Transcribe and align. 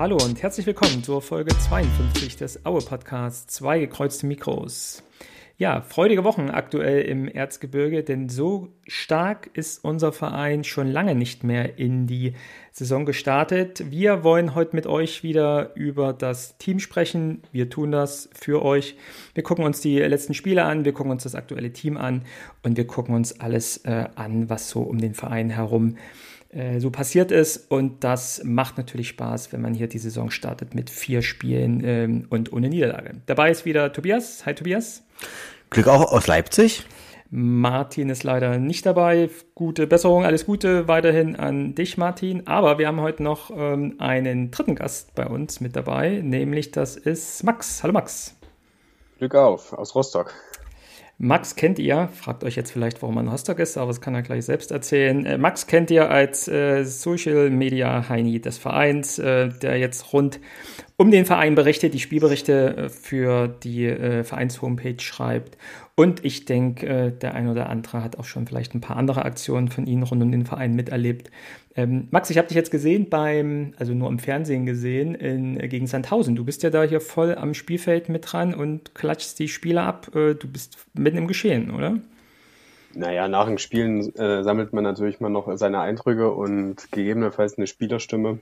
Hallo 0.00 0.16
und 0.16 0.42
herzlich 0.42 0.64
willkommen 0.64 1.04
zur 1.04 1.20
Folge 1.20 1.54
52 1.54 2.34
des 2.34 2.64
Aue 2.64 2.80
Podcasts, 2.80 3.52
zwei 3.52 3.80
gekreuzte 3.80 4.24
Mikros. 4.24 5.02
Ja, 5.58 5.82
freudige 5.82 6.24
Wochen 6.24 6.48
aktuell 6.48 7.02
im 7.02 7.28
Erzgebirge, 7.28 8.02
denn 8.02 8.30
so 8.30 8.68
stark 8.86 9.50
ist 9.52 9.84
unser 9.84 10.12
Verein 10.12 10.64
schon 10.64 10.90
lange 10.90 11.14
nicht 11.14 11.44
mehr 11.44 11.78
in 11.78 12.06
die 12.06 12.32
Saison 12.72 13.04
gestartet. 13.04 13.90
Wir 13.90 14.24
wollen 14.24 14.54
heute 14.54 14.74
mit 14.74 14.86
euch 14.86 15.22
wieder 15.22 15.76
über 15.76 16.14
das 16.14 16.56
Team 16.56 16.78
sprechen. 16.78 17.42
Wir 17.52 17.68
tun 17.68 17.92
das 17.92 18.30
für 18.32 18.64
euch. 18.64 18.96
Wir 19.34 19.42
gucken 19.42 19.66
uns 19.66 19.82
die 19.82 19.98
letzten 19.98 20.32
Spiele 20.32 20.64
an, 20.64 20.86
wir 20.86 20.94
gucken 20.94 21.12
uns 21.12 21.24
das 21.24 21.34
aktuelle 21.34 21.74
Team 21.74 21.98
an 21.98 22.22
und 22.62 22.78
wir 22.78 22.86
gucken 22.86 23.14
uns 23.14 23.38
alles 23.38 23.76
äh, 23.84 24.06
an, 24.14 24.48
was 24.48 24.70
so 24.70 24.80
um 24.80 24.96
den 24.96 25.12
Verein 25.12 25.50
herum 25.50 25.96
äh, 25.96 25.98
so 26.78 26.90
passiert 26.90 27.30
ist. 27.30 27.70
Und 27.70 28.02
das 28.04 28.42
macht 28.44 28.76
natürlich 28.76 29.08
Spaß, 29.08 29.52
wenn 29.52 29.60
man 29.60 29.74
hier 29.74 29.86
die 29.86 29.98
Saison 29.98 30.30
startet 30.30 30.74
mit 30.74 30.90
vier 30.90 31.22
Spielen 31.22 31.82
ähm, 31.84 32.26
und 32.30 32.52
ohne 32.52 32.68
Niederlage. 32.68 33.12
Dabei 33.26 33.50
ist 33.50 33.64
wieder 33.64 33.92
Tobias. 33.92 34.44
Hi 34.46 34.54
Tobias. 34.54 35.02
Glück 35.70 35.86
auch 35.86 36.12
aus 36.12 36.26
Leipzig. 36.26 36.84
Martin 37.30 38.08
ist 38.08 38.24
leider 38.24 38.58
nicht 38.58 38.84
dabei. 38.86 39.30
Gute 39.54 39.86
Besserung, 39.86 40.24
alles 40.24 40.46
Gute 40.46 40.88
weiterhin 40.88 41.36
an 41.36 41.76
dich, 41.76 41.96
Martin. 41.96 42.48
Aber 42.48 42.78
wir 42.78 42.88
haben 42.88 43.00
heute 43.00 43.22
noch 43.22 43.52
ähm, 43.56 43.94
einen 43.98 44.50
dritten 44.50 44.74
Gast 44.74 45.14
bei 45.14 45.26
uns 45.26 45.60
mit 45.60 45.76
dabei, 45.76 46.20
nämlich 46.24 46.72
das 46.72 46.96
ist 46.96 47.44
Max. 47.44 47.84
Hallo 47.84 47.92
Max. 47.92 48.34
Glück 49.18 49.36
auf, 49.36 49.72
aus 49.72 49.94
Rostock. 49.94 50.34
Max 51.22 51.54
kennt 51.54 51.78
ihr, 51.78 52.08
fragt 52.14 52.44
euch 52.44 52.56
jetzt 52.56 52.70
vielleicht, 52.72 53.02
warum 53.02 53.16
man 53.16 53.28
Rostock 53.28 53.58
ist, 53.58 53.76
aber 53.76 53.88
das 53.88 54.00
kann 54.00 54.14
er 54.14 54.22
gleich 54.22 54.46
selbst 54.46 54.70
erzählen. 54.70 55.26
Äh, 55.26 55.36
Max 55.36 55.66
kennt 55.66 55.90
ihr 55.90 56.10
als 56.10 56.48
äh, 56.48 56.82
Social 56.84 57.50
Media 57.50 58.08
Heini 58.08 58.40
des 58.40 58.56
Vereins, 58.56 59.18
äh, 59.18 59.50
der 59.50 59.76
jetzt 59.76 60.14
rund 60.14 60.40
um 60.96 61.10
den 61.10 61.26
Verein 61.26 61.54
berichtet, 61.54 61.92
die 61.92 61.98
Spielberichte 61.98 62.76
äh, 62.76 62.88
für 62.88 63.48
die 63.48 63.84
äh, 63.84 64.24
Vereins-Homepage 64.24 64.98
schreibt. 64.98 65.58
Und 65.94 66.24
ich 66.24 66.46
denke, 66.46 66.86
äh, 66.86 67.12
der 67.12 67.34
ein 67.34 67.48
oder 67.48 67.68
andere 67.68 68.02
hat 68.02 68.18
auch 68.18 68.24
schon 68.24 68.46
vielleicht 68.46 68.74
ein 68.74 68.80
paar 68.80 68.96
andere 68.96 69.26
Aktionen 69.26 69.68
von 69.68 69.86
Ihnen 69.86 70.04
rund 70.04 70.22
um 70.22 70.32
den 70.32 70.46
Verein 70.46 70.74
miterlebt. 70.74 71.30
Ähm, 71.76 72.08
Max, 72.10 72.30
ich 72.30 72.38
habe 72.38 72.48
dich 72.48 72.56
jetzt 72.56 72.70
gesehen 72.70 73.08
beim, 73.08 73.74
also 73.78 73.94
nur 73.94 74.08
im 74.08 74.18
Fernsehen 74.18 74.66
gesehen, 74.66 75.14
in, 75.14 75.58
gegen 75.68 75.86
Sandhausen. 75.86 76.34
Du 76.34 76.44
bist 76.44 76.62
ja 76.62 76.70
da 76.70 76.82
hier 76.82 77.00
voll 77.00 77.34
am 77.36 77.54
Spielfeld 77.54 78.08
mit 78.08 78.32
dran 78.32 78.54
und 78.54 78.94
klatschst 78.94 79.38
die 79.38 79.48
Spieler 79.48 79.84
ab. 79.84 80.08
du 80.12 80.34
bist 80.34 80.78
mitten 80.94 81.18
im 81.18 81.28
Geschehen, 81.28 81.70
oder? 81.70 81.98
Naja, 82.92 83.28
nach 83.28 83.46
dem 83.46 83.58
Spielen 83.58 84.12
äh, 84.16 84.42
sammelt 84.42 84.72
man 84.72 84.82
natürlich 84.82 85.20
mal 85.20 85.28
noch 85.28 85.56
seine 85.56 85.80
Eindrücke 85.80 86.32
und 86.32 86.90
gegebenenfalls 86.90 87.56
eine 87.56 87.68
Spielerstimme 87.68 88.40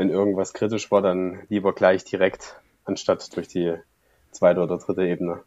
wenn 0.00 0.08
irgendwas 0.08 0.54
kritisch 0.54 0.90
war, 0.90 1.02
dann 1.02 1.40
lieber 1.50 1.74
gleich 1.74 2.04
direkt, 2.04 2.56
anstatt 2.86 3.36
durch 3.36 3.48
die 3.48 3.74
zweite 4.30 4.60
oder 4.60 4.78
dritte 4.78 5.06
Ebene. 5.06 5.40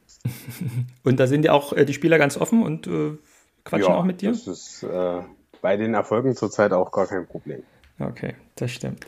und 1.03 1.19
da 1.19 1.25
sind 1.25 1.43
ja 1.43 1.53
auch 1.53 1.73
äh, 1.73 1.85
die 1.85 1.93
Spieler 1.93 2.19
ganz 2.19 2.37
offen 2.37 2.61
und 2.61 2.85
äh, 2.85 3.17
quatschen 3.63 3.89
ja, 3.89 3.97
auch 3.97 4.03
mit 4.03 4.21
dir? 4.21 4.29
Das 4.29 4.45
ist 4.45 4.83
äh, 4.83 5.21
bei 5.63 5.77
den 5.77 5.95
Erfolgen 5.95 6.35
zurzeit 6.35 6.73
auch 6.73 6.91
gar 6.91 7.07
kein 7.07 7.25
Problem. 7.25 7.63
Okay, 7.97 8.35
das 8.55 8.69
stimmt. 8.69 9.07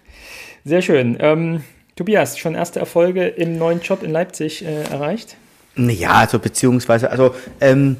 Sehr 0.63 0.81
schön. 0.81 1.17
Ähm, 1.19 1.63
Tobias, 1.95 2.39
schon 2.39 2.55
erste 2.55 2.79
Erfolge 2.79 3.27
im 3.27 3.57
neuen 3.57 3.81
Job 3.81 4.01
in 4.01 4.11
Leipzig 4.11 4.65
äh, 4.65 4.83
erreicht? 4.83 5.35
Ja, 5.75 6.13
also 6.13 6.39
beziehungsweise, 6.39 7.11
also 7.11 7.35
ähm, 7.59 7.97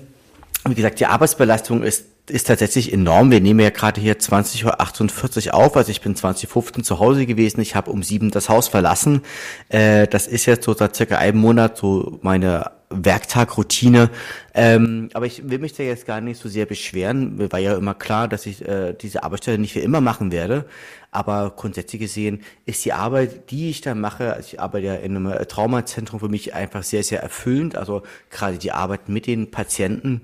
wie 0.65 0.73
gesagt, 0.73 0.99
die 0.99 1.05
Arbeitsbelastung 1.05 1.83
ist 1.83 2.05
ist 2.27 2.47
tatsächlich 2.47 2.91
enorm. 2.91 3.29
Wir 3.29 3.39
nehmen 3.39 3.59
ja 3.59 3.69
gerade 3.69 4.01
hier 4.01 4.17
20.48 4.17 5.45
Uhr 5.47 5.53
auf, 5.53 5.77
also 5.77 5.91
ich 5.91 6.01
bin 6.01 6.15
2015 6.15 6.83
zu 6.83 6.99
Hause 6.99 7.27
gewesen, 7.27 7.61
ich 7.61 7.75
habe 7.75 7.91
um 7.91 8.01
sieben 8.01 8.31
das 8.31 8.49
Haus 8.49 8.67
verlassen. 8.67 9.21
Äh, 9.69 10.07
das 10.07 10.25
ist 10.25 10.47
jetzt 10.47 10.65
so 10.65 10.73
seit 10.73 10.95
circa 10.95 11.17
einem 11.17 11.37
Monat 11.37 11.77
so 11.77 12.17
meine 12.23 12.71
Werktagroutine. 12.89 14.09
Ähm, 14.53 15.09
aber 15.13 15.25
ich 15.25 15.49
will 15.49 15.59
mich 15.59 15.73
da 15.73 15.83
jetzt 15.83 16.05
gar 16.05 16.21
nicht 16.21 16.39
so 16.39 16.49
sehr 16.49 16.65
beschweren. 16.65 17.37
Mir 17.37 17.51
war 17.51 17.59
ja 17.59 17.75
immer 17.75 17.93
klar, 17.93 18.27
dass 18.27 18.45
ich 18.45 18.67
äh, 18.67 18.93
diese 18.93 19.23
Arbeitsstelle 19.23 19.57
nicht 19.57 19.73
für 19.73 19.79
immer 19.79 20.01
machen 20.01 20.31
werde. 20.31 20.65
Aber 21.11 21.53
grundsätzlich 21.55 22.01
gesehen 22.01 22.41
ist 22.65 22.83
die 22.85 22.93
Arbeit, 22.93 23.49
die 23.49 23.69
ich 23.69 23.81
da 23.81 23.95
mache, 23.95 24.33
also 24.33 24.47
ich 24.47 24.59
arbeite 24.59 24.87
ja 24.87 24.95
in 24.95 25.15
einem 25.15 25.47
Traumazentrum 25.47 26.19
für 26.19 26.29
mich 26.29 26.53
einfach 26.53 26.83
sehr, 26.83 27.03
sehr 27.03 27.21
erfüllend. 27.23 27.75
Also 27.75 28.03
gerade 28.29 28.57
die 28.57 28.71
Arbeit 28.71 29.09
mit 29.09 29.25
den 29.25 29.49
Patienten 29.49 30.21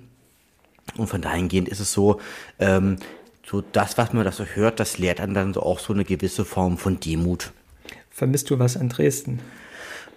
und 0.97 1.07
von 1.07 1.21
dahingehend 1.21 1.69
ist 1.69 1.79
es 1.79 1.93
so, 1.93 2.19
ähm, 2.59 2.97
so 3.45 3.61
das, 3.61 3.97
was 3.97 4.13
man 4.13 4.23
da 4.23 4.31
so 4.31 4.45
hört, 4.45 4.79
das 4.79 4.97
lehrt 4.97 5.19
dann 5.19 5.33
dann 5.33 5.55
auch 5.55 5.79
so 5.79 5.93
eine 5.93 6.05
gewisse 6.05 6.45
Form 6.45 6.77
von 6.77 6.99
Demut. 6.99 7.51
Vermisst 8.09 8.49
du 8.49 8.59
was 8.59 8.77
an 8.77 8.89
Dresden? 8.89 9.39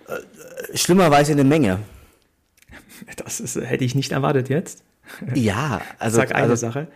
Äh, 0.09 0.77
schlimmerweise 0.77 1.33
eine 1.33 1.45
Menge. 1.45 1.81
Das 3.17 3.41
ist, 3.41 3.57
hätte 3.57 3.85
ich 3.85 3.95
nicht 3.95 4.13
erwartet 4.13 4.49
jetzt. 4.49 4.83
Ja, 5.35 5.81
also. 5.99 6.17
Sag 6.17 6.35
eine 6.35 6.45
also, 6.45 6.57
Sache. 6.57 6.89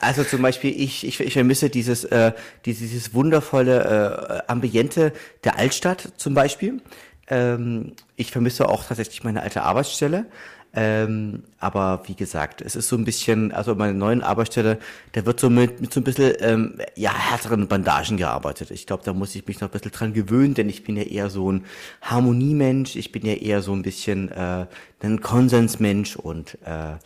Also 0.00 0.24
zum 0.24 0.40
Beispiel, 0.40 0.70
ich, 0.80 1.06
ich, 1.06 1.20
ich 1.20 1.32
vermisse 1.34 1.68
dieses, 1.68 2.04
äh, 2.04 2.32
dieses, 2.64 2.90
dieses 2.90 3.14
wundervolle 3.14 4.42
äh, 4.46 4.50
Ambiente 4.50 5.12
der 5.44 5.58
Altstadt 5.58 6.12
zum 6.16 6.32
Beispiel. 6.32 6.80
Ähm, 7.28 7.92
ich 8.16 8.30
vermisse 8.30 8.68
auch 8.68 8.84
tatsächlich 8.84 9.22
meine 9.24 9.42
alte 9.42 9.62
Arbeitsstelle. 9.62 10.24
Ähm, 10.72 11.42
aber 11.58 12.02
wie 12.06 12.14
gesagt, 12.14 12.60
es 12.62 12.76
ist 12.76 12.88
so 12.88 12.96
ein 12.96 13.04
bisschen, 13.04 13.50
also 13.50 13.74
meine 13.74 13.94
neuen 13.94 14.22
Arbeitsstelle, 14.22 14.78
da 15.12 15.26
wird 15.26 15.40
so 15.40 15.50
mit, 15.50 15.80
mit 15.80 15.92
so 15.92 16.00
ein 16.00 16.04
bisschen 16.04 16.34
ähm, 16.38 16.78
ja, 16.94 17.12
härteren 17.12 17.66
Bandagen 17.66 18.16
gearbeitet. 18.16 18.70
Ich 18.70 18.86
glaube, 18.86 19.02
da 19.04 19.12
muss 19.12 19.34
ich 19.34 19.46
mich 19.46 19.60
noch 19.60 19.68
ein 19.68 19.72
bisschen 19.72 19.90
dran 19.90 20.12
gewöhnen, 20.12 20.54
denn 20.54 20.68
ich 20.68 20.84
bin 20.84 20.96
ja 20.96 21.02
eher 21.02 21.28
so 21.28 21.50
ein 21.50 21.64
Harmoniemensch, 22.02 22.94
ich 22.94 23.10
bin 23.10 23.26
ja 23.26 23.34
eher 23.34 23.62
so 23.62 23.72
ein 23.72 23.82
bisschen 23.82 24.30
äh, 24.30 24.66
ein 25.02 25.20
Konsensmensch 25.20 26.14
und 26.14 26.56
äh, 26.64 26.96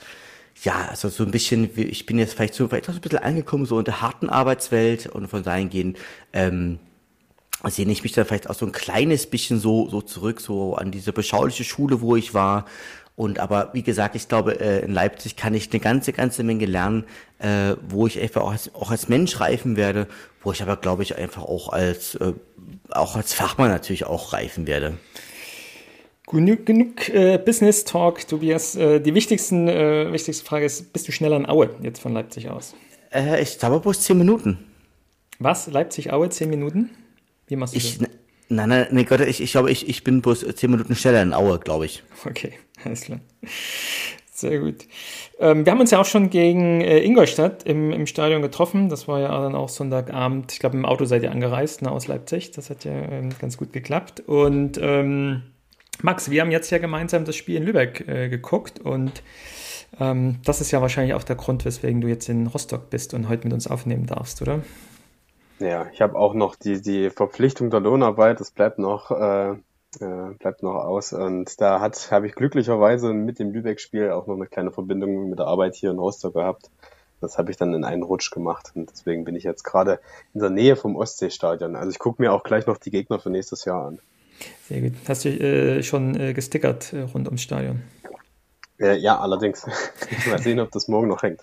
ja, 0.62 0.86
also 0.90 1.08
so 1.08 1.24
ein 1.24 1.30
bisschen, 1.30 1.70
ich 1.76 2.06
bin 2.06 2.18
jetzt 2.18 2.34
vielleicht 2.34 2.54
so, 2.54 2.68
vielleicht 2.68 2.88
auch 2.88 2.92
so 2.92 2.98
ein 2.98 3.02
bisschen 3.02 3.18
angekommen, 3.18 3.66
so 3.66 3.78
in 3.78 3.84
der 3.84 4.00
harten 4.00 4.28
Arbeitswelt. 4.28 5.06
Und 5.06 5.28
von 5.28 5.42
dahin 5.42 5.68
gehen, 5.68 5.96
ähm, 6.32 6.78
sehne 7.66 7.92
ich 7.92 8.02
mich 8.02 8.12
da 8.12 8.24
vielleicht 8.24 8.48
auch 8.48 8.54
so 8.54 8.66
ein 8.66 8.72
kleines 8.72 9.26
bisschen 9.26 9.58
so, 9.58 9.88
so 9.88 10.00
zurück, 10.00 10.40
so 10.40 10.74
an 10.74 10.90
diese 10.90 11.12
beschauliche 11.12 11.64
Schule, 11.64 12.00
wo 12.00 12.16
ich 12.16 12.34
war 12.34 12.66
und 13.16 13.38
aber 13.38 13.70
wie 13.74 13.82
gesagt, 13.82 14.16
ich 14.16 14.28
glaube, 14.28 14.60
äh, 14.60 14.84
in 14.84 14.92
Leipzig 14.92 15.36
kann 15.36 15.54
ich 15.54 15.70
eine 15.70 15.80
ganze, 15.80 16.12
ganze 16.12 16.42
Menge 16.42 16.66
lernen, 16.66 17.04
äh, 17.38 17.76
wo 17.88 18.06
ich 18.06 18.20
einfach 18.20 18.42
auch 18.42 18.50
als, 18.50 18.74
auch 18.74 18.90
als 18.90 19.08
Mensch 19.08 19.38
reifen 19.38 19.76
werde, 19.76 20.08
wo 20.42 20.50
ich 20.50 20.62
aber, 20.62 20.76
glaube 20.76 21.04
ich, 21.04 21.16
einfach 21.16 21.44
auch 21.44 21.68
als, 21.68 22.16
äh, 22.16 22.32
auch 22.90 23.14
als 23.14 23.32
Fachmann 23.32 23.70
natürlich 23.70 24.04
auch 24.04 24.32
reifen 24.32 24.66
werde. 24.66 24.94
Genug, 26.26 26.66
genug 26.66 27.08
äh, 27.10 27.38
Business 27.38 27.84
Talk, 27.84 28.26
Tobias. 28.26 28.74
Äh, 28.74 29.00
die 29.00 29.14
wichtigsten, 29.14 29.68
äh, 29.68 30.12
wichtigste 30.12 30.44
Frage 30.44 30.64
ist, 30.64 30.92
bist 30.92 31.06
du 31.06 31.12
schneller 31.12 31.36
in 31.36 31.46
Aue 31.46 31.70
jetzt 31.82 32.00
von 32.00 32.12
Leipzig 32.14 32.50
aus? 32.50 32.74
Ich 33.40 33.60
glaube 33.60 33.78
bloß 33.78 34.00
zehn 34.00 34.18
Minuten. 34.18 34.58
Was? 35.38 35.68
Leipzig-Aue, 35.68 36.30
zehn 36.30 36.50
Minuten? 36.50 36.90
Wie 37.46 37.54
machst 37.54 37.74
du 37.74 37.78
ich, 37.78 37.98
das? 37.98 38.08
Nein, 38.54 38.68
nein, 38.68 38.86
nee, 38.90 39.04
Gott, 39.04 39.20
ich, 39.20 39.40
ich 39.40 39.52
glaube, 39.52 39.70
ich, 39.70 39.88
ich 39.88 40.04
bin 40.04 40.22
bloß 40.22 40.46
zehn 40.54 40.70
Minuten 40.70 40.94
schneller 40.94 41.22
in 41.22 41.34
Aue, 41.34 41.58
glaube 41.58 41.86
ich. 41.86 42.02
Okay, 42.24 42.52
alles 42.84 43.02
klar. 43.02 43.20
Sehr 44.32 44.58
gut. 44.58 44.86
Ähm, 45.38 45.64
wir 45.64 45.72
haben 45.72 45.80
uns 45.80 45.90
ja 45.90 46.00
auch 46.00 46.06
schon 46.06 46.28
gegen 46.28 46.80
äh, 46.80 47.00
Ingolstadt 47.00 47.62
im, 47.64 47.92
im 47.92 48.06
Stadion 48.06 48.42
getroffen. 48.42 48.88
Das 48.88 49.06
war 49.06 49.20
ja 49.20 49.28
dann 49.28 49.54
auch 49.54 49.68
Sonntagabend. 49.68 50.52
Ich 50.52 50.58
glaube, 50.58 50.76
im 50.76 50.84
Auto 50.84 51.04
seid 51.04 51.22
ihr 51.22 51.30
angereist 51.30 51.82
ne, 51.82 51.90
aus 51.90 52.08
Leipzig. 52.08 52.50
Das 52.50 52.68
hat 52.68 52.84
ja 52.84 52.92
ähm, 52.92 53.30
ganz 53.40 53.56
gut 53.56 53.72
geklappt. 53.72 54.20
Und 54.26 54.78
ähm, 54.80 55.42
Max, 56.02 56.30
wir 56.30 56.40
haben 56.40 56.50
jetzt 56.50 56.70
ja 56.70 56.78
gemeinsam 56.78 57.24
das 57.24 57.36
Spiel 57.36 57.56
in 57.56 57.62
Lübeck 57.62 58.06
äh, 58.08 58.28
geguckt 58.28 58.80
und 58.80 59.22
ähm, 60.00 60.40
das 60.44 60.60
ist 60.60 60.70
ja 60.72 60.82
wahrscheinlich 60.82 61.14
auch 61.14 61.22
der 61.22 61.36
Grund, 61.36 61.64
weswegen 61.64 62.00
du 62.00 62.08
jetzt 62.08 62.28
in 62.28 62.48
Rostock 62.48 62.90
bist 62.90 63.14
und 63.14 63.28
heute 63.28 63.44
mit 63.44 63.54
uns 63.54 63.68
aufnehmen 63.68 64.06
darfst, 64.06 64.42
oder? 64.42 64.62
Ja, 65.60 65.86
ich 65.92 66.02
habe 66.02 66.16
auch 66.16 66.34
noch 66.34 66.56
die, 66.56 66.80
die 66.80 67.10
Verpflichtung 67.10 67.70
der 67.70 67.80
Lohnarbeit, 67.80 68.40
das 68.40 68.50
bleibt 68.50 68.78
noch, 68.78 69.10
äh, 69.10 69.50
äh, 69.52 70.34
bleibt 70.38 70.62
noch 70.62 70.74
aus. 70.74 71.12
Und 71.12 71.60
da 71.60 71.80
hat 71.80 72.10
habe 72.10 72.26
ich 72.26 72.34
glücklicherweise 72.34 73.12
mit 73.12 73.38
dem 73.38 73.52
Lübeck-Spiel 73.52 74.10
auch 74.10 74.26
noch 74.26 74.34
eine 74.34 74.46
kleine 74.46 74.72
Verbindung 74.72 75.30
mit 75.30 75.38
der 75.38 75.46
Arbeit 75.46 75.76
hier 75.76 75.90
in 75.90 75.98
Rostock 75.98 76.34
gehabt. 76.34 76.70
Das 77.20 77.38
habe 77.38 77.50
ich 77.50 77.56
dann 77.56 77.72
in 77.72 77.84
einen 77.84 78.02
Rutsch 78.02 78.30
gemacht 78.30 78.72
und 78.74 78.90
deswegen 78.90 79.24
bin 79.24 79.34
ich 79.34 79.44
jetzt 79.44 79.62
gerade 79.62 80.00
in 80.34 80.40
der 80.40 80.50
Nähe 80.50 80.76
vom 80.76 80.96
Ostseestadion. 80.96 81.74
Also 81.76 81.90
ich 81.90 81.98
gucke 81.98 82.20
mir 82.20 82.32
auch 82.32 82.42
gleich 82.42 82.66
noch 82.66 82.76
die 82.76 82.90
Gegner 82.90 83.18
für 83.18 83.30
nächstes 83.30 83.64
Jahr 83.64 83.86
an. 83.86 83.98
Sehr 84.68 84.80
gut. 84.80 84.92
Hast 85.08 85.24
du 85.24 85.28
äh, 85.30 85.82
schon 85.82 86.18
äh, 86.18 86.34
gestickert 86.34 86.92
äh, 86.92 87.02
rund 87.02 87.26
ums 87.26 87.42
Stadion? 87.42 87.82
Ja, 88.78 89.20
allerdings. 89.20 89.64
Mal 90.28 90.42
sehen, 90.42 90.58
ob 90.58 90.72
das 90.72 90.88
morgen 90.88 91.06
noch 91.08 91.22
hängt. 91.22 91.40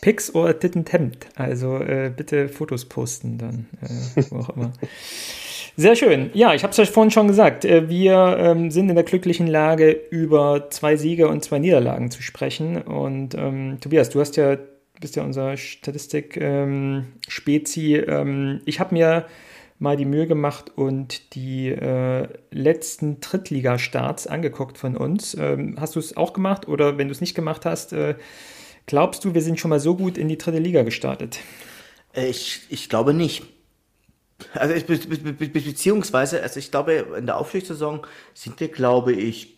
Pix 0.00 0.34
oder 0.34 0.52
didn't 0.52 0.86
tempt. 0.86 1.26
Also 1.36 1.76
äh, 1.76 2.10
bitte 2.14 2.48
Fotos 2.48 2.86
posten 2.86 3.38
dann, 3.38 3.66
äh, 3.82 4.22
wo 4.30 4.38
auch 4.38 4.50
immer. 4.50 4.72
Sehr 5.76 5.96
schön. 5.96 6.30
Ja, 6.34 6.54
ich 6.54 6.62
habe 6.62 6.70
es 6.70 6.78
euch 6.78 6.90
vorhin 6.90 7.10
schon 7.10 7.26
gesagt. 7.28 7.64
Äh, 7.64 7.88
wir 7.88 8.36
ähm, 8.38 8.70
sind 8.70 8.88
in 8.88 8.94
der 8.94 9.02
glücklichen 9.04 9.48
Lage, 9.48 9.90
über 9.90 10.70
zwei 10.70 10.96
Siege 10.96 11.28
und 11.28 11.44
zwei 11.44 11.58
Niederlagen 11.58 12.10
zu 12.10 12.22
sprechen. 12.22 12.80
Und 12.80 13.34
ähm, 13.34 13.76
Tobias, 13.80 14.08
du 14.08 14.20
hast 14.20 14.36
ja, 14.36 14.56
bist 15.00 15.16
ja 15.16 15.24
unser 15.24 15.56
Statistik-Spezi. 15.56 17.96
Ähm, 17.96 18.04
ähm, 18.08 18.60
ich 18.64 18.78
habe 18.80 18.94
mir 18.94 19.26
mal 19.84 19.96
die 19.96 20.04
Mühe 20.04 20.26
gemacht 20.26 20.72
und 20.74 21.34
die 21.36 21.68
äh, 21.68 22.26
letzten 22.50 23.20
Drittligastarts 23.20 24.26
angeguckt 24.26 24.78
von 24.78 24.96
uns. 24.96 25.36
Ähm, 25.38 25.76
hast 25.78 25.94
du 25.94 26.00
es 26.00 26.16
auch 26.16 26.32
gemacht 26.32 26.66
oder 26.66 26.98
wenn 26.98 27.06
du 27.06 27.12
es 27.12 27.20
nicht 27.20 27.34
gemacht 27.34 27.64
hast, 27.64 27.92
äh, 27.92 28.16
glaubst 28.86 29.24
du, 29.24 29.34
wir 29.34 29.42
sind 29.42 29.60
schon 29.60 29.68
mal 29.68 29.78
so 29.78 29.94
gut 29.94 30.18
in 30.18 30.26
die 30.26 30.38
dritte 30.38 30.58
Liga 30.58 30.82
gestartet? 30.82 31.38
Äh, 32.14 32.28
ich, 32.28 32.62
ich 32.70 32.88
glaube 32.88 33.14
nicht. 33.14 33.44
Also 34.54 34.74
be 34.86 34.98
be 34.98 35.32
be 35.32 35.60
beziehungsweise, 35.60 36.42
also 36.42 36.58
ich 36.58 36.72
glaube, 36.72 37.06
in 37.16 37.26
der 37.26 37.38
Aufstiegssaison 37.38 38.04
sind 38.34 38.58
wir, 38.58 38.68
glaube 38.68 39.12
ich, 39.12 39.54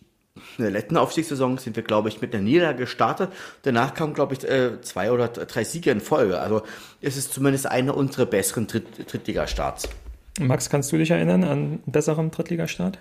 in 0.57 0.65
der 0.65 0.71
letzten 0.71 0.97
Aufstiegssaison 0.97 1.57
sind 1.57 1.75
wir, 1.75 1.83
glaube 1.83 2.09
ich, 2.09 2.21
mit 2.21 2.33
einer 2.33 2.43
Niederlage 2.43 2.79
gestartet. 2.79 3.31
Danach 3.63 3.95
kamen, 3.95 4.13
glaube 4.13 4.35
ich, 4.35 4.43
äh, 4.43 4.79
zwei 4.81 5.11
oder 5.11 5.29
drei 5.29 5.63
Siege 5.63 5.89
in 5.89 5.99
Folge. 5.99 6.39
Also 6.39 6.61
es 7.01 7.17
ist 7.17 7.33
zumindest 7.33 7.65
einer 7.65 7.97
unserer 7.97 8.27
besseren 8.27 8.67
Dritt 8.67 9.11
Drittligastarts. 9.11 9.89
Max, 10.39 10.69
kannst 10.69 10.91
du 10.91 10.97
dich 10.97 11.11
erinnern 11.11 11.43
an 11.43 11.51
einen 11.51 11.83
besseren 11.85 12.31
Drittligastart? 12.31 12.99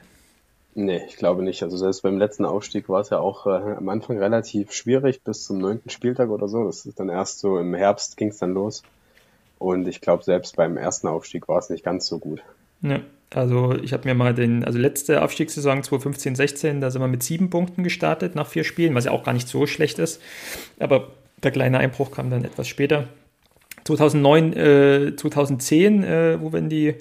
Nee, 0.74 1.00
ich 1.08 1.16
glaube 1.16 1.42
nicht. 1.42 1.62
Also 1.62 1.76
selbst 1.78 2.02
beim 2.02 2.18
letzten 2.18 2.44
Aufstieg 2.44 2.88
war 2.90 3.00
es 3.00 3.08
ja 3.08 3.18
auch 3.18 3.46
äh, 3.46 3.76
am 3.76 3.88
Anfang 3.88 4.18
relativ 4.18 4.72
schwierig 4.72 5.22
bis 5.22 5.44
zum 5.44 5.58
neunten 5.58 5.88
Spieltag 5.88 6.28
oder 6.28 6.48
so. 6.48 6.64
Das 6.64 6.84
ist 6.84 7.00
dann 7.00 7.08
erst 7.08 7.38
so 7.38 7.58
im 7.58 7.74
Herbst 7.74 8.18
ging 8.18 8.28
es 8.28 8.38
dann 8.38 8.52
los. 8.52 8.82
Und 9.58 9.88
ich 9.88 10.02
glaube, 10.02 10.22
selbst 10.22 10.56
beim 10.56 10.76
ersten 10.76 11.08
Aufstieg 11.08 11.48
war 11.48 11.58
es 11.58 11.70
nicht 11.70 11.82
ganz 11.82 12.06
so 12.06 12.18
gut. 12.18 12.42
Ja, 12.82 13.00
also 13.30 13.74
ich 13.74 13.94
habe 13.94 14.06
mir 14.06 14.14
mal 14.14 14.34
den, 14.34 14.64
also 14.64 14.78
letzte 14.78 15.22
Aufstiegssaison 15.22 15.80
2015-16, 15.80 16.80
da 16.80 16.90
sind 16.90 17.00
wir 17.00 17.08
mit 17.08 17.22
sieben 17.22 17.48
Punkten 17.48 17.82
gestartet 17.82 18.34
nach 18.34 18.46
vier 18.46 18.64
Spielen, 18.64 18.94
was 18.94 19.06
ja 19.06 19.12
auch 19.12 19.24
gar 19.24 19.32
nicht 19.32 19.48
so 19.48 19.66
schlecht 19.66 19.98
ist. 19.98 20.20
Aber 20.78 21.08
der 21.42 21.52
kleine 21.52 21.78
Einbruch 21.78 22.10
kam 22.10 22.28
dann 22.28 22.44
etwas 22.44 22.68
später. 22.68 23.08
2009, 23.86 24.52
äh, 24.52 25.16
2010, 25.16 26.02
äh, 26.02 26.40
wo 26.40 26.52
wir 26.52 26.58
in 26.58 26.68
die 26.68 26.94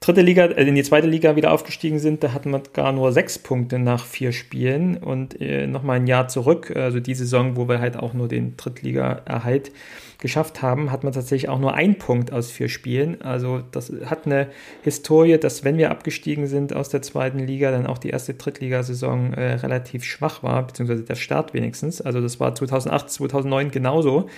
dritte 0.00 0.22
Liga, 0.22 0.46
äh, 0.46 0.64
in 0.64 0.74
die 0.74 0.82
zweite 0.82 1.06
Liga 1.06 1.36
wieder 1.36 1.52
aufgestiegen 1.52 1.98
sind, 1.98 2.24
da 2.24 2.32
hatten 2.32 2.50
wir 2.50 2.62
gar 2.72 2.92
nur 2.92 3.12
sechs 3.12 3.38
Punkte 3.38 3.78
nach 3.78 4.04
vier 4.04 4.32
Spielen 4.32 4.96
und 4.96 5.40
äh, 5.40 5.66
nochmal 5.66 5.96
ein 5.96 6.06
Jahr 6.06 6.28
zurück, 6.28 6.74
also 6.74 7.00
die 7.00 7.14
Saison, 7.14 7.56
wo 7.56 7.68
wir 7.68 7.80
halt 7.80 7.96
auch 7.96 8.14
nur 8.14 8.28
den 8.28 8.56
Drittliga-Erhalt 8.56 9.70
geschafft 10.18 10.62
haben, 10.62 10.92
hat 10.92 11.02
man 11.02 11.12
tatsächlich 11.12 11.48
auch 11.48 11.58
nur 11.58 11.74
einen 11.74 11.96
Punkt 11.96 12.32
aus 12.32 12.50
vier 12.50 12.68
Spielen. 12.68 13.22
Also 13.22 13.62
das 13.70 13.90
hat 14.04 14.26
eine 14.26 14.48
Historie, 14.82 15.38
dass 15.38 15.64
wenn 15.64 15.78
wir 15.78 15.90
abgestiegen 15.90 16.46
sind 16.46 16.74
aus 16.74 16.90
der 16.90 17.00
zweiten 17.02 17.38
Liga, 17.38 17.70
dann 17.70 17.86
auch 17.86 17.98
die 17.98 18.10
erste 18.10 18.34
Drittligasaison 18.34 19.32
äh, 19.32 19.54
relativ 19.54 20.04
schwach 20.04 20.42
war, 20.42 20.66
beziehungsweise 20.66 21.04
der 21.04 21.14
Start 21.14 21.54
wenigstens. 21.54 22.00
Also 22.02 22.20
das 22.20 22.38
war 22.38 22.54
2008, 22.54 23.10
2009 23.10 23.70
genauso. 23.70 24.28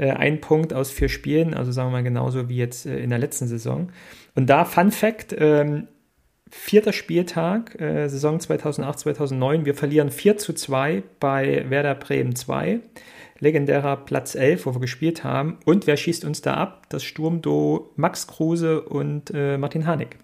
Äh, 0.00 0.12
ein 0.12 0.40
Punkt 0.40 0.72
aus 0.72 0.90
vier 0.90 1.10
Spielen, 1.10 1.52
also 1.52 1.72
sagen 1.72 1.88
wir 1.88 1.98
mal 1.98 2.02
genauso 2.02 2.48
wie 2.48 2.56
jetzt 2.56 2.86
äh, 2.86 2.98
in 2.98 3.10
der 3.10 3.18
letzten 3.18 3.46
Saison. 3.46 3.92
Und 4.34 4.48
da 4.48 4.64
Fun 4.64 4.90
Fact, 4.90 5.36
ähm, 5.38 5.88
vierter 6.50 6.94
Spieltag, 6.94 7.78
äh, 7.78 8.08
Saison 8.08 8.40
2008, 8.40 8.98
2009, 9.00 9.66
wir 9.66 9.74
verlieren 9.74 10.10
4 10.10 10.38
zu 10.38 10.54
2 10.54 11.02
bei 11.20 11.66
Werder 11.68 11.94
Bremen 11.94 12.34
2 12.34 12.80
legendärer 13.40 13.96
Platz 13.96 14.34
11, 14.34 14.66
wo 14.66 14.74
wir 14.74 14.80
gespielt 14.80 15.24
haben. 15.24 15.58
Und 15.64 15.86
wer 15.86 15.96
schießt 15.96 16.24
uns 16.24 16.42
da 16.42 16.54
ab? 16.54 16.86
Das 16.90 17.02
Sturmdo 17.02 17.90
Max 17.96 18.26
Kruse 18.26 18.82
und 18.82 19.32
äh, 19.34 19.56
Martin 19.56 19.86
Hanig. 19.86 20.18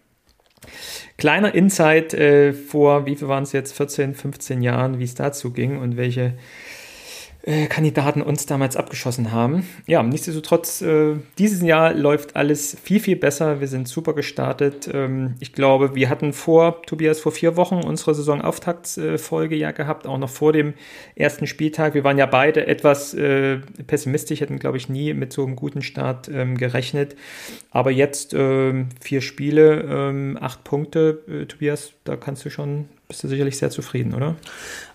Kleiner 1.16 1.54
Insight 1.54 2.12
äh, 2.12 2.52
vor, 2.52 3.06
wie 3.06 3.16
viel 3.16 3.28
waren 3.28 3.44
es 3.44 3.52
jetzt, 3.52 3.72
14, 3.72 4.14
15 4.14 4.62
Jahren, 4.62 4.98
wie 4.98 5.04
es 5.04 5.14
dazu 5.14 5.52
ging 5.52 5.78
und 5.78 5.96
welche 5.96 6.34
Kandidaten 7.68 8.22
uns 8.22 8.46
damals 8.46 8.76
abgeschossen 8.76 9.30
haben. 9.30 9.68
Ja, 9.86 10.02
nichtsdestotrotz, 10.02 10.82
äh, 10.82 11.14
dieses 11.38 11.62
Jahr 11.62 11.94
läuft 11.94 12.34
alles 12.34 12.76
viel, 12.82 12.98
viel 12.98 13.14
besser. 13.14 13.60
Wir 13.60 13.68
sind 13.68 13.86
super 13.86 14.14
gestartet. 14.14 14.90
Ähm, 14.92 15.36
ich 15.38 15.52
glaube, 15.52 15.94
wir 15.94 16.10
hatten 16.10 16.32
vor, 16.32 16.82
Tobias, 16.82 17.20
vor 17.20 17.30
vier 17.30 17.56
Wochen 17.56 17.76
unsere 17.76 18.16
Saisonauftaktsfolge 18.16 19.54
ja 19.54 19.70
gehabt, 19.70 20.08
auch 20.08 20.18
noch 20.18 20.28
vor 20.28 20.52
dem 20.52 20.74
ersten 21.14 21.46
Spieltag. 21.46 21.94
Wir 21.94 22.02
waren 22.02 22.18
ja 22.18 22.26
beide 22.26 22.66
etwas 22.66 23.14
äh, 23.14 23.58
pessimistisch, 23.86 24.40
hätten, 24.40 24.58
glaube 24.58 24.78
ich, 24.78 24.88
nie 24.88 25.14
mit 25.14 25.32
so 25.32 25.44
einem 25.44 25.54
guten 25.54 25.82
Start 25.82 26.28
ähm, 26.28 26.56
gerechnet. 26.56 27.14
Aber 27.70 27.92
jetzt 27.92 28.34
ähm, 28.34 28.88
vier 29.00 29.20
Spiele, 29.20 29.82
ähm, 29.88 30.36
acht 30.40 30.64
Punkte, 30.64 31.22
äh, 31.28 31.46
Tobias, 31.46 31.92
da 32.02 32.16
kannst 32.16 32.44
du 32.44 32.50
schon 32.50 32.88
bist 33.08 33.22
du 33.22 33.28
sicherlich 33.28 33.56
sehr 33.56 33.70
zufrieden, 33.70 34.14
oder? 34.14 34.34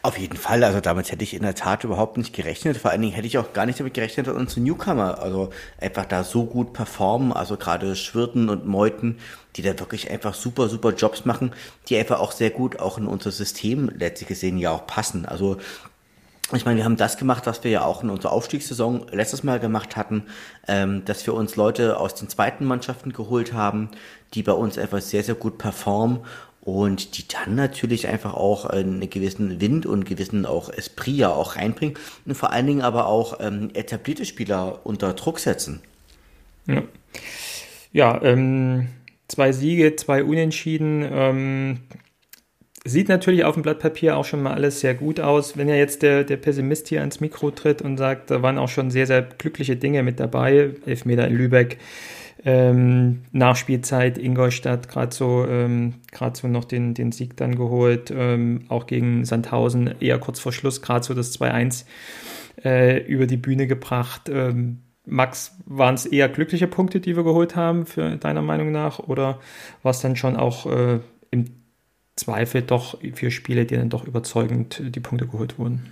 Auf 0.02 0.18
jeden 0.18 0.36
Fall. 0.36 0.64
Also 0.64 0.82
damit 0.82 1.12
hätte 1.12 1.24
ich 1.24 1.34
in 1.34 1.44
der 1.44 1.56
Tat 1.56 1.86
überhaupt 1.86 2.18
nicht 2.18 2.34
gerechnet. 2.34 2.78
Vor 2.78 2.92
allen 2.92 3.02
Dingen 3.02 3.14
hätte 3.14 3.28
ich 3.28 3.38
auch 3.38 3.54
gar 3.54 3.66
nicht 3.66 3.80
damit 3.80 3.94
gerechnet, 3.94 4.28
dass 4.28 4.36
unsere 4.36 4.62
Newcomer 4.62 5.20
also 5.20 5.50
einfach 5.80 6.06
da 6.06 6.24
so 6.24 6.46
gut 6.46 6.74
performen. 6.74 7.32
Also 7.32 7.56
gerade 7.56 7.96
Schwirten 7.96 8.50
und 8.50 8.66
Meuten, 8.66 9.18
die 9.56 9.62
da 9.62 9.80
wirklich 9.80 10.12
einfach 10.12 10.34
super, 10.34 10.68
super 10.68 10.94
Jobs 10.94 11.24
machen, 11.24 11.54
die 11.88 11.98
einfach 11.98 12.20
auch 12.20 12.34
sehr 12.34 12.50
gut 12.50 12.80
auch 12.80 12.98
in 12.98 13.08
unser 13.08 13.32
System 13.32 13.90
letztlich 13.98 14.28
gesehen 14.28 14.58
ja 14.58 14.72
auch 14.72 14.86
passen. 14.88 15.26
Also 15.26 15.58
ich 16.54 16.66
meine, 16.66 16.78
wir 16.78 16.84
haben 16.84 16.98
das 16.98 17.16
gemacht, 17.18 17.46
was 17.46 17.64
wir 17.64 17.72
ja 17.72 17.86
auch 17.86 18.04
in 18.04 18.10
unserer 18.10 18.34
Aufstiegssaison 18.34 19.06
letztes 19.12 19.44
Mal 19.44 19.62
gemacht 19.62 19.96
hatten, 19.96 20.24
ähm, 20.68 21.06
dass 21.06 21.26
wir 21.26 21.34
uns 21.34 21.56
Leute 21.56 21.98
aus 21.98 22.14
den 22.16 22.28
zweiten 22.28 22.66
Mannschaften 22.66 23.14
geholt 23.14 23.54
haben, 23.54 23.90
die 24.34 24.44
bei 24.44 24.52
uns 24.52 24.78
einfach 24.78 25.00
sehr, 25.00 25.24
sehr 25.24 25.36
gut 25.36 25.58
performen 25.58 26.20
und 26.62 27.18
die 27.18 27.24
dann 27.28 27.56
natürlich 27.56 28.08
einfach 28.08 28.36
auch 28.36 28.66
einen 28.66 29.10
gewissen 29.10 29.60
Wind 29.60 29.86
und 29.86 30.06
gewissen 30.06 30.46
auch 30.46 30.70
Esprit 30.70 31.16
ja 31.16 31.30
auch 31.30 31.56
reinbringen 31.56 31.98
und 32.26 32.36
vor 32.36 32.52
allen 32.52 32.68
Dingen 32.68 32.82
aber 32.82 33.08
auch 33.08 33.40
ähm, 33.40 33.72
etablierte 33.74 34.26
Spieler 34.26 34.80
unter 34.84 35.14
Druck 35.14 35.40
setzen. 35.40 35.82
Ja, 36.68 36.84
ja 37.92 38.22
ähm, 38.24 38.88
zwei 39.28 39.52
Siege, 39.52 39.96
zwei 39.96 40.24
Unentschieden. 40.24 41.08
Ähm, 41.12 41.80
sieht 42.84 43.10
natürlich 43.10 43.44
auf 43.44 43.56
dem 43.56 43.64
Blatt 43.64 43.80
Papier 43.80 44.18
auch 44.18 44.26
schon 44.26 44.44
mal 44.44 44.54
alles 44.54 44.80
sehr 44.80 44.94
gut 44.94 45.20
aus. 45.20 45.58
Wenn 45.58 45.70
ja 45.70 45.76
jetzt 45.76 46.02
der, 46.02 46.24
der 46.24 46.38
Pessimist 46.38 46.88
hier 46.88 47.02
ans 47.02 47.20
Mikro 47.20 47.52
tritt 47.52 47.82
und 47.82 47.98
sagt, 47.98 48.32
da 48.32 48.42
waren 48.42 48.58
auch 48.58 48.70
schon 48.70 48.92
sehr, 48.92 49.08
sehr 49.08 49.22
glückliche 49.22 49.76
Dinge 49.76 50.04
mit 50.04 50.20
dabei. 50.20 50.72
Elfmeter 50.86 51.28
in 51.28 51.36
Lübeck, 51.36 51.78
ähm, 52.44 53.22
Nachspielzeit 53.32 54.18
Ingolstadt 54.18 54.88
gerade 54.88 55.14
so, 55.14 55.46
ähm, 55.48 55.96
so 56.34 56.48
noch 56.48 56.66
den, 56.66 56.94
den 56.94 57.12
Sieg 57.12 57.38
dann 57.38 57.56
geholt, 57.56 58.12
ähm, 58.16 58.66
auch 58.68 58.88
gegen 58.88 59.26
Sandhausen 59.26 59.96
eher 60.00 60.20
kurz 60.20 60.40
vor 60.40 60.52
Schluss 60.52 60.82
gerade 60.82 61.06
so 61.06 61.14
das 61.14 61.40
2-1 61.40 61.86
äh, 62.64 63.04
über 63.06 63.28
die 63.28 63.38
Bühne 63.38 63.68
gebracht. 63.68 64.30
Ähm, 64.30 64.80
Max, 65.06 65.58
waren 65.66 65.96
es 65.96 66.06
eher 66.06 66.30
glückliche 66.30 66.68
Punkte, 66.68 67.00
die 67.00 67.16
wir 67.16 67.24
geholt 67.24 67.56
haben, 67.56 67.86
für 67.86 68.18
deiner 68.18 68.42
Meinung 68.42 68.72
nach, 68.72 69.00
oder 69.00 69.40
war 69.82 69.92
es 69.92 70.00
dann 70.00 70.16
schon 70.16 70.36
auch 70.36 70.68
äh, 70.68 71.00
im 71.32 71.46
Zweifel 72.16 72.62
doch 72.62 73.00
vier 73.14 73.32
Spiele, 73.32 73.66
die 73.66 73.76
dann 73.76 73.90
doch 73.90 74.06
überzeugend 74.06 74.82
die 74.84 75.00
Punkte 75.00 75.28
geholt 75.28 75.58
wurden? 75.58 75.90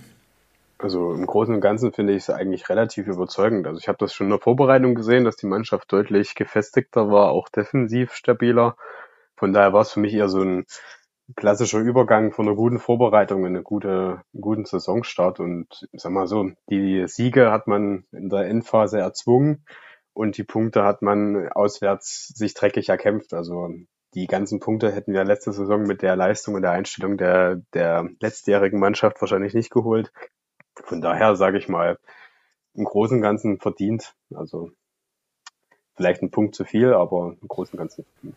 Also 0.82 1.12
im 1.12 1.26
Großen 1.26 1.54
und 1.54 1.60
Ganzen 1.60 1.92
finde 1.92 2.14
ich 2.14 2.22
es 2.22 2.30
eigentlich 2.30 2.68
relativ 2.70 3.06
überzeugend. 3.06 3.66
Also 3.66 3.78
ich 3.78 3.88
habe 3.88 3.98
das 3.98 4.14
schon 4.14 4.28
in 4.28 4.30
der 4.30 4.40
Vorbereitung 4.40 4.94
gesehen, 4.94 5.24
dass 5.24 5.36
die 5.36 5.46
Mannschaft 5.46 5.92
deutlich 5.92 6.34
gefestigter 6.34 7.10
war, 7.10 7.30
auch 7.30 7.50
defensiv 7.50 8.14
stabiler. 8.14 8.76
Von 9.36 9.52
daher 9.52 9.74
war 9.74 9.82
es 9.82 9.92
für 9.92 10.00
mich 10.00 10.14
eher 10.14 10.30
so 10.30 10.40
ein 10.42 10.64
klassischer 11.36 11.78
Übergang 11.78 12.32
von 12.32 12.46
einer 12.46 12.56
guten 12.56 12.78
Vorbereitung 12.78 13.40
in 13.40 13.54
eine 13.54 13.62
gute, 13.62 14.22
einen 14.32 14.40
guten 14.40 14.64
Saisonstart. 14.64 15.38
Und 15.38 15.86
sag 15.92 16.12
mal 16.12 16.26
so, 16.26 16.50
die 16.70 17.06
Siege 17.06 17.52
hat 17.52 17.66
man 17.66 18.04
in 18.10 18.30
der 18.30 18.46
Endphase 18.46 18.98
erzwungen 18.98 19.66
und 20.14 20.38
die 20.38 20.44
Punkte 20.44 20.84
hat 20.84 21.02
man 21.02 21.50
auswärts 21.50 22.28
sich 22.28 22.54
dreckig 22.54 22.88
erkämpft. 22.88 23.34
Also 23.34 23.68
die 24.14 24.26
ganzen 24.26 24.60
Punkte 24.60 24.90
hätten 24.92 25.12
wir 25.12 25.24
letzte 25.24 25.52
Saison 25.52 25.82
mit 25.82 26.00
der 26.00 26.16
Leistung 26.16 26.54
und 26.54 26.62
der 26.62 26.72
Einstellung 26.72 27.18
der, 27.18 27.60
der 27.74 28.08
letztjährigen 28.20 28.80
Mannschaft 28.80 29.20
wahrscheinlich 29.20 29.52
nicht 29.52 29.70
geholt. 29.70 30.10
Von 30.84 31.00
daher 31.00 31.36
sage 31.36 31.58
ich 31.58 31.68
mal, 31.68 31.98
im 32.74 32.84
Großen 32.84 33.16
und 33.16 33.22
Ganzen 33.22 33.58
verdient. 33.58 34.14
Also 34.34 34.70
vielleicht 35.96 36.22
ein 36.22 36.30
Punkt 36.30 36.54
zu 36.54 36.64
viel, 36.64 36.92
aber 36.92 37.36
im 37.40 37.48
Großen 37.48 37.74
und 37.74 37.78
Ganzen 37.78 38.04
verdient. 38.14 38.36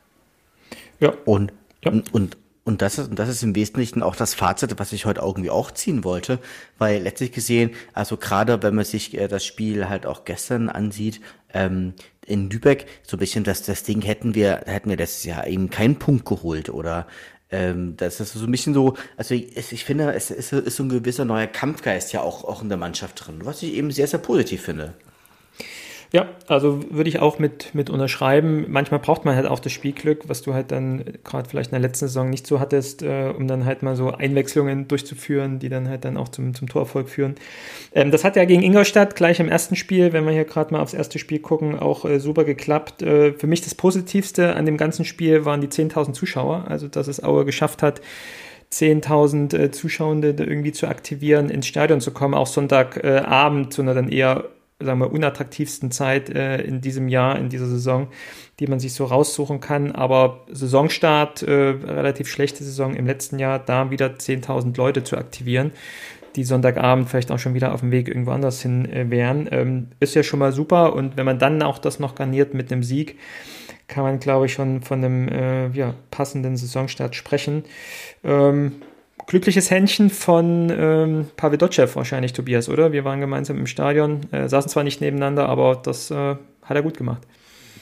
Ja. 1.00 1.14
Und, 1.26 1.54
ja. 1.84 1.92
und, 2.12 2.38
und 2.66 2.82
das 2.82 2.98
ist, 2.98 3.10
und 3.10 3.20
das 3.20 3.30
ist 3.30 3.44
im 3.44 3.56
Wesentlichen 3.56 4.04
auch 4.04 4.16
das 4.16 4.34
Fazit, 4.34 4.80
was 4.80 4.94
ich 4.94 5.06
heute 5.06 5.22
irgendwie 5.22 5.50
auch 5.50 5.72
ziehen 5.72 6.04
wollte, 6.04 6.40
weil 6.78 7.02
letztlich 7.02 7.32
gesehen, 7.34 7.72
also 7.94 8.16
gerade 8.18 8.64
wenn 8.64 8.76
man 8.76 8.86
sich 8.86 9.18
äh, 9.18 9.28
das 9.28 9.46
Spiel 9.46 9.90
halt 9.90 10.06
auch 10.06 10.24
gestern 10.24 10.70
ansieht, 10.70 11.20
ähm, 11.54 11.94
in 12.26 12.50
Lübeck, 12.50 12.86
so 13.04 13.18
ein 13.18 13.20
bisschen 13.20 13.44
das, 13.44 13.64
das 13.64 13.84
Ding 13.84 14.02
hätten 14.02 14.34
wir, 14.34 14.64
hätten 14.66 14.90
wir 14.90 14.96
letztes 14.96 15.26
Jahr 15.26 15.46
eben 15.46 15.70
keinen 15.70 16.00
Punkt 16.00 16.26
geholt 16.26 16.70
oder 16.70 17.06
ähm, 17.54 17.96
das 17.98 18.20
ist 18.20 18.34
so 18.34 18.46
ein 18.46 18.52
bisschen 18.52 18.74
so, 18.74 18.96
also 19.16 19.36
ich, 19.36 19.72
ich 19.72 19.86
finde, 19.86 20.12
es 20.14 20.32
ist, 20.32 20.52
ist, 20.52 20.76
so 20.76 20.84
ein 20.84 20.90
gewisser 20.90 21.24
neuer 21.24 21.48
Kampfgeist 21.48 22.12
ja 22.12 22.22
auch, 22.22 22.44
auch 22.44 22.64
in 22.64 22.70
der 22.70 22.80
Mannschaft 22.80 23.26
drin, 23.26 23.42
was 23.44 23.62
ich 23.62 23.74
eben 23.74 23.92
sehr, 23.92 24.08
sehr 24.08 24.20
positiv 24.20 24.64
finde. 24.64 24.94
Ja, 26.16 26.28
also 26.48 26.80
würde 26.92 27.10
ich 27.10 27.20
auch 27.20 27.40
mit, 27.40 27.74
mit 27.74 27.90
unterschreiben. 27.90 28.68
Manchmal 28.70 29.00
braucht 29.00 29.26
man 29.26 29.36
halt 29.36 29.48
auch 29.48 29.58
das 29.58 29.72
Spielglück, 29.72 30.30
was 30.30 30.44
du 30.44 30.54
halt 30.54 30.70
dann 30.72 31.04
gerade 31.24 31.50
vielleicht 31.50 31.72
in 31.72 31.74
der 31.74 31.80
letzten 31.82 32.06
Saison 32.06 32.30
nicht 32.30 32.46
so 32.46 32.60
hattest, 32.60 33.02
äh, 33.02 33.34
um 33.36 33.48
dann 33.48 33.66
halt 33.66 33.82
mal 33.82 33.96
so 33.96 34.12
Einwechslungen 34.12 34.88
durchzuführen, 34.88 35.58
die 35.58 35.70
dann 35.70 35.90
halt 35.90 36.06
dann 36.06 36.16
auch 36.18 36.30
zum, 36.30 36.54
zum 36.54 36.70
Torerfolg 36.70 37.10
führen. 37.10 37.34
Ähm, 37.96 38.12
das 38.12 38.24
hat 38.24 38.36
ja 38.36 38.46
gegen 38.46 38.62
Ingolstadt 38.62 39.16
gleich 39.16 39.40
im 39.40 39.50
ersten 39.50 39.76
Spiel, 39.76 40.14
wenn 40.14 40.24
wir 40.24 40.32
hier 40.34 40.46
gerade 40.46 40.72
mal 40.72 40.82
aufs 40.82 40.94
erste 40.94 41.18
Spiel 41.18 41.40
gucken, 41.40 41.80
auch 41.80 42.06
äh, 42.06 42.20
super 42.20 42.44
geklappt. 42.44 43.02
Äh, 43.02 43.34
für 43.34 43.48
mich 43.48 43.62
das 43.62 43.74
Positivste 43.74 44.56
an 44.56 44.68
dem 44.68 44.78
ganzen 44.78 45.06
Spiel 45.06 45.46
waren 45.46 45.62
die 45.62 45.68
10.000 45.68 46.14
Zuschauer, 46.14 46.66
also 46.68 46.88
dass 46.88 47.08
es 47.08 47.24
Aue 47.24 47.44
geschafft 47.44 47.82
hat, 47.82 48.02
10.000 48.72 49.58
äh, 49.58 49.72
Zuschauende 49.72 50.36
irgendwie 50.38 50.74
zu 50.74 50.86
aktivieren, 50.86 51.50
ins 51.50 51.66
Stadion 51.66 52.02
zu 52.02 52.12
kommen, 52.12 52.36
auch 52.36 52.46
Sonntagabend 52.46 53.66
äh, 53.66 53.70
zu 53.70 53.82
einer 53.82 53.96
dann 53.96 54.10
eher 54.10 54.44
sagen 54.84 55.00
wir, 55.00 55.12
unattraktivsten 55.12 55.92
Zeit 55.92 56.30
äh, 56.30 56.62
in 56.62 56.82
diesem 56.82 57.08
Jahr, 57.08 57.38
in 57.38 57.50
dieser 57.50 57.68
Saison, 57.68 58.08
die 58.60 58.68
man 58.68 58.80
sich 58.80 58.94
so 58.94 59.06
raussuchen 59.06 59.60
kann. 59.60 59.92
Aber 59.92 60.46
Saisonstart, 60.52 61.44
äh, 61.44 61.52
relativ 61.52 62.28
schlechte 62.28 62.64
Saison 62.64 62.96
im 62.96 63.06
letzten 63.06 63.40
Jahr, 63.40 63.60
da 63.60 63.92
wieder 63.92 64.08
10.000 64.08 64.78
Leute 64.78 65.04
zu 65.04 65.18
aktivieren, 65.18 65.72
die 66.36 66.44
Sonntagabend 66.44 67.10
vielleicht 67.10 67.32
auch 67.32 67.40
schon 67.40 67.54
wieder 67.54 67.74
auf 67.74 67.82
dem 67.82 67.92
Weg 67.92 68.08
irgendwo 68.08 68.32
anders 68.32 68.62
hin 68.62 68.92
äh, 68.92 69.10
wären, 69.10 69.48
ähm, 69.52 69.88
ist 70.00 70.16
ja 70.16 70.24
schon 70.24 70.40
mal 70.40 70.52
super. 70.52 70.94
Und 70.94 71.18
wenn 71.18 71.26
man 71.26 71.40
dann 71.40 71.62
auch 71.62 71.78
das 71.78 72.00
noch 72.00 72.16
garniert 72.16 72.54
mit 72.54 72.72
einem 72.72 72.84
Sieg, 72.84 73.20
kann 73.88 74.04
man, 74.04 74.20
glaube 74.20 74.46
ich, 74.46 74.54
schon 74.54 74.82
von 74.82 75.04
einem 75.04 75.28
äh, 75.28 75.70
ja, 75.70 75.94
passenden 76.10 76.58
Saisonstart 76.58 77.16
sprechen. 77.16 77.64
Ähm, 78.24 78.74
glückliches 79.28 79.72
Händchen 79.72 80.10
von 80.10 80.70
ähm, 80.70 81.28
Pavel 81.36 81.58
Dotschew 81.58 81.88
wahrscheinlich, 81.94 82.34
Tobias, 82.34 82.70
oder? 82.70 82.92
Wir 82.92 83.06
waren 83.06 83.20
gemeinsam 83.20 83.58
im 83.58 83.68
Stadion, 83.68 84.22
äh, 84.32 84.48
saßen 84.48 84.70
zwar 84.70 84.84
nicht 84.84 85.02
nebeneinander, 85.02 85.50
aber 85.50 85.76
das 85.76 86.12
äh, 86.12 86.16
hat 86.16 86.76
er 86.76 86.82
gut 86.82 86.98
gemacht. 86.98 87.22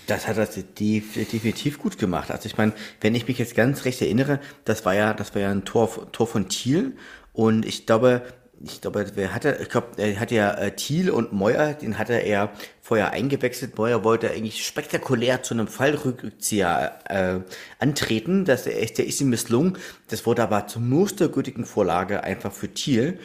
Das 0.08 0.28
hat 0.28 0.38
er 0.38 0.46
definitiv 0.46 1.80
gut 1.80 1.98
gemacht. 1.98 2.32
Also 2.32 2.48
ich 2.48 2.58
meine, 2.58 2.74
wenn 3.00 3.16
ich 3.16 3.28
mich 3.28 3.38
jetzt 3.38 3.56
ganz 3.56 3.86
recht 3.86 4.02
erinnere, 4.02 4.40
das 4.66 4.86
war 4.86 4.94
ja, 4.94 5.14
das 5.14 5.34
war 5.36 5.42
ja 5.42 5.52
ein 5.52 5.64
Tor, 5.64 6.12
Tor 6.12 6.28
von 6.28 6.50
Thiel 6.50 6.98
und 7.34 7.66
ich 7.66 7.86
glaube, 7.86 8.24
ich 8.64 8.82
glaube, 8.82 9.06
wer 9.16 9.34
hatte, 9.34 9.60
ich 9.62 9.70
glaube, 9.70 9.88
er 9.98 10.20
hatte 10.20 10.36
ja 10.36 10.54
äh, 10.54 10.76
Thiel 10.76 11.10
und 11.10 11.34
Meuer, 11.34 11.74
den 11.74 11.98
hatte 11.98 12.14
er 12.14 12.52
vorher 12.82 13.12
eingewechselt. 13.12 13.78
Meuer 13.78 14.04
wollte 14.04 14.32
eigentlich 14.32 14.66
spektakulär 14.66 15.44
zu 15.44 15.54
einem 15.54 15.68
Fallrückzieher 15.68 17.00
äh, 17.06 17.40
antreten. 17.80 18.46
Das, 18.46 18.64
der, 18.64 18.74
der 18.74 19.06
ist 19.06 19.22
ihm 19.22 19.30
misslungen. 19.30 19.78
Das 20.10 20.26
wurde 20.26 20.44
aber 20.44 20.68
zur 20.68 20.82
mustergültigen 20.82 21.66
Vorlage 21.66 22.24
einfach 22.24 22.52
für 22.52 22.74
Thiel. 22.74 23.20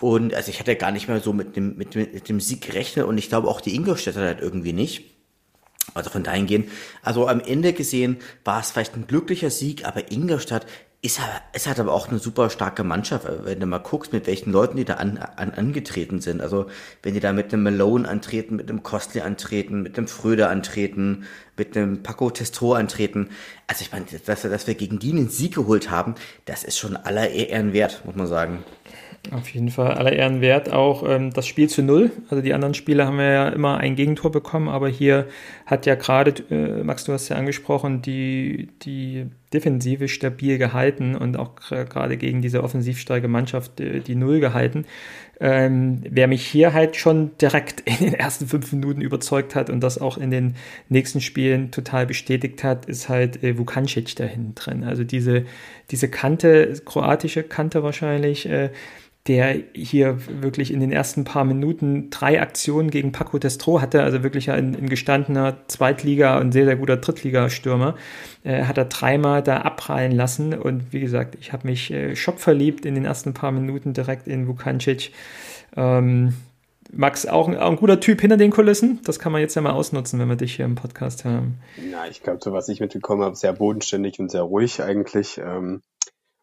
Und 0.00 0.34
also 0.34 0.50
ich 0.50 0.60
hatte 0.60 0.76
gar 0.76 0.92
nicht 0.92 1.08
mehr 1.08 1.20
so 1.20 1.32
mit 1.32 1.56
dem, 1.56 1.76
mit, 1.76 1.94
mit 1.94 2.28
dem 2.28 2.40
Sieg 2.40 2.62
gerechnet 2.62 3.06
und 3.06 3.18
ich 3.18 3.28
glaube 3.28 3.48
auch 3.48 3.60
die 3.60 3.74
Ingolstädter 3.74 4.20
halt 4.20 4.40
irgendwie 4.40 4.72
nicht. 4.72 5.04
Also 5.94 6.10
von 6.10 6.22
dahin 6.22 6.46
gehen. 6.46 6.70
Also 7.02 7.26
am 7.28 7.40
Ende 7.40 7.72
gesehen 7.72 8.18
war 8.44 8.60
es 8.60 8.70
vielleicht 8.70 8.94
ein 8.94 9.06
glücklicher 9.06 9.50
Sieg, 9.50 9.86
aber 9.86 10.12
Ingolstadt 10.12 10.66
ist, 11.00 11.20
es 11.52 11.68
hat 11.68 11.78
aber 11.78 11.92
auch 11.92 12.08
eine 12.08 12.18
super 12.18 12.50
starke 12.50 12.82
Mannschaft, 12.82 13.26
wenn 13.44 13.60
du 13.60 13.66
mal 13.66 13.78
guckst, 13.78 14.12
mit 14.12 14.26
welchen 14.26 14.50
Leuten 14.50 14.76
die 14.76 14.84
da 14.84 14.94
an, 14.94 15.16
an, 15.16 15.52
angetreten 15.52 16.20
sind. 16.20 16.40
Also 16.40 16.66
wenn 17.04 17.14
die 17.14 17.20
da 17.20 17.32
mit 17.32 17.52
einem 17.52 17.62
Malone 17.62 18.08
antreten, 18.08 18.56
mit 18.56 18.68
einem 18.68 18.82
Costly 18.82 19.20
antreten, 19.20 19.82
mit 19.82 19.96
einem 19.96 20.08
Fröde 20.08 20.48
antreten, 20.48 21.24
mit 21.56 21.76
einem 21.76 22.02
Paco 22.02 22.30
Testo 22.30 22.74
antreten. 22.74 23.28
Also 23.68 23.82
ich 23.82 23.92
meine, 23.92 24.06
dass, 24.26 24.42
dass 24.42 24.66
wir 24.66 24.74
gegen 24.74 24.98
die 24.98 25.12
einen 25.12 25.28
Sieg 25.28 25.54
geholt 25.54 25.88
haben, 25.88 26.16
das 26.46 26.64
ist 26.64 26.78
schon 26.78 26.96
aller 26.96 27.30
Ehren 27.30 27.72
wert, 27.72 28.02
muss 28.04 28.16
man 28.16 28.26
sagen. 28.26 28.64
Auf 29.30 29.48
jeden 29.50 29.70
Fall 29.70 29.94
aller 29.94 30.12
Ehren 30.12 30.40
wert. 30.40 30.72
Auch 30.72 31.08
ähm, 31.08 31.32
das 31.32 31.46
Spiel 31.46 31.68
zu 31.68 31.82
null. 31.82 32.10
Also 32.28 32.42
die 32.42 32.54
anderen 32.54 32.74
Spiele 32.74 33.06
haben 33.06 33.18
wir 33.18 33.30
ja 33.30 33.48
immer 33.50 33.78
ein 33.78 33.94
Gegentor 33.94 34.32
bekommen, 34.32 34.68
aber 34.68 34.88
hier 34.88 35.28
hat 35.64 35.86
ja 35.86 35.94
gerade, 35.94 36.34
äh, 36.50 36.82
Max, 36.82 37.04
du 37.04 37.12
hast 37.12 37.28
ja 37.28 37.36
angesprochen, 37.36 38.02
die, 38.02 38.70
die 38.82 39.26
Defensive 39.52 40.08
stabil 40.08 40.58
gehalten 40.58 41.16
und 41.16 41.38
auch 41.38 41.56
gerade 41.56 42.16
gegen 42.16 42.42
diese 42.42 42.62
offensivstarke 42.62 43.28
Mannschaft 43.28 43.80
äh, 43.80 44.00
die 44.00 44.14
Null 44.14 44.40
gehalten. 44.40 44.84
Ähm, 45.40 46.02
wer 46.08 46.26
mich 46.26 46.44
hier 46.44 46.72
halt 46.72 46.96
schon 46.96 47.30
direkt 47.38 47.80
in 47.80 47.96
den 47.98 48.14
ersten 48.14 48.46
fünf 48.46 48.72
Minuten 48.72 49.00
überzeugt 49.00 49.54
hat 49.54 49.70
und 49.70 49.80
das 49.80 49.98
auch 49.98 50.18
in 50.18 50.30
den 50.30 50.56
nächsten 50.88 51.20
Spielen 51.20 51.70
total 51.70 52.06
bestätigt 52.06 52.64
hat, 52.64 52.86
ist 52.86 53.08
halt 53.08 53.42
äh, 53.42 53.56
Vukancic 53.56 54.16
da 54.16 54.24
hinten 54.24 54.54
drin. 54.54 54.84
Also 54.84 55.04
diese, 55.04 55.44
diese 55.90 56.08
Kante, 56.08 56.74
kroatische 56.84 57.42
Kante 57.44 57.82
wahrscheinlich, 57.82 58.48
äh, 58.48 58.70
der 59.28 59.56
hier 59.74 60.18
wirklich 60.40 60.72
in 60.72 60.80
den 60.80 60.90
ersten 60.90 61.24
paar 61.24 61.44
Minuten 61.44 62.08
drei 62.08 62.40
Aktionen 62.40 62.90
gegen 62.90 63.12
Paco 63.12 63.38
Destro 63.38 63.80
hatte, 63.80 64.02
also 64.02 64.22
wirklich 64.22 64.50
ein, 64.50 64.74
ein 64.74 64.88
gestandener 64.88 65.58
Zweitliga- 65.68 66.38
und 66.38 66.52
sehr, 66.52 66.64
sehr 66.64 66.76
guter 66.76 66.96
Drittligastürmer, 66.96 67.94
äh, 68.42 68.64
hat 68.64 68.78
er 68.78 68.86
dreimal 68.86 69.42
da 69.42 69.58
abprallen 69.58 70.12
lassen 70.12 70.54
und 70.54 70.92
wie 70.92 71.00
gesagt, 71.00 71.36
ich 71.40 71.52
habe 71.52 71.68
mich 71.68 71.90
äh, 71.90 72.16
schockverliebt 72.16 72.86
in 72.86 72.94
den 72.94 73.04
ersten 73.04 73.34
paar 73.34 73.52
Minuten 73.52 73.92
direkt 73.92 74.26
in 74.26 74.48
Vukancic. 74.48 75.12
Ähm, 75.76 76.34
Max, 76.90 77.26
auch 77.26 77.48
ein, 77.48 77.56
auch 77.58 77.70
ein, 77.70 77.76
guter 77.76 78.00
Typ 78.00 78.22
hinter 78.22 78.38
den 78.38 78.50
Kulissen. 78.50 79.00
Das 79.04 79.18
kann 79.18 79.30
man 79.30 79.42
jetzt 79.42 79.54
ja 79.54 79.60
mal 79.60 79.72
ausnutzen, 79.72 80.18
wenn 80.18 80.28
wir 80.28 80.36
dich 80.36 80.56
hier 80.56 80.64
im 80.64 80.74
Podcast 80.74 81.26
haben. 81.26 81.58
Ja, 81.90 82.06
ich 82.10 82.22
glaube, 82.22 82.38
so 82.42 82.54
was 82.54 82.70
ich 82.70 82.80
mitbekommen 82.80 83.22
habe, 83.22 83.36
sehr 83.36 83.52
bodenständig 83.52 84.18
und 84.18 84.30
sehr 84.30 84.40
ruhig 84.40 84.82
eigentlich. 84.82 85.36
Ähm, 85.36 85.82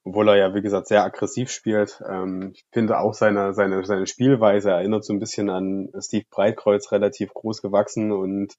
obwohl 0.06 0.30
er 0.30 0.38
ja, 0.38 0.54
wie 0.54 0.62
gesagt, 0.62 0.88
sehr 0.88 1.04
aggressiv 1.04 1.50
spielt. 1.50 2.02
Ähm, 2.08 2.52
ich 2.54 2.64
finde 2.72 3.00
auch 3.00 3.16
seine, 3.16 3.54
seine, 3.54 3.84
seine 3.86 4.08
Spielweise 4.08 4.72
erinnert 4.72 5.04
so 5.04 5.14
ein 5.14 5.20
bisschen 5.20 5.50
an 5.50 5.90
Steve 6.00 6.26
Breitkreuz, 6.30 6.92
relativ 6.92 7.34
groß 7.34 7.62
gewachsen 7.62 8.12
und 8.12 8.54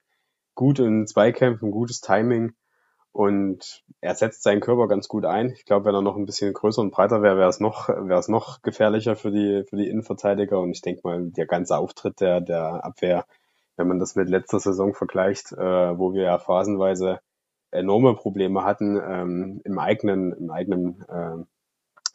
gut 0.56 0.80
in 0.80 1.06
Zweikämpfen, 1.06 1.70
gutes 1.70 2.00
Timing. 2.00 2.54
Und 3.12 3.84
er 4.00 4.14
setzt 4.16 4.42
seinen 4.42 4.60
Körper 4.60 4.88
ganz 4.88 5.08
gut 5.08 5.24
ein. 5.24 5.50
Ich 5.50 5.64
glaube, 5.64 5.86
wenn 5.86 5.94
er 5.94 6.02
noch 6.02 6.16
ein 6.16 6.26
bisschen 6.26 6.52
größer 6.52 6.82
und 6.82 6.90
breiter 6.90 7.22
wäre, 7.22 7.38
wäre 7.38 7.48
es 7.48 7.60
noch, 7.60 7.88
wäre 7.88 8.18
es 8.18 8.28
noch 8.28 8.60
gefährlicher 8.62 9.16
für 9.16 9.30
die, 9.30 9.64
für 9.70 9.76
die 9.76 9.88
Innenverteidiger. 9.88 10.60
Und 10.60 10.72
ich 10.72 10.82
denke 10.82 11.02
mal, 11.04 11.30
der 11.30 11.46
ganze 11.46 11.78
Auftritt 11.78 12.20
der, 12.20 12.40
der 12.40 12.84
Abwehr, 12.84 13.24
wenn 13.76 13.88
man 13.88 14.00
das 14.00 14.16
mit 14.16 14.28
letzter 14.28 14.58
Saison 14.58 14.94
vergleicht, 14.94 15.52
äh, 15.52 15.98
wo 15.98 16.12
wir 16.12 16.24
ja 16.24 16.38
phasenweise 16.38 17.20
enorme 17.76 18.14
Probleme 18.14 18.64
hatten, 18.64 19.00
ähm, 19.02 19.60
im 19.64 19.78
eigenen, 19.78 20.32
im 20.32 20.50
eigenen 20.50 21.04
äh, 21.08 21.44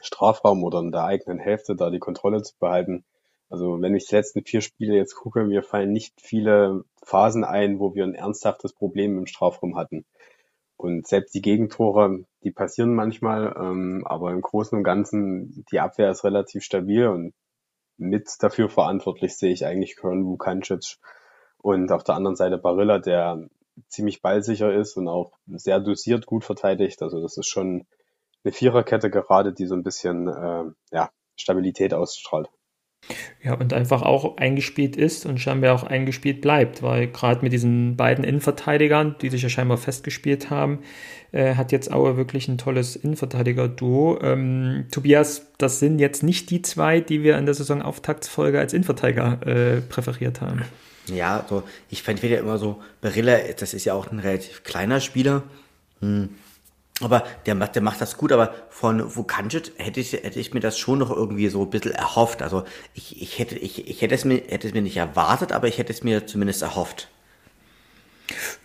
Strafraum 0.02 0.64
oder 0.64 0.80
in 0.80 0.92
der 0.92 1.04
eigenen 1.04 1.40
Hälfte 1.40 1.76
da 1.76 1.90
die 1.90 2.00
Kontrolle 2.00 2.42
zu 2.42 2.56
behalten. 2.60 3.06
Also 3.50 3.82
wenn 3.82 3.96
ich 3.96 4.08
die 4.08 4.16
letzten 4.16 4.44
vier 4.44 4.62
Spiele 4.62 4.96
jetzt 4.96 5.16
gucke, 5.16 5.44
mir 5.44 5.62
fallen 5.62 5.92
nicht 5.92 6.20
viele 6.22 6.86
Phasen 7.04 7.44
ein, 7.44 7.80
wo 7.80 7.94
wir 7.94 8.06
ein 8.06 8.16
ernsthaftes 8.16 8.74
Problem 8.74 9.18
im 9.18 9.28
Strafraum 9.28 9.76
hatten. 9.76 10.06
Und 10.78 11.06
selbst 11.08 11.36
die 11.36 11.42
Gegentore, 11.42 12.26
die 12.44 12.52
passieren 12.52 12.96
manchmal, 12.96 13.56
ähm, 13.56 14.04
aber 14.06 14.32
im 14.32 14.42
Großen 14.42 14.78
und 14.78 14.84
Ganzen, 14.84 15.66
die 15.72 15.80
Abwehr 15.80 16.10
ist 16.10 16.24
relativ 16.24 16.64
stabil 16.64 17.08
und 17.08 17.34
mit 17.98 18.30
dafür 18.40 18.68
verantwortlich 18.68 19.38
sehe 19.38 19.52
ich 19.52 19.66
eigentlich 19.66 19.96
Köln 19.96 20.26
Vukancic 20.26 20.98
und 21.60 21.92
auf 21.92 22.04
der 22.04 22.16
anderen 22.16 22.36
Seite 22.36 22.58
Barilla, 22.58 22.98
der 22.98 23.48
ziemlich 23.88 24.22
ballsicher 24.22 24.74
ist 24.74 24.98
und 24.98 25.08
auch 25.08 25.34
sehr 25.48 25.80
dosiert 25.80 26.26
gut 26.26 26.44
verteidigt. 26.44 27.02
Also 27.02 27.22
das 27.22 27.38
ist 27.38 27.48
schon 27.48 27.86
eine 28.44 28.52
Viererkette 28.52 29.10
gerade, 29.10 29.54
die 29.54 29.66
so 29.66 29.76
ein 29.76 29.84
bisschen 29.84 30.28
äh, 30.28 30.64
ja, 30.92 31.10
Stabilität 31.36 31.94
ausstrahlt. 31.94 32.50
Ja, 33.44 33.56
und 33.56 33.74
einfach 33.74 34.04
auch 34.04 34.38
eingespielt 34.38 34.96
ist 34.96 35.26
und 35.26 35.40
scheinbar 35.40 35.74
auch 35.74 35.84
eingespielt 35.84 36.42
bleibt, 36.42 36.84
weil 36.84 37.08
gerade 37.08 37.42
mit 37.42 37.52
diesen 37.52 37.98
beiden 37.98 38.24
Innenverteidigern, 38.24 39.16
die 39.22 39.30
sich 39.30 39.42
ja 39.42 39.50
scheinbar 39.50 39.78
festgespielt 39.78 40.52
haben, 40.52 40.80
äh, 41.32 41.56
hat 41.56 41.72
jetzt 41.72 41.92
Aue 41.92 42.18
wirklich 42.18 42.48
ein 42.48 42.60
tolles 42.60 42.96
Innenverteidiger-Duo. 42.96 44.20
Ähm, 44.22 44.86
Tobias, 44.92 45.52
das 45.58 45.80
sind 45.80 45.98
jetzt 45.98 46.22
nicht 46.22 46.52
die 46.52 46.62
zwei, 46.62 47.00
die 47.00 47.24
wir 47.24 47.40
in 47.40 47.46
der 47.46 47.56
Saisonauftaktsfolge 47.56 48.60
als 48.60 48.74
Innenverteidiger 48.74 49.40
äh, 49.48 49.82
präferiert 49.82 50.42
haben. 50.42 50.62
Ja, 51.12 51.46
so, 51.50 51.64
ich 51.90 52.04
fand 52.04 52.22
ja 52.24 52.40
immer 52.40 52.58
so, 52.58 52.82
Barilla, 53.02 53.38
das 53.60 53.74
ist 53.74 53.86
ja 53.86 53.94
auch 53.94 54.12
ein 54.12 54.20
relativ 54.20 54.64
kleiner 54.64 55.00
Spieler. 55.00 55.44
Hm. 56.00 56.30
Aber 57.02 57.24
der 57.46 57.56
macht, 57.56 57.76
der 57.76 57.82
macht 57.82 58.00
das 58.00 58.16
gut, 58.16 58.32
aber 58.32 58.54
von 58.70 59.16
Vukancic 59.16 59.72
hätte 59.78 60.00
ich, 60.00 60.14
hätte 60.14 60.40
ich 60.40 60.54
mir 60.54 60.60
das 60.60 60.78
schon 60.78 61.00
noch 61.00 61.10
irgendwie 61.10 61.48
so 61.48 61.64
ein 61.64 61.70
bisschen 61.70 61.94
erhofft. 61.94 62.42
Also 62.42 62.64
ich, 62.94 63.22
ich 63.22 63.40
hätte, 63.40 63.58
ich, 63.58 63.88
ich 63.88 64.02
hätte 64.02 64.14
es 64.14 64.24
mir, 64.24 64.36
hätte 64.48 64.68
es 64.68 64.74
mir 64.74 64.84
nicht 64.84 64.98
erwartet, 64.98 65.52
aber 65.52 65.68
ich 65.68 65.80
hätte 65.80 65.92
es 65.92 66.04
mir 66.04 66.28
zumindest 66.28 66.62
erhofft. 66.62 67.10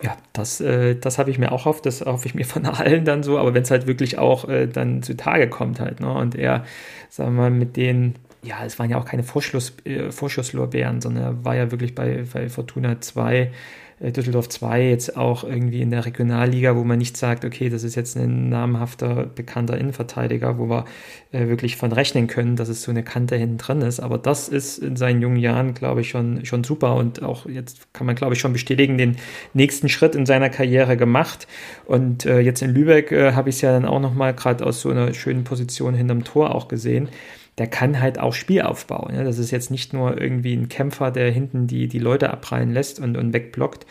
Ja, 0.01 0.15
das, 0.33 0.61
äh, 0.61 0.95
das 0.95 1.17
habe 1.17 1.31
ich 1.31 1.39
mir 1.39 1.51
auch 1.51 1.65
erhofft, 1.65 1.85
das 1.85 2.01
hoffe 2.01 2.27
ich 2.27 2.35
mir 2.35 2.45
von 2.45 2.65
allen 2.67 3.05
dann 3.05 3.23
so, 3.23 3.37
aber 3.37 3.53
wenn 3.53 3.63
es 3.63 3.71
halt 3.71 3.87
wirklich 3.87 4.17
auch 4.17 4.47
äh, 4.47 4.67
dann 4.67 5.01
zutage 5.03 5.49
kommt 5.49 5.79
halt, 5.79 5.99
ne? 5.99 6.13
Und 6.13 6.35
er, 6.35 6.63
sagen 7.09 7.35
wir 7.35 7.41
mal, 7.41 7.51
mit 7.51 7.75
den 7.75 8.15
ja, 8.43 8.65
es 8.65 8.79
waren 8.79 8.89
ja 8.89 8.97
auch 8.97 9.05
keine 9.05 9.23
Vorschluss, 9.23 9.73
äh, 9.83 10.11
Vorschusslorbeeren, 10.11 11.01
sondern 11.01 11.23
er 11.23 11.45
war 11.45 11.55
ja 11.55 11.71
wirklich 11.71 11.95
bei, 11.95 12.23
bei 12.31 12.49
Fortuna 12.49 13.01
2 13.01 13.51
äh, 13.99 14.11
Düsseldorf 14.11 14.49
2 14.49 14.89
jetzt 14.89 15.17
auch 15.17 15.43
irgendwie 15.43 15.81
in 15.81 15.91
der 15.91 16.05
Regionalliga, 16.05 16.75
wo 16.75 16.83
man 16.83 16.99
nicht 16.99 17.17
sagt, 17.17 17.45
okay, 17.45 17.69
das 17.69 17.83
ist 17.83 17.95
jetzt 17.95 18.15
ein 18.15 18.49
namhafter, 18.49 19.25
bekannter 19.25 19.77
Innenverteidiger, 19.77 20.57
wo 20.59 20.69
wir 20.69 20.85
äh, 21.31 21.47
wirklich 21.47 21.77
von 21.77 21.91
rechnen 21.91 22.27
können, 22.27 22.55
dass 22.55 22.69
es 22.69 22.83
so 22.83 22.91
eine 22.91 23.03
Kante 23.03 23.35
hinten 23.35 23.57
drin 23.57 23.81
ist. 23.81 23.99
Aber 23.99 24.17
das 24.17 24.49
ist 24.49 24.77
in 24.77 24.95
seinen 24.95 25.21
jungen 25.21 25.37
Jahren, 25.37 25.73
glaube 25.73 26.01
ich, 26.01 26.09
schon, 26.09 26.45
schon 26.45 26.63
super 26.63 26.95
und 26.95 27.23
auch 27.23 27.47
jetzt 27.47 27.91
kann 27.93 28.05
man, 28.05 28.15
glaube 28.15 28.33
ich, 28.33 28.39
schon 28.39 28.53
bestätigen, 28.53 28.97
den 28.97 29.17
nächsten 29.53 29.89
Schritt 29.89 30.15
in 30.15 30.25
seiner 30.25 30.49
Karriere 30.49 30.97
gemacht. 30.97 31.47
Und 31.85 32.25
äh, 32.25 32.39
jetzt 32.39 32.61
in 32.61 32.73
Lübeck 32.73 33.11
äh, 33.11 33.33
habe 33.33 33.49
ich 33.49 33.55
es 33.55 33.61
ja 33.61 33.71
dann 33.71 33.85
auch 33.85 33.99
nochmal 33.99 34.33
gerade 34.33 34.65
aus 34.65 34.81
so 34.81 34.89
einer 34.89 35.13
schönen 35.13 35.43
Position 35.43 35.95
hinterm 35.95 36.23
Tor 36.23 36.53
auch 36.53 36.67
gesehen 36.67 37.09
der 37.57 37.67
kann 37.67 37.99
halt 37.99 38.19
auch 38.19 38.33
Spiel 38.33 38.61
aufbauen. 38.61 39.15
Ja? 39.15 39.23
Das 39.23 39.39
ist 39.39 39.51
jetzt 39.51 39.71
nicht 39.71 39.93
nur 39.93 40.19
irgendwie 40.19 40.53
ein 40.53 40.69
Kämpfer, 40.69 41.11
der 41.11 41.31
hinten 41.31 41.67
die, 41.67 41.87
die 41.87 41.99
Leute 41.99 42.29
abprallen 42.29 42.71
lässt 42.71 42.99
und, 42.99 43.17
und 43.17 43.33
wegblockt 43.33 43.85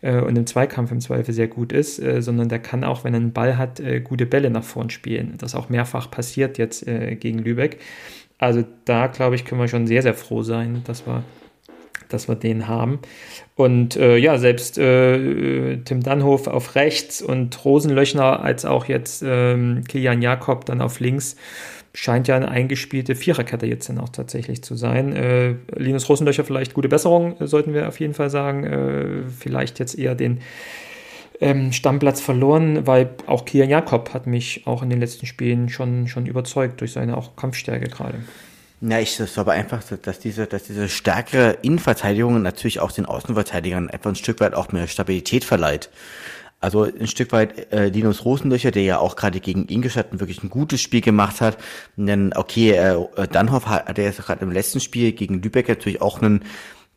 äh, 0.00 0.20
und 0.20 0.36
im 0.36 0.46
Zweikampf 0.46 0.90
im 0.90 1.00
Zweifel 1.00 1.32
sehr 1.32 1.48
gut 1.48 1.72
ist, 1.72 2.00
äh, 2.00 2.20
sondern 2.20 2.48
der 2.48 2.58
kann 2.58 2.84
auch, 2.84 3.04
wenn 3.04 3.14
er 3.14 3.20
einen 3.20 3.32
Ball 3.32 3.56
hat, 3.58 3.78
äh, 3.78 4.00
gute 4.00 4.26
Bälle 4.26 4.50
nach 4.50 4.64
vorn 4.64 4.90
spielen. 4.90 5.34
Das 5.38 5.54
auch 5.54 5.68
mehrfach 5.68 6.10
passiert 6.10 6.58
jetzt 6.58 6.86
äh, 6.86 7.14
gegen 7.14 7.38
Lübeck. 7.38 7.78
Also 8.38 8.64
da, 8.86 9.06
glaube 9.06 9.36
ich, 9.36 9.44
können 9.44 9.60
wir 9.60 9.68
schon 9.68 9.86
sehr, 9.86 10.02
sehr 10.02 10.14
froh 10.14 10.42
sein, 10.42 10.82
dass 10.84 11.06
wir 11.06 11.22
dass 12.08 12.28
wir 12.28 12.34
den 12.34 12.68
haben. 12.68 12.98
Und 13.54 13.96
äh, 13.96 14.18
ja, 14.18 14.36
selbst 14.36 14.76
äh, 14.76 15.78
Tim 15.78 16.02
Dannhof 16.02 16.46
auf 16.46 16.74
rechts 16.74 17.22
und 17.22 17.64
Rosenlöchner 17.64 18.42
als 18.42 18.66
auch 18.66 18.84
jetzt 18.84 19.24
ähm, 19.26 19.84
Kilian 19.88 20.20
Jakob 20.20 20.66
dann 20.66 20.82
auf 20.82 21.00
links 21.00 21.36
scheint 21.94 22.28
ja 22.28 22.36
eine 22.36 22.48
eingespielte 22.48 23.14
Viererkette 23.14 23.66
jetzt 23.66 23.88
dann 23.88 23.98
auch 23.98 24.08
tatsächlich 24.08 24.62
zu 24.62 24.74
sein. 24.74 25.14
Äh, 25.14 25.54
Linus 25.76 26.08
Rosenlöcher 26.08 26.44
vielleicht 26.44 26.74
gute 26.74 26.88
Besserung, 26.88 27.38
äh, 27.40 27.46
sollten 27.46 27.74
wir 27.74 27.88
auf 27.88 28.00
jeden 28.00 28.14
Fall 28.14 28.30
sagen. 28.30 28.64
Äh, 28.64 29.30
vielleicht 29.38 29.78
jetzt 29.78 29.98
eher 29.98 30.14
den 30.14 30.40
ähm, 31.40 31.72
Stammplatz 31.72 32.20
verloren, 32.20 32.86
weil 32.86 33.10
auch 33.26 33.44
Kian 33.44 33.68
Jakob 33.68 34.14
hat 34.14 34.26
mich 34.26 34.66
auch 34.66 34.82
in 34.82 34.90
den 34.90 35.00
letzten 35.00 35.26
Spielen 35.26 35.68
schon, 35.68 36.08
schon 36.08 36.26
überzeugt 36.26 36.80
durch 36.80 36.92
seine 36.92 37.16
auch 37.16 37.36
Kampfstärke 37.36 37.88
gerade. 37.88 38.18
Ja, 38.80 38.98
ich 38.98 39.16
glaube 39.16 39.52
einfach, 39.52 39.82
dass 40.02 40.18
diese, 40.18 40.46
dass 40.46 40.64
diese 40.64 40.88
stärkere 40.88 41.58
Innenverteidigung 41.62 42.42
natürlich 42.42 42.80
auch 42.80 42.90
den 42.90 43.06
Außenverteidigern 43.06 43.90
einfach 43.90 44.10
ein 44.10 44.16
Stück 44.16 44.40
weit 44.40 44.54
auch 44.54 44.72
mehr 44.72 44.88
Stabilität 44.88 45.44
verleiht. 45.44 45.88
Also 46.62 46.84
ein 46.84 47.06
Stück 47.06 47.32
weit 47.32 47.72
äh, 47.72 47.88
Linus 47.88 48.24
Rosenlöcher, 48.24 48.70
der 48.70 48.84
ja 48.84 48.98
auch 48.98 49.16
gerade 49.16 49.40
gegen 49.40 49.66
Ingolstadt 49.68 50.18
wirklich 50.18 50.42
ein 50.42 50.50
gutes 50.50 50.80
Spiel 50.80 51.00
gemacht 51.00 51.40
hat. 51.40 51.58
Denn 51.96 52.32
okay, 52.34 52.70
äh, 52.70 52.96
Danhoff 53.30 53.66
hat, 53.66 53.96
der 53.96 54.08
ist 54.08 54.22
gerade 54.24 54.42
im 54.42 54.52
letzten 54.52 54.80
Spiel 54.80 55.12
gegen 55.12 55.42
Lübeck 55.42 55.68
natürlich 55.68 56.00
auch 56.00 56.22
einen 56.22 56.44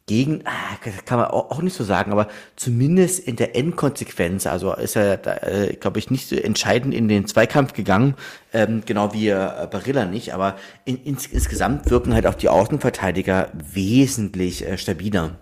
gegen, 0.07 0.43
ah, 0.45 0.75
kann 1.05 1.17
man 1.17 1.27
auch 1.29 1.61
nicht 1.63 1.75
so 1.75 1.83
sagen, 1.83 2.11
aber 2.11 2.27
zumindest 2.55 3.19
in 3.19 3.37
der 3.37 3.55
Endkonsequenz, 3.55 4.45
also 4.45 4.73
ist 4.73 4.95
er, 4.95 5.19
äh, 5.47 5.73
glaube 5.73 5.97
ich, 5.97 6.11
nicht 6.11 6.29
so 6.29 6.35
entscheidend 6.35 6.93
in 6.93 7.07
den 7.07 7.25
Zweikampf 7.25 7.73
gegangen, 7.73 8.13
ähm, 8.53 8.83
genau 8.85 9.13
wie 9.13 9.29
äh, 9.29 9.67
Barilla 9.69 10.05
nicht, 10.05 10.33
aber 10.35 10.57
in, 10.85 11.03
ins, 11.03 11.25
insgesamt 11.25 11.89
wirken 11.89 12.13
halt 12.13 12.27
auch 12.27 12.35
die 12.35 12.49
Außenverteidiger 12.49 13.49
wesentlich 13.53 14.67
äh, 14.67 14.77
stabiler. 14.77 15.39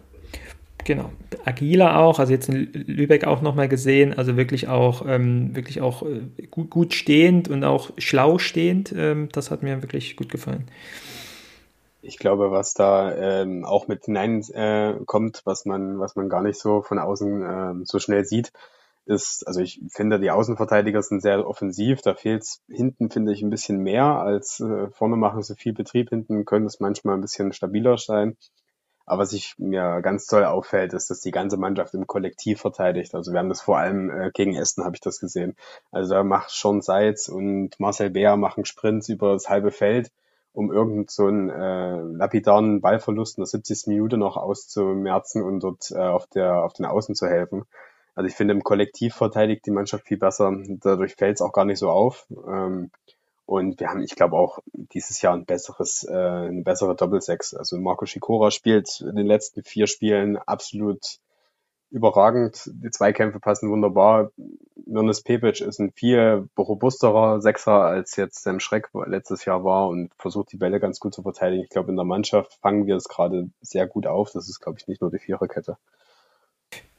Genau, 0.85 1.11
agiler 1.45 1.99
auch, 1.99 2.19
also 2.19 2.33
jetzt 2.33 2.49
in 2.49 2.71
Lübeck 2.73 3.25
auch 3.25 3.41
nochmal 3.41 3.69
gesehen, 3.69 4.13
also 4.17 4.35
wirklich 4.35 4.67
auch, 4.67 5.05
ähm, 5.07 5.55
wirklich 5.55 5.81
auch 5.81 6.03
äh, 6.03 6.47
gut, 6.47 6.69
gut 6.69 6.93
stehend 6.93 7.49
und 7.49 7.63
auch 7.63 7.91
schlau 7.97 8.37
stehend. 8.37 8.93
Ähm, 8.95 9.29
das 9.31 9.49
hat 9.49 9.63
mir 9.63 9.81
wirklich 9.81 10.17
gut 10.17 10.29
gefallen. 10.29 10.67
Ich 12.01 12.17
glaube, 12.17 12.51
was 12.51 12.73
da 12.73 13.15
ähm, 13.15 13.63
auch 13.63 13.87
mit 13.87 14.03
hinein 14.05 14.41
äh, 14.53 14.95
was 15.45 15.65
man, 15.65 15.99
was 15.99 16.17
man 16.17 16.27
gar 16.27 16.41
nicht 16.41 16.59
so 16.59 16.81
von 16.81 16.99
außen 16.99 17.41
äh, 17.43 17.85
so 17.85 17.99
schnell 17.99 18.25
sieht, 18.25 18.51
ist, 19.05 19.47
also 19.47 19.61
ich 19.61 19.81
finde, 19.89 20.19
die 20.19 20.31
Außenverteidiger 20.31 21.01
sind 21.01 21.21
sehr 21.21 21.47
offensiv. 21.47 22.01
Da 22.01 22.13
fehlt 22.13 22.43
es 22.43 22.61
hinten, 22.69 23.09
finde 23.09 23.33
ich, 23.33 23.41
ein 23.41 23.49
bisschen 23.49 23.79
mehr 23.79 24.03
als 24.03 24.59
äh, 24.59 24.89
vorne 24.91 25.15
machen 25.15 25.43
sie 25.43 25.55
viel 25.55 25.73
Betrieb. 25.73 26.09
Hinten 26.09 26.45
können 26.45 26.65
es 26.65 26.79
manchmal 26.79 27.15
ein 27.15 27.21
bisschen 27.21 27.53
stabiler 27.53 27.97
sein. 27.97 28.37
Aber 29.05 29.23
was 29.23 29.33
ich 29.33 29.55
mir 29.57 30.01
ganz 30.01 30.27
toll 30.27 30.45
auffällt, 30.45 30.93
ist, 30.93 31.09
dass 31.09 31.19
die 31.19 31.31
ganze 31.31 31.57
Mannschaft 31.57 31.93
im 31.93 32.07
Kollektiv 32.07 32.61
verteidigt. 32.61 33.13
Also 33.15 33.33
wir 33.33 33.39
haben 33.39 33.49
das 33.49 33.61
vor 33.61 33.77
allem 33.77 34.09
äh, 34.09 34.31
gegen 34.33 34.55
Essen, 34.55 34.85
habe 34.85 34.95
ich 34.95 35.01
das 35.01 35.19
gesehen. 35.19 35.55
Also 35.91 36.13
da 36.13 36.23
macht 36.23 36.55
schon 36.55 36.81
Seitz 36.81 37.27
und 37.27 37.79
Marcel 37.79 38.09
Beer 38.09 38.37
machen 38.37 38.65
Sprints 38.65 39.09
über 39.09 39.33
das 39.33 39.49
halbe 39.49 39.71
Feld, 39.71 40.11
um 40.53 40.71
irgend 40.71 41.11
so 41.11 41.27
äh, 41.27 41.99
lapidaren 42.01 42.79
Ballverlust 42.79 43.37
in 43.37 43.41
der 43.41 43.47
70. 43.47 43.87
Minute 43.87 44.17
noch 44.17 44.37
auszumerzen 44.37 45.43
und 45.43 45.61
dort 45.61 45.91
äh, 45.91 45.97
auf, 45.97 46.27
der, 46.27 46.63
auf 46.63 46.73
den 46.73 46.85
Außen 46.85 47.15
zu 47.15 47.27
helfen. 47.27 47.65
Also 48.15 48.27
ich 48.27 48.35
finde, 48.35 48.53
im 48.53 48.63
Kollektiv 48.63 49.15
verteidigt 49.15 49.65
die 49.65 49.71
Mannschaft 49.71 50.07
viel 50.07 50.17
besser. 50.17 50.55
Dadurch 50.81 51.15
fällt 51.15 51.35
es 51.35 51.41
auch 51.41 51.51
gar 51.51 51.65
nicht 51.65 51.79
so 51.79 51.89
auf. 51.89 52.27
Ähm, 52.47 52.91
und 53.45 53.79
wir 53.79 53.89
haben, 53.89 54.01
ich 54.01 54.15
glaube, 54.15 54.37
auch 54.37 54.59
dieses 54.73 55.21
Jahr 55.21 55.33
ein 55.33 55.45
besseres, 55.45 56.03
äh, 56.03 56.13
eine 56.13 56.63
bessere 56.63 56.95
Doppelsechs. 56.95 57.53
Also 57.53 57.77
Marco 57.77 58.05
Schikora 58.05 58.51
spielt 58.51 59.01
in 59.01 59.15
den 59.15 59.27
letzten 59.27 59.63
vier 59.63 59.87
Spielen 59.87 60.37
absolut 60.37 61.19
überragend. 61.91 62.71
Die 62.73 62.89
Zweikämpfe 62.89 63.39
passen 63.39 63.69
wunderbar. 63.69 64.31
Mirnes 64.85 65.21
Pepic 65.21 65.63
ist 65.63 65.79
ein 65.79 65.91
viel 65.91 66.49
robusterer 66.57 67.41
Sechser, 67.41 67.83
als 67.83 68.15
jetzt 68.15 68.43
Sam 68.43 68.59
Schreck 68.59 68.89
letztes 69.05 69.45
Jahr 69.45 69.63
war 69.63 69.87
und 69.87 70.11
versucht 70.17 70.51
die 70.51 70.57
Bälle 70.57 70.79
ganz 70.79 70.99
gut 70.99 71.13
zu 71.13 71.21
verteidigen. 71.21 71.63
Ich 71.63 71.69
glaube, 71.69 71.91
in 71.91 71.95
der 71.95 72.05
Mannschaft 72.05 72.53
fangen 72.61 72.87
wir 72.87 72.95
es 72.95 73.07
gerade 73.07 73.49
sehr 73.61 73.87
gut 73.87 74.07
auf. 74.07 74.31
Das 74.31 74.49
ist, 74.49 74.59
glaube 74.59 74.79
ich, 74.79 74.87
nicht 74.87 75.01
nur 75.01 75.11
die 75.11 75.19
Viererkette 75.19 75.77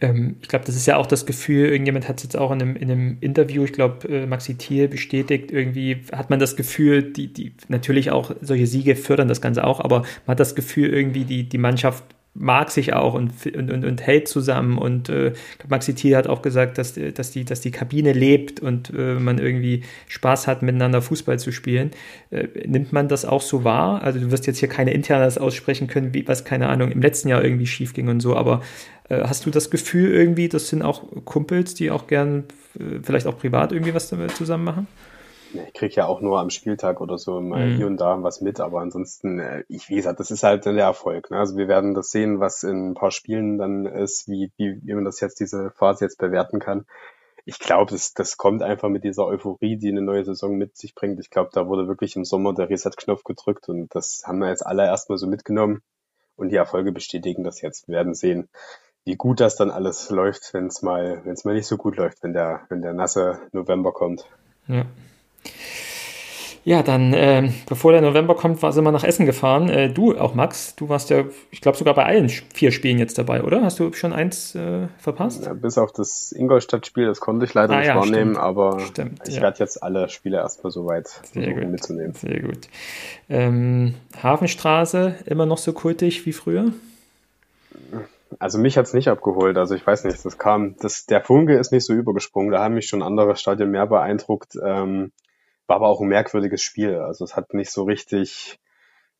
ähm, 0.00 0.36
ich 0.42 0.48
glaube, 0.48 0.64
das 0.64 0.76
ist 0.76 0.86
ja 0.86 0.96
auch 0.96 1.06
das 1.06 1.26
Gefühl, 1.26 1.68
irgendjemand 1.68 2.08
hat 2.08 2.18
es 2.18 2.24
jetzt 2.24 2.36
auch 2.36 2.50
in 2.50 2.60
einem, 2.60 2.76
in 2.76 2.90
einem 2.90 3.16
Interview, 3.20 3.64
ich 3.64 3.72
glaube, 3.72 4.08
äh, 4.08 4.26
Maxi 4.26 4.56
Thiel 4.56 4.88
bestätigt, 4.88 5.50
irgendwie 5.50 6.02
hat 6.12 6.30
man 6.30 6.38
das 6.38 6.56
Gefühl, 6.56 7.02
die, 7.02 7.32
die, 7.32 7.52
natürlich 7.68 8.10
auch 8.10 8.32
solche 8.40 8.66
Siege 8.66 8.96
fördern 8.96 9.28
das 9.28 9.40
Ganze 9.40 9.64
auch, 9.64 9.80
aber 9.80 10.00
man 10.00 10.32
hat 10.32 10.40
das 10.40 10.54
Gefühl, 10.54 10.92
irgendwie 10.92 11.24
die, 11.24 11.48
die 11.48 11.58
Mannschaft 11.58 12.04
mag 12.34 12.70
sich 12.70 12.92
auch 12.92 13.14
und, 13.14 13.32
und, 13.46 13.84
und, 13.84 14.02
hält 14.02 14.26
zusammen. 14.26 14.76
Und 14.76 15.08
äh, 15.08 15.32
Maxi 15.68 15.94
Thiel 15.94 16.16
hat 16.16 16.26
auch 16.26 16.42
gesagt, 16.42 16.78
dass, 16.78 16.94
dass, 17.14 17.30
die, 17.30 17.44
dass 17.44 17.60
die 17.60 17.70
Kabine 17.70 18.12
lebt 18.12 18.60
und 18.60 18.92
äh, 18.96 19.14
man 19.14 19.38
irgendwie 19.38 19.82
Spaß 20.08 20.48
hat, 20.48 20.62
miteinander 20.62 21.00
Fußball 21.00 21.38
zu 21.38 21.52
spielen. 21.52 21.92
Äh, 22.30 22.48
nimmt 22.66 22.92
man 22.92 23.08
das 23.08 23.24
auch 23.24 23.42
so 23.42 23.62
wahr? 23.62 24.02
Also 24.02 24.18
du 24.18 24.30
wirst 24.32 24.46
jetzt 24.46 24.58
hier 24.58 24.68
keine 24.68 24.92
Internas 24.92 25.38
aussprechen 25.38 25.86
können, 25.86 26.12
wie 26.12 26.26
was, 26.26 26.44
keine 26.44 26.68
Ahnung, 26.68 26.90
im 26.90 27.00
letzten 27.00 27.28
Jahr 27.28 27.44
irgendwie 27.44 27.66
schief 27.66 27.94
ging 27.94 28.08
und 28.08 28.20
so, 28.20 28.36
aber 28.36 28.62
äh, 29.08 29.20
hast 29.22 29.46
du 29.46 29.50
das 29.50 29.70
Gefühl 29.70 30.10
irgendwie, 30.12 30.48
das 30.48 30.68
sind 30.68 30.82
auch 30.82 31.04
Kumpels, 31.24 31.74
die 31.74 31.90
auch 31.90 32.06
gern 32.08 32.44
äh, 32.78 33.00
vielleicht 33.02 33.26
auch 33.26 33.38
privat 33.38 33.72
irgendwie 33.72 33.94
was 33.94 34.12
zusammen 34.36 34.64
machen? 34.64 34.86
Ich 35.54 35.72
kriege 35.74 35.94
ja 35.94 36.06
auch 36.06 36.20
nur 36.20 36.40
am 36.40 36.50
Spieltag 36.50 37.00
oder 37.00 37.18
so 37.18 37.40
mal 37.40 37.66
mhm. 37.66 37.76
hier 37.76 37.86
und 37.86 37.96
da 37.98 38.22
was 38.22 38.40
mit, 38.40 38.60
aber 38.60 38.80
ansonsten, 38.80 39.38
äh, 39.38 39.64
ich, 39.68 39.88
wie 39.88 39.96
gesagt, 39.96 40.20
das 40.20 40.30
ist 40.30 40.42
halt 40.42 40.64
der 40.64 40.76
Erfolg. 40.76 41.30
Ne? 41.30 41.38
Also 41.38 41.56
wir 41.56 41.68
werden 41.68 41.94
das 41.94 42.10
sehen, 42.10 42.40
was 42.40 42.62
in 42.62 42.90
ein 42.90 42.94
paar 42.94 43.10
Spielen 43.10 43.58
dann 43.58 43.86
ist, 43.86 44.28
wie, 44.28 44.52
wie, 44.56 44.80
wie 44.82 44.94
man 44.94 45.04
das 45.04 45.20
jetzt, 45.20 45.40
diese 45.40 45.70
Phase 45.70 46.04
jetzt 46.04 46.18
bewerten 46.18 46.58
kann. 46.58 46.86
Ich 47.46 47.58
glaube, 47.58 47.92
das, 47.92 48.14
das 48.14 48.36
kommt 48.36 48.62
einfach 48.62 48.88
mit 48.88 49.04
dieser 49.04 49.26
Euphorie, 49.26 49.76
die 49.76 49.90
eine 49.90 50.02
neue 50.02 50.24
Saison 50.24 50.56
mit 50.56 50.76
sich 50.76 50.94
bringt. 50.94 51.20
Ich 51.20 51.30
glaube, 51.30 51.50
da 51.52 51.66
wurde 51.66 51.88
wirklich 51.88 52.16
im 52.16 52.24
Sommer 52.24 52.54
der 52.54 52.70
Reset-Knopf 52.70 53.22
gedrückt 53.24 53.68
und 53.68 53.94
das 53.94 54.22
haben 54.24 54.38
wir 54.38 54.48
jetzt 54.48 54.66
alle 54.66 54.84
erstmal 54.84 55.18
so 55.18 55.26
mitgenommen 55.26 55.82
und 56.36 56.50
die 56.50 56.56
Erfolge 56.56 56.92
bestätigen 56.92 57.44
das 57.44 57.60
jetzt. 57.60 57.86
Wir 57.86 57.96
werden 57.96 58.14
sehen, 58.14 58.48
wie 59.04 59.16
gut 59.16 59.40
das 59.40 59.56
dann 59.56 59.70
alles 59.70 60.10
läuft, 60.10 60.54
wenn 60.54 60.66
es 60.66 60.82
mal, 60.82 61.20
wenn 61.24 61.34
es 61.34 61.44
mal 61.44 61.54
nicht 61.54 61.66
so 61.66 61.76
gut 61.76 61.96
läuft, 61.96 62.22
wenn 62.22 62.32
der, 62.32 62.62
wenn 62.70 62.80
der 62.80 62.94
nasse 62.94 63.40
November 63.52 63.92
kommt. 63.92 64.26
Ja. 64.66 64.86
Ja, 66.66 66.82
dann, 66.82 67.12
äh, 67.12 67.50
bevor 67.68 67.92
der 67.92 68.00
November 68.00 68.34
kommt, 68.34 68.62
war, 68.62 68.72
sind 68.72 68.84
wir 68.84 68.92
nach 68.92 69.04
Essen 69.04 69.26
gefahren. 69.26 69.68
Äh, 69.68 69.92
du, 69.92 70.16
auch 70.16 70.34
Max, 70.34 70.74
du 70.74 70.88
warst 70.88 71.10
ja, 71.10 71.24
ich 71.50 71.60
glaube, 71.60 71.76
sogar 71.76 71.92
bei 71.92 72.06
allen 72.06 72.30
vier 72.30 72.72
Spielen 72.72 72.98
jetzt 72.98 73.18
dabei, 73.18 73.42
oder? 73.42 73.60
Hast 73.62 73.78
du 73.80 73.92
schon 73.92 74.14
eins 74.14 74.54
äh, 74.54 74.88
verpasst? 74.96 75.44
Ja, 75.44 75.52
bis 75.52 75.76
auf 75.76 75.92
das 75.92 76.32
Ingolstadt-Spiel, 76.32 77.04
das 77.04 77.20
konnte 77.20 77.44
ich 77.44 77.52
leider 77.52 77.74
ah, 77.74 77.78
nicht 77.78 77.88
ja, 77.88 77.96
wahrnehmen, 77.96 78.32
stimmt. 78.32 78.38
aber 78.38 78.80
stimmt, 78.80 79.28
ich 79.28 79.36
ja. 79.36 79.42
werde 79.42 79.58
jetzt 79.58 79.82
alle 79.82 80.08
Spiele 80.08 80.38
erstmal 80.38 80.70
soweit 80.70 81.08
versuchen 81.08 81.70
mitzunehmen. 81.70 82.14
Sehr 82.14 82.40
gut. 82.40 82.68
Ähm, 83.28 83.94
Hafenstraße, 84.22 85.16
immer 85.26 85.44
noch 85.44 85.58
so 85.58 85.74
kultig 85.74 86.24
wie 86.24 86.32
früher? 86.32 86.72
Also 88.38 88.58
mich 88.58 88.78
hat's 88.78 88.94
nicht 88.94 89.08
abgeholt. 89.08 89.58
Also 89.58 89.74
ich 89.74 89.86
weiß 89.86 90.04
nicht, 90.04 90.24
das 90.24 90.38
kam, 90.38 90.76
das, 90.80 91.04
der 91.04 91.20
Funke 91.20 91.58
ist 91.58 91.72
nicht 91.72 91.84
so 91.84 91.92
übergesprungen. 91.92 92.50
Da 92.52 92.64
haben 92.64 92.74
mich 92.74 92.88
schon 92.88 93.02
andere 93.02 93.36
Stadien 93.36 93.70
mehr 93.70 93.86
beeindruckt. 93.86 94.58
Ähm, 94.64 95.12
war 95.66 95.76
aber 95.76 95.88
auch 95.88 96.00
ein 96.00 96.08
merkwürdiges 96.08 96.62
Spiel. 96.62 96.96
Also 96.96 97.24
es 97.24 97.36
hat 97.36 97.54
nicht 97.54 97.70
so 97.70 97.84
richtig, 97.84 98.58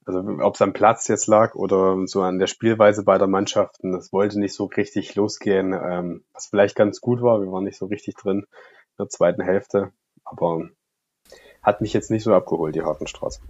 also 0.05 0.21
ob 0.41 0.55
es 0.55 0.63
am 0.63 0.73
Platz 0.73 1.09
jetzt 1.09 1.27
lag 1.27 1.55
oder 1.55 2.07
so 2.07 2.23
an 2.23 2.39
der 2.39 2.47
Spielweise 2.47 3.05
beider 3.05 3.27
Mannschaften, 3.27 3.93
das 3.93 4.13
wollte 4.13 4.39
nicht 4.39 4.55
so 4.55 4.65
richtig 4.67 5.15
losgehen, 5.15 5.73
ähm, 5.73 6.25
was 6.33 6.47
vielleicht 6.47 6.77
ganz 6.77 7.01
gut 7.01 7.23
war. 7.23 7.41
Wir 7.41 7.51
waren 7.51 7.65
nicht 7.65 7.79
so 7.79 7.87
richtig 7.87 8.17
drin 8.17 8.41
in 8.41 8.97
der 8.99 9.09
zweiten 9.09 9.43
Hälfte, 9.43 9.93
aber 10.25 10.69
hat 11.63 11.81
mich 11.81 11.93
jetzt 11.95 12.11
nicht 12.11 12.25
so 12.25 12.35
abgeholt, 12.35 12.75
die 12.75 12.83
Hafenstraße. 12.83 13.41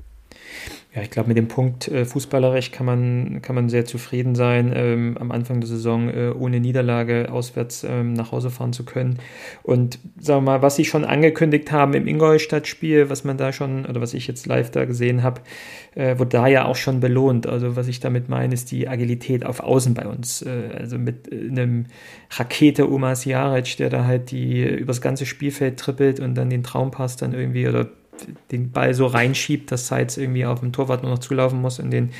Ja, 0.95 1.03
ich 1.03 1.11
glaube, 1.11 1.27
mit 1.27 1.37
dem 1.37 1.49
Punkt 1.49 1.89
äh, 1.89 2.05
fußballerisch 2.05 2.71
kann 2.71 2.87
man, 2.87 3.43
kann 3.43 3.57
man 3.57 3.69
sehr 3.69 3.85
zufrieden 3.85 4.37
sein, 4.37 4.73
ähm, 4.73 5.19
am 5.19 5.33
Anfang 5.33 5.59
der 5.59 5.67
Saison 5.67 6.09
äh, 6.09 6.31
ohne 6.31 6.61
Niederlage 6.61 7.33
auswärts 7.33 7.83
ähm, 7.83 8.13
nach 8.13 8.31
Hause 8.31 8.49
fahren 8.49 8.73
zu 8.73 8.85
können. 8.85 9.19
Und 9.65 9.99
sagen 10.21 10.45
wir 10.45 10.53
mal, 10.53 10.63
was 10.63 10.77
sie 10.77 10.85
schon 10.85 11.05
angekündigt 11.05 11.73
haben 11.73 11.95
im 11.95 12.07
Ingolstadt-Spiel, 12.07 13.11
was 13.11 13.25
man 13.25 13.37
da 13.37 13.53
schon, 13.53 13.87
oder 13.87 14.01
was 14.01 14.15
ich 14.15 14.29
jetzt 14.29 14.47
live 14.47 14.71
da 14.71 14.85
gesehen 14.85 15.25
habe, 15.25 15.41
äh, 15.97 16.17
wurde 16.21 16.31
da 16.31 16.47
ja 16.47 16.65
auch 16.65 16.77
schon 16.77 17.01
belohnt. 17.01 17.49
Also 17.49 17.75
was 17.75 17.89
ich 17.89 17.99
damit 17.99 18.29
meine, 18.29 18.55
ist 18.55 18.71
die 18.71 18.87
Agilität 18.87 19.45
auf 19.45 19.59
Außen 19.59 19.95
bei 19.95 20.07
uns. 20.07 20.43
Äh, 20.43 20.79
also 20.79 20.97
mit 20.97 21.33
äh, 21.33 21.49
einem 21.49 21.87
Rakete 22.31 22.87
Umas 22.87 23.25
Jaric, 23.25 23.79
der 23.79 23.91
da 23.91 24.05
halt 24.05 24.31
die 24.31 24.63
übers 24.63 25.01
ganze 25.01 25.27
Spielfeld 25.27 25.77
trippelt 25.77 26.21
und 26.21 26.37
dann 26.37 26.51
den 26.51 26.63
Traumpass 26.63 27.17
dann 27.17 27.35
irgendwie 27.35 27.67
oder 27.67 27.89
den 28.51 28.71
Ball 28.71 28.95
so 28.95 29.07
reinschiebt, 29.07 29.71
dass 29.73 29.89
Seitz 29.89 30.17
irgendwie 30.17 30.47
auf 30.47 30.61
dem 30.61 30.73
Torwart 30.73 31.03
nur 31.03 31.13
noch 31.13 31.19
zulaufen 31.19 31.61
muss 31.61 31.79
und 31.79 31.91
den 31.91 32.11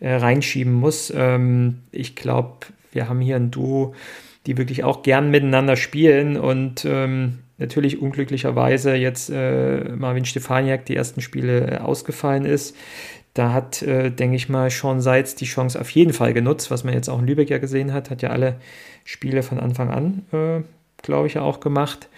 äh, 0.00 0.14
reinschieben 0.14 0.72
muss. 0.72 1.12
Ähm, 1.14 1.80
ich 1.90 2.16
glaube, 2.16 2.66
wir 2.92 3.08
haben 3.08 3.20
hier 3.20 3.36
ein 3.36 3.50
Duo, 3.50 3.94
die 4.46 4.58
wirklich 4.58 4.84
auch 4.84 5.02
gern 5.02 5.30
miteinander 5.30 5.76
spielen 5.76 6.36
und 6.36 6.84
ähm, 6.84 7.38
natürlich 7.58 8.00
unglücklicherweise 8.00 8.94
jetzt 8.94 9.30
äh, 9.30 9.88
Marvin 9.96 10.24
Stefaniak 10.24 10.84
die 10.86 10.96
ersten 10.96 11.20
Spiele 11.20 11.70
äh, 11.70 11.78
ausgefallen 11.78 12.44
ist. 12.44 12.76
Da 13.34 13.52
hat, 13.52 13.82
äh, 13.82 14.10
denke 14.10 14.36
ich 14.36 14.48
mal, 14.48 14.68
Sean 14.68 15.00
Seitz 15.00 15.34
die 15.34 15.46
Chance 15.46 15.80
auf 15.80 15.88
jeden 15.90 16.12
Fall 16.12 16.34
genutzt, 16.34 16.70
was 16.70 16.84
man 16.84 16.92
jetzt 16.92 17.08
auch 17.08 17.18
in 17.18 17.26
Lübeck 17.26 17.48
ja 17.48 17.58
gesehen 17.58 17.92
hat, 17.92 18.10
hat 18.10 18.20
ja 18.20 18.30
alle 18.30 18.56
Spiele 19.04 19.42
von 19.42 19.58
Anfang 19.58 19.90
an, 19.90 20.26
äh, 20.32 20.62
glaube 21.02 21.28
ich, 21.28 21.34
ja 21.34 21.42
auch 21.42 21.60
gemacht. 21.60 22.08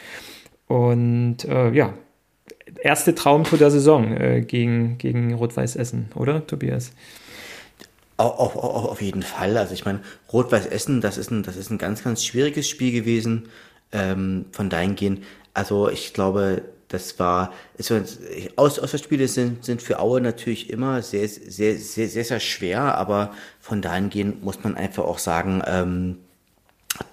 Und 0.66 1.44
äh, 1.44 1.70
ja, 1.72 1.94
erste 2.82 3.14
Traumtor 3.14 3.58
der 3.58 3.70
Saison 3.70 4.16
äh, 4.16 4.40
gegen, 4.42 4.98
gegen 4.98 5.34
Rot-Weiß 5.34 5.76
Essen, 5.76 6.10
oder, 6.14 6.46
Tobias? 6.46 6.92
Auf, 8.16 8.56
auf, 8.56 8.90
auf 8.90 9.02
jeden 9.02 9.22
Fall. 9.22 9.56
Also 9.56 9.74
ich 9.74 9.84
meine, 9.84 10.00
Rot-Weiß 10.32 10.66
Essen, 10.66 11.00
das 11.00 11.18
ist 11.18 11.30
ein, 11.30 11.42
das 11.42 11.56
ist 11.56 11.70
ein 11.70 11.78
ganz, 11.78 12.04
ganz 12.04 12.24
schwieriges 12.24 12.68
Spiel 12.68 12.92
gewesen. 12.92 13.48
Ähm, 13.92 14.46
von 14.52 14.70
dahingehend, 14.70 15.22
also 15.52 15.88
ich 15.88 16.14
glaube, 16.14 16.62
das 16.88 17.18
war, 17.18 17.52
es 17.76 17.90
war 17.90 18.02
Aus, 18.56 18.78
Auswärtsspiele 18.78 19.28
sind, 19.28 19.64
sind 19.64 19.82
für 19.82 19.98
Aue 19.98 20.20
natürlich 20.20 20.70
immer 20.70 21.02
sehr, 21.02 21.28
sehr, 21.28 21.76
sehr, 21.76 22.08
sehr, 22.08 22.24
sehr 22.24 22.40
schwer, 22.40 22.96
aber 22.96 23.32
von 23.60 23.82
dahingehend 23.82 24.42
muss 24.42 24.62
man 24.62 24.76
einfach 24.76 25.04
auch 25.04 25.18
sagen, 25.18 25.62
ähm, 25.66 26.18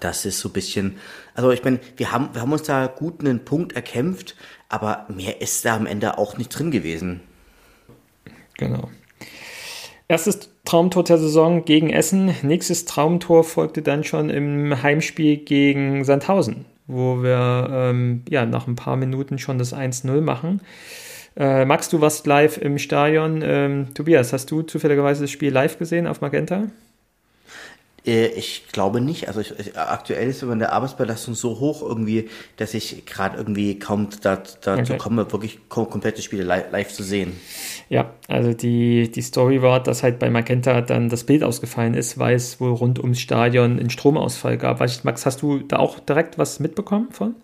das 0.00 0.24
ist 0.24 0.38
so 0.38 0.48
ein 0.48 0.52
bisschen, 0.52 0.98
also 1.34 1.50
ich 1.50 1.64
meine, 1.64 1.80
wir 1.96 2.12
haben, 2.12 2.30
wir 2.32 2.42
haben 2.42 2.52
uns 2.52 2.62
da 2.62 2.86
gut 2.86 3.20
einen 3.20 3.44
Punkt 3.44 3.72
erkämpft, 3.72 4.36
aber 4.72 5.06
mehr 5.08 5.40
ist 5.40 5.64
da 5.64 5.76
am 5.76 5.86
Ende 5.86 6.18
auch 6.18 6.38
nicht 6.38 6.48
drin 6.48 6.70
gewesen. 6.70 7.20
Genau. 8.56 8.88
Erstes 10.08 10.50
Traumtor 10.64 11.04
der 11.04 11.18
Saison 11.18 11.64
gegen 11.64 11.90
Essen. 11.90 12.34
Nächstes 12.42 12.84
Traumtor 12.84 13.44
folgte 13.44 13.82
dann 13.82 14.04
schon 14.04 14.30
im 14.30 14.82
Heimspiel 14.82 15.38
gegen 15.38 16.04
Sandhausen, 16.04 16.64
wo 16.86 17.22
wir 17.22 17.68
ähm, 17.70 18.22
ja, 18.28 18.46
nach 18.46 18.66
ein 18.66 18.76
paar 18.76 18.96
Minuten 18.96 19.38
schon 19.38 19.58
das 19.58 19.74
1-0 19.74 20.20
machen. 20.20 20.60
Äh, 21.36 21.64
Max, 21.64 21.88
du 21.88 22.00
warst 22.00 22.26
live 22.26 22.58
im 22.58 22.78
Stadion. 22.78 23.42
Ähm, 23.42 23.94
Tobias, 23.94 24.32
hast 24.32 24.50
du 24.50 24.62
zufälligerweise 24.62 25.22
das 25.22 25.30
Spiel 25.30 25.52
live 25.52 25.78
gesehen 25.78 26.06
auf 26.06 26.20
Magenta? 26.20 26.68
Äh, 28.06 28.26
ich 28.26 28.64
glaube 28.72 29.00
nicht. 29.00 29.28
Also 29.28 29.40
ich, 29.40 29.58
ich, 29.58 29.78
aktuell 29.78 30.28
ist 30.28 30.42
immer 30.42 30.52
eine 30.52 30.72
Arbeitsbelastung 30.72 31.34
so 31.34 31.60
hoch 31.60 31.82
irgendwie, 31.82 32.28
dass 32.56 32.74
ich 32.74 33.06
gerade 33.06 33.36
irgendwie 33.36 33.78
kaum 33.78 34.08
da, 34.22 34.42
dazu 34.60 34.92
okay. 34.94 34.98
komme, 34.98 35.30
wirklich 35.32 35.60
komplette 35.68 36.22
Spiele 36.22 36.42
live, 36.42 36.70
live, 36.72 36.92
zu 36.92 37.02
sehen. 37.02 37.32
Ja, 37.88 38.10
also 38.28 38.52
die, 38.52 39.10
die 39.10 39.22
Story 39.22 39.62
war, 39.62 39.82
dass 39.82 40.02
halt 40.02 40.18
bei 40.18 40.30
Magenta 40.30 40.80
dann 40.80 41.08
das 41.08 41.24
Bild 41.24 41.44
ausgefallen 41.44 41.94
ist, 41.94 42.18
weil 42.18 42.34
es 42.34 42.60
wohl 42.60 42.72
rund 42.72 42.98
ums 42.98 43.20
Stadion 43.20 43.78
einen 43.78 43.90
Stromausfall 43.90 44.58
gab. 44.58 44.80
Max, 45.04 45.26
hast 45.26 45.42
du 45.42 45.60
da 45.60 45.78
auch 45.78 45.98
direkt 46.00 46.38
was 46.38 46.60
mitbekommen 46.60 47.08
von? 47.12 47.34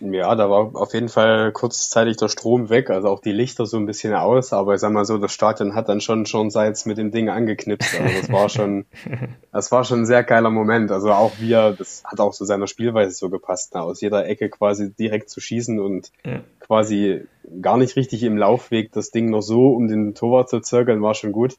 Ja, 0.00 0.34
da 0.34 0.50
war 0.50 0.70
auf 0.74 0.92
jeden 0.92 1.08
Fall 1.08 1.52
kurzzeitig 1.52 2.18
der 2.18 2.28
Strom 2.28 2.68
weg, 2.68 2.90
also 2.90 3.08
auch 3.08 3.20
die 3.20 3.32
Lichter 3.32 3.64
so 3.64 3.78
ein 3.78 3.86
bisschen 3.86 4.14
aus, 4.14 4.52
aber 4.52 4.74
ich 4.74 4.80
sag 4.80 4.92
mal 4.92 5.06
so, 5.06 5.16
das 5.16 5.32
Stadion 5.32 5.74
hat 5.74 5.88
dann 5.88 6.00
schon 6.00 6.26
schon 6.26 6.50
seit 6.50 6.84
mit 6.84 6.98
dem 6.98 7.10
Ding 7.10 7.30
angeknipst. 7.30 7.98
Also 7.98 8.20
das 8.20 8.30
war 8.30 8.48
schon, 8.48 8.84
das 9.52 9.72
war 9.72 9.84
schon 9.84 10.00
ein 10.00 10.06
sehr 10.06 10.22
geiler 10.22 10.50
Moment. 10.50 10.90
Also 10.90 11.12
auch 11.12 11.32
wir, 11.38 11.74
das 11.78 12.02
hat 12.04 12.20
auch 12.20 12.32
zu 12.32 12.44
seiner 12.44 12.66
Spielweise 12.66 13.12
so 13.12 13.30
gepasst, 13.30 13.74
ne? 13.74 13.82
aus 13.82 14.00
jeder 14.00 14.26
Ecke 14.26 14.50
quasi 14.50 14.92
direkt 14.92 15.30
zu 15.30 15.40
schießen 15.40 15.80
und 15.80 16.12
ja. 16.24 16.40
quasi 16.60 17.22
gar 17.62 17.78
nicht 17.78 17.96
richtig 17.96 18.22
im 18.22 18.36
Laufweg 18.36 18.92
das 18.92 19.10
Ding 19.10 19.30
noch 19.30 19.42
so 19.42 19.68
um 19.68 19.88
den 19.88 20.14
Torwart 20.14 20.50
zu 20.50 20.60
zirkeln, 20.60 21.02
war 21.02 21.14
schon 21.14 21.32
gut 21.32 21.56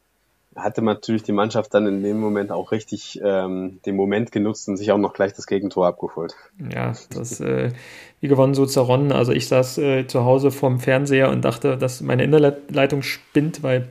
hatte 0.58 0.82
natürlich 0.82 1.24
die 1.24 1.32
Mannschaft 1.32 1.74
dann 1.74 1.86
in 1.88 2.04
dem 2.04 2.20
Moment 2.20 2.52
auch 2.52 2.72
richtig 2.72 3.22
ähm, 3.24 3.80
den 3.86 3.96
Moment 3.96 4.32
genutzt 4.32 4.68
und 4.68 4.78
sich 4.78 4.92
auch 4.92 4.98
noch 4.98 5.14
gleich 5.14 5.34
das 5.34 5.48
Gegentor 5.48 5.88
abgeholt. 5.88 6.36
Ja, 6.74 6.94
das 7.14 7.40
äh, 7.40 7.72
wie 8.20 8.28
gewonnen 8.28 8.54
so 8.54 8.66
zerronnen. 8.66 9.12
Also 9.12 9.32
ich 9.32 9.48
saß 9.48 9.78
äh, 9.78 10.08
zu 10.08 10.26
Hause 10.26 10.52
vorm 10.52 10.80
Fernseher 10.80 11.30
und 11.30 11.46
dachte, 11.46 11.78
dass 11.78 12.02
meine 12.02 12.24
Innenleitung 12.24 13.04
spinnt, 13.04 13.64
weil 13.64 13.88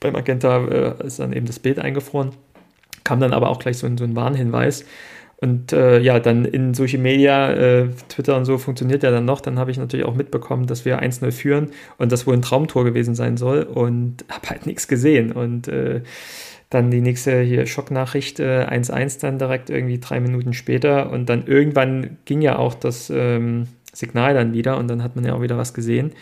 bei 0.00 0.10
Magenta 0.10 0.64
äh, 0.66 1.06
ist 1.06 1.18
dann 1.18 1.32
eben 1.32 1.46
das 1.46 1.58
Bild 1.58 1.78
eingefroren. 1.78 2.30
Kam 3.04 3.20
dann 3.20 3.32
aber 3.32 3.50
auch 3.50 3.58
gleich 3.58 3.78
so 3.78 3.88
so 3.96 4.04
ein 4.04 4.16
Warnhinweis. 4.16 4.84
Und 5.38 5.72
äh, 5.72 5.98
ja, 6.00 6.18
dann 6.18 6.46
in 6.46 6.72
Social 6.72 6.98
Media, 6.98 7.52
äh, 7.52 7.88
Twitter 8.08 8.36
und 8.36 8.46
so 8.46 8.56
funktioniert 8.56 9.02
ja 9.02 9.10
dann 9.10 9.26
noch. 9.26 9.40
Dann 9.40 9.58
habe 9.58 9.70
ich 9.70 9.76
natürlich 9.76 10.06
auch 10.06 10.14
mitbekommen, 10.14 10.66
dass 10.66 10.84
wir 10.84 11.02
1-0 11.02 11.30
führen 11.30 11.70
und 11.98 12.10
das 12.10 12.26
wohl 12.26 12.34
ein 12.34 12.42
Traumtor 12.42 12.84
gewesen 12.84 13.14
sein 13.14 13.36
soll 13.36 13.62
und 13.62 14.24
habe 14.30 14.48
halt 14.48 14.66
nichts 14.66 14.88
gesehen. 14.88 15.32
Und 15.32 15.68
äh, 15.68 16.00
dann 16.70 16.90
die 16.90 17.00
nächste 17.00 17.42
hier 17.42 17.66
Schocknachricht 17.66 18.40
1-1 18.40 19.16
äh, 19.16 19.20
dann 19.20 19.38
direkt 19.38 19.70
irgendwie 19.70 19.98
drei 19.98 20.20
Minuten 20.20 20.54
später. 20.54 21.10
Und 21.10 21.28
dann 21.28 21.46
irgendwann 21.46 22.16
ging 22.24 22.40
ja 22.40 22.58
auch 22.58 22.74
das 22.74 23.10
ähm, 23.10 23.68
Signal 23.92 24.34
dann 24.34 24.52
wieder 24.52 24.78
und 24.78 24.88
dann 24.88 25.02
hat 25.02 25.16
man 25.16 25.24
ja 25.24 25.34
auch 25.34 25.42
wieder 25.42 25.58
was 25.58 25.74
gesehen. 25.74 26.12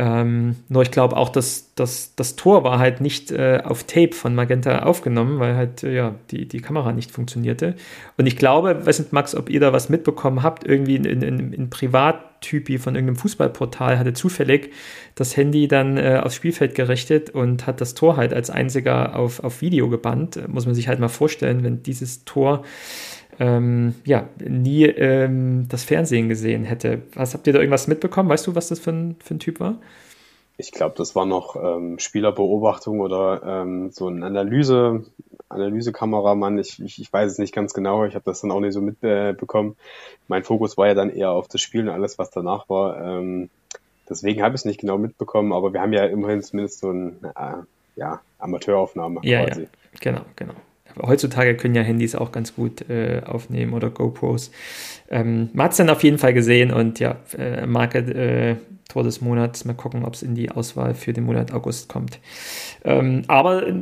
Ähm, 0.00 0.54
nur 0.68 0.82
ich 0.82 0.92
glaube 0.92 1.16
auch, 1.16 1.28
dass, 1.28 1.74
dass 1.74 2.14
das 2.14 2.36
Tor 2.36 2.62
war 2.62 2.78
halt 2.78 3.00
nicht 3.00 3.32
äh, 3.32 3.62
auf 3.64 3.82
Tape 3.82 4.12
von 4.12 4.32
Magenta 4.32 4.84
aufgenommen, 4.84 5.40
weil 5.40 5.56
halt 5.56 5.82
äh, 5.82 5.92
ja 5.92 6.14
die, 6.30 6.46
die 6.46 6.60
Kamera 6.60 6.92
nicht 6.92 7.10
funktionierte. 7.10 7.74
Und 8.16 8.26
ich 8.26 8.36
glaube, 8.36 8.86
weiß 8.86 9.00
nicht, 9.00 9.12
Max, 9.12 9.34
ob 9.34 9.50
ihr 9.50 9.58
da 9.58 9.72
was 9.72 9.88
mitbekommen 9.88 10.44
habt, 10.44 10.64
irgendwie 10.64 10.94
in, 10.94 11.04
in, 11.04 11.22
in, 11.22 11.52
in 11.52 11.68
Privattypi 11.68 12.78
von 12.78 12.94
irgendeinem 12.94 13.16
Fußballportal 13.16 13.98
hatte 13.98 14.12
zufällig 14.12 14.70
das 15.16 15.36
Handy 15.36 15.66
dann 15.66 15.96
äh, 15.96 16.20
aufs 16.22 16.36
Spielfeld 16.36 16.76
gerichtet 16.76 17.30
und 17.30 17.66
hat 17.66 17.80
das 17.80 17.94
Tor 17.94 18.16
halt 18.16 18.32
als 18.32 18.50
einziger 18.50 19.16
auf, 19.16 19.42
auf 19.42 19.62
Video 19.62 19.88
gebannt. 19.88 20.40
Muss 20.46 20.66
man 20.66 20.76
sich 20.76 20.86
halt 20.86 21.00
mal 21.00 21.08
vorstellen, 21.08 21.64
wenn 21.64 21.82
dieses 21.82 22.24
Tor 22.24 22.62
ähm, 23.40 23.94
ja, 24.04 24.28
nie 24.40 24.84
ähm, 24.84 25.66
das 25.68 25.84
Fernsehen 25.84 26.28
gesehen 26.28 26.64
hätte. 26.64 27.02
Was, 27.14 27.34
habt 27.34 27.46
ihr 27.46 27.52
da 27.52 27.60
irgendwas 27.60 27.86
mitbekommen? 27.86 28.28
Weißt 28.28 28.46
du, 28.46 28.54
was 28.54 28.68
das 28.68 28.80
für 28.80 28.90
ein, 28.90 29.16
für 29.20 29.34
ein 29.34 29.38
Typ 29.38 29.60
war? 29.60 29.78
Ich 30.56 30.72
glaube, 30.72 30.96
das 30.98 31.14
war 31.14 31.24
noch 31.24 31.54
ähm, 31.54 32.00
Spielerbeobachtung 32.00 33.00
oder 33.00 33.42
ähm, 33.44 33.90
so 33.92 34.08
ein 34.08 34.24
Analyse, 34.24 35.04
Analysekameramann. 35.48 36.58
Ich, 36.58 36.82
ich, 36.82 37.00
ich 37.00 37.12
weiß 37.12 37.30
es 37.30 37.38
nicht 37.38 37.54
ganz 37.54 37.74
genau. 37.74 38.04
Ich 38.04 38.14
habe 38.14 38.24
das 38.24 38.40
dann 38.40 38.50
auch 38.50 38.58
nicht 38.58 38.72
so 38.72 38.80
mitbekommen. 38.80 39.76
mein 40.26 40.42
Fokus 40.42 40.76
war 40.76 40.88
ja 40.88 40.94
dann 40.94 41.10
eher 41.10 41.30
auf 41.30 41.46
das 41.46 41.60
Spiel 41.60 41.82
und 41.82 41.90
alles, 41.90 42.18
was 42.18 42.30
danach 42.30 42.68
war. 42.68 43.00
Ähm, 43.00 43.50
deswegen 44.10 44.42
habe 44.42 44.56
ich 44.56 44.62
es 44.62 44.64
nicht 44.64 44.80
genau 44.80 44.98
mitbekommen, 44.98 45.52
aber 45.52 45.72
wir 45.72 45.80
haben 45.80 45.92
ja 45.92 46.06
immerhin 46.06 46.42
zumindest 46.42 46.80
so 46.80 46.90
ein 46.90 47.18
äh, 47.22 47.62
ja, 47.94 48.20
Amateuraufnahme 48.40 49.20
ja, 49.22 49.44
quasi. 49.44 49.62
Ja, 49.62 49.68
genau, 50.00 50.22
genau 50.34 50.54
heutzutage 51.02 51.56
können 51.56 51.74
ja 51.74 51.82
Handys 51.82 52.14
auch 52.14 52.32
ganz 52.32 52.54
gut 52.54 52.88
äh, 52.88 53.22
aufnehmen 53.24 53.72
oder 53.74 53.90
GoPros. 53.90 54.50
Ähm, 55.10 55.50
man 55.52 55.64
hat 55.64 55.72
es 55.72 55.78
dann 55.78 55.90
auf 55.90 56.02
jeden 56.02 56.18
Fall 56.18 56.34
gesehen 56.34 56.72
und 56.72 57.00
ja, 57.00 57.16
äh, 57.36 57.66
Marke 57.66 57.98
äh, 57.98 58.56
Tor 58.88 59.02
des 59.02 59.20
Monats. 59.20 59.66
Mal 59.66 59.74
gucken, 59.74 60.06
ob 60.06 60.14
es 60.14 60.22
in 60.22 60.34
die 60.34 60.50
Auswahl 60.50 60.94
für 60.94 61.12
den 61.12 61.24
Monat 61.24 61.52
August 61.52 61.90
kommt. 61.90 62.20
Ähm, 62.84 63.22
aber 63.28 63.66
äh, 63.66 63.74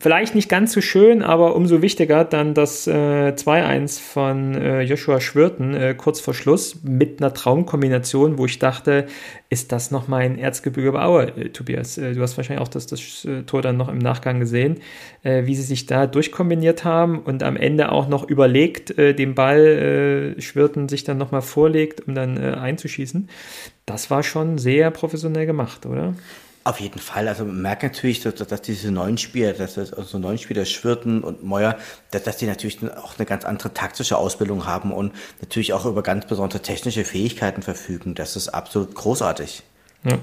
vielleicht 0.00 0.34
nicht 0.34 0.48
ganz 0.48 0.72
so 0.72 0.80
schön, 0.80 1.22
aber 1.22 1.54
umso 1.54 1.80
wichtiger 1.80 2.24
dann 2.24 2.54
das 2.54 2.88
äh, 2.88 2.90
2-1 3.36 4.00
von 4.00 4.54
äh, 4.56 4.82
Joshua 4.82 5.20
Schwirten 5.20 5.74
äh, 5.74 5.94
kurz 5.96 6.18
vor 6.18 6.34
Schluss 6.34 6.82
mit 6.82 7.22
einer 7.22 7.32
Traumkombination, 7.32 8.36
wo 8.36 8.46
ich 8.46 8.58
dachte, 8.58 9.06
ist 9.48 9.70
das 9.70 9.92
noch 9.92 10.08
mein 10.08 10.36
Erzgebirge 10.36 11.00
Aue, 11.00 11.28
äh, 11.36 11.48
Tobias? 11.50 11.96
Äh, 11.96 12.14
du 12.14 12.22
hast 12.22 12.36
wahrscheinlich 12.36 12.60
auch 12.60 12.68
das, 12.68 12.88
das 12.88 13.28
Tor 13.46 13.62
dann 13.62 13.76
noch 13.76 13.88
im 13.88 13.98
Nachgang 13.98 14.40
gesehen, 14.40 14.78
wie 15.22 15.54
sie 15.54 15.62
sich 15.62 15.86
da 15.86 16.06
durchkombiniert 16.06 16.84
haben 16.84 17.20
und 17.20 17.42
am 17.42 17.56
Ende 17.56 17.92
auch 17.92 18.08
noch 18.08 18.28
überlegt, 18.28 18.96
den 18.96 19.34
Ball 19.34 20.34
Schwirten 20.38 20.88
sich 20.88 21.04
dann 21.04 21.18
nochmal 21.18 21.42
vorlegt, 21.42 22.06
um 22.06 22.14
dann 22.14 22.38
einzuschießen. 22.38 23.28
Das 23.88 24.10
war 24.10 24.22
schon 24.22 24.58
sehr 24.58 24.90
professionell 24.90 25.46
gemacht, 25.46 25.86
oder? 25.86 26.14
Auf 26.64 26.78
jeden 26.80 26.98
Fall. 26.98 27.26
Also 27.28 27.46
man 27.46 27.62
merkt 27.62 27.82
natürlich, 27.82 28.20
dass, 28.20 28.34
dass 28.34 28.60
diese 28.60 28.90
neuen 28.90 29.16
Spieler, 29.16 29.54
dass 29.54 29.74
das, 29.74 29.94
also 29.94 30.18
neuen 30.18 30.36
Spieler 30.36 30.66
Schwirten 30.66 31.24
und 31.24 31.42
Meuer, 31.42 31.78
dass, 32.10 32.24
dass 32.24 32.36
die 32.36 32.44
natürlich 32.44 32.78
auch 32.82 33.16
eine 33.16 33.24
ganz 33.24 33.46
andere 33.46 33.72
taktische 33.72 34.18
Ausbildung 34.18 34.66
haben 34.66 34.92
und 34.92 35.12
natürlich 35.40 35.72
auch 35.72 35.86
über 35.86 36.02
ganz 36.02 36.26
besondere 36.26 36.60
technische 36.60 37.06
Fähigkeiten 37.06 37.62
verfügen. 37.62 38.14
Das 38.14 38.36
ist 38.36 38.48
absolut 38.48 38.94
großartig. 38.94 39.62
Ja. 40.04 40.18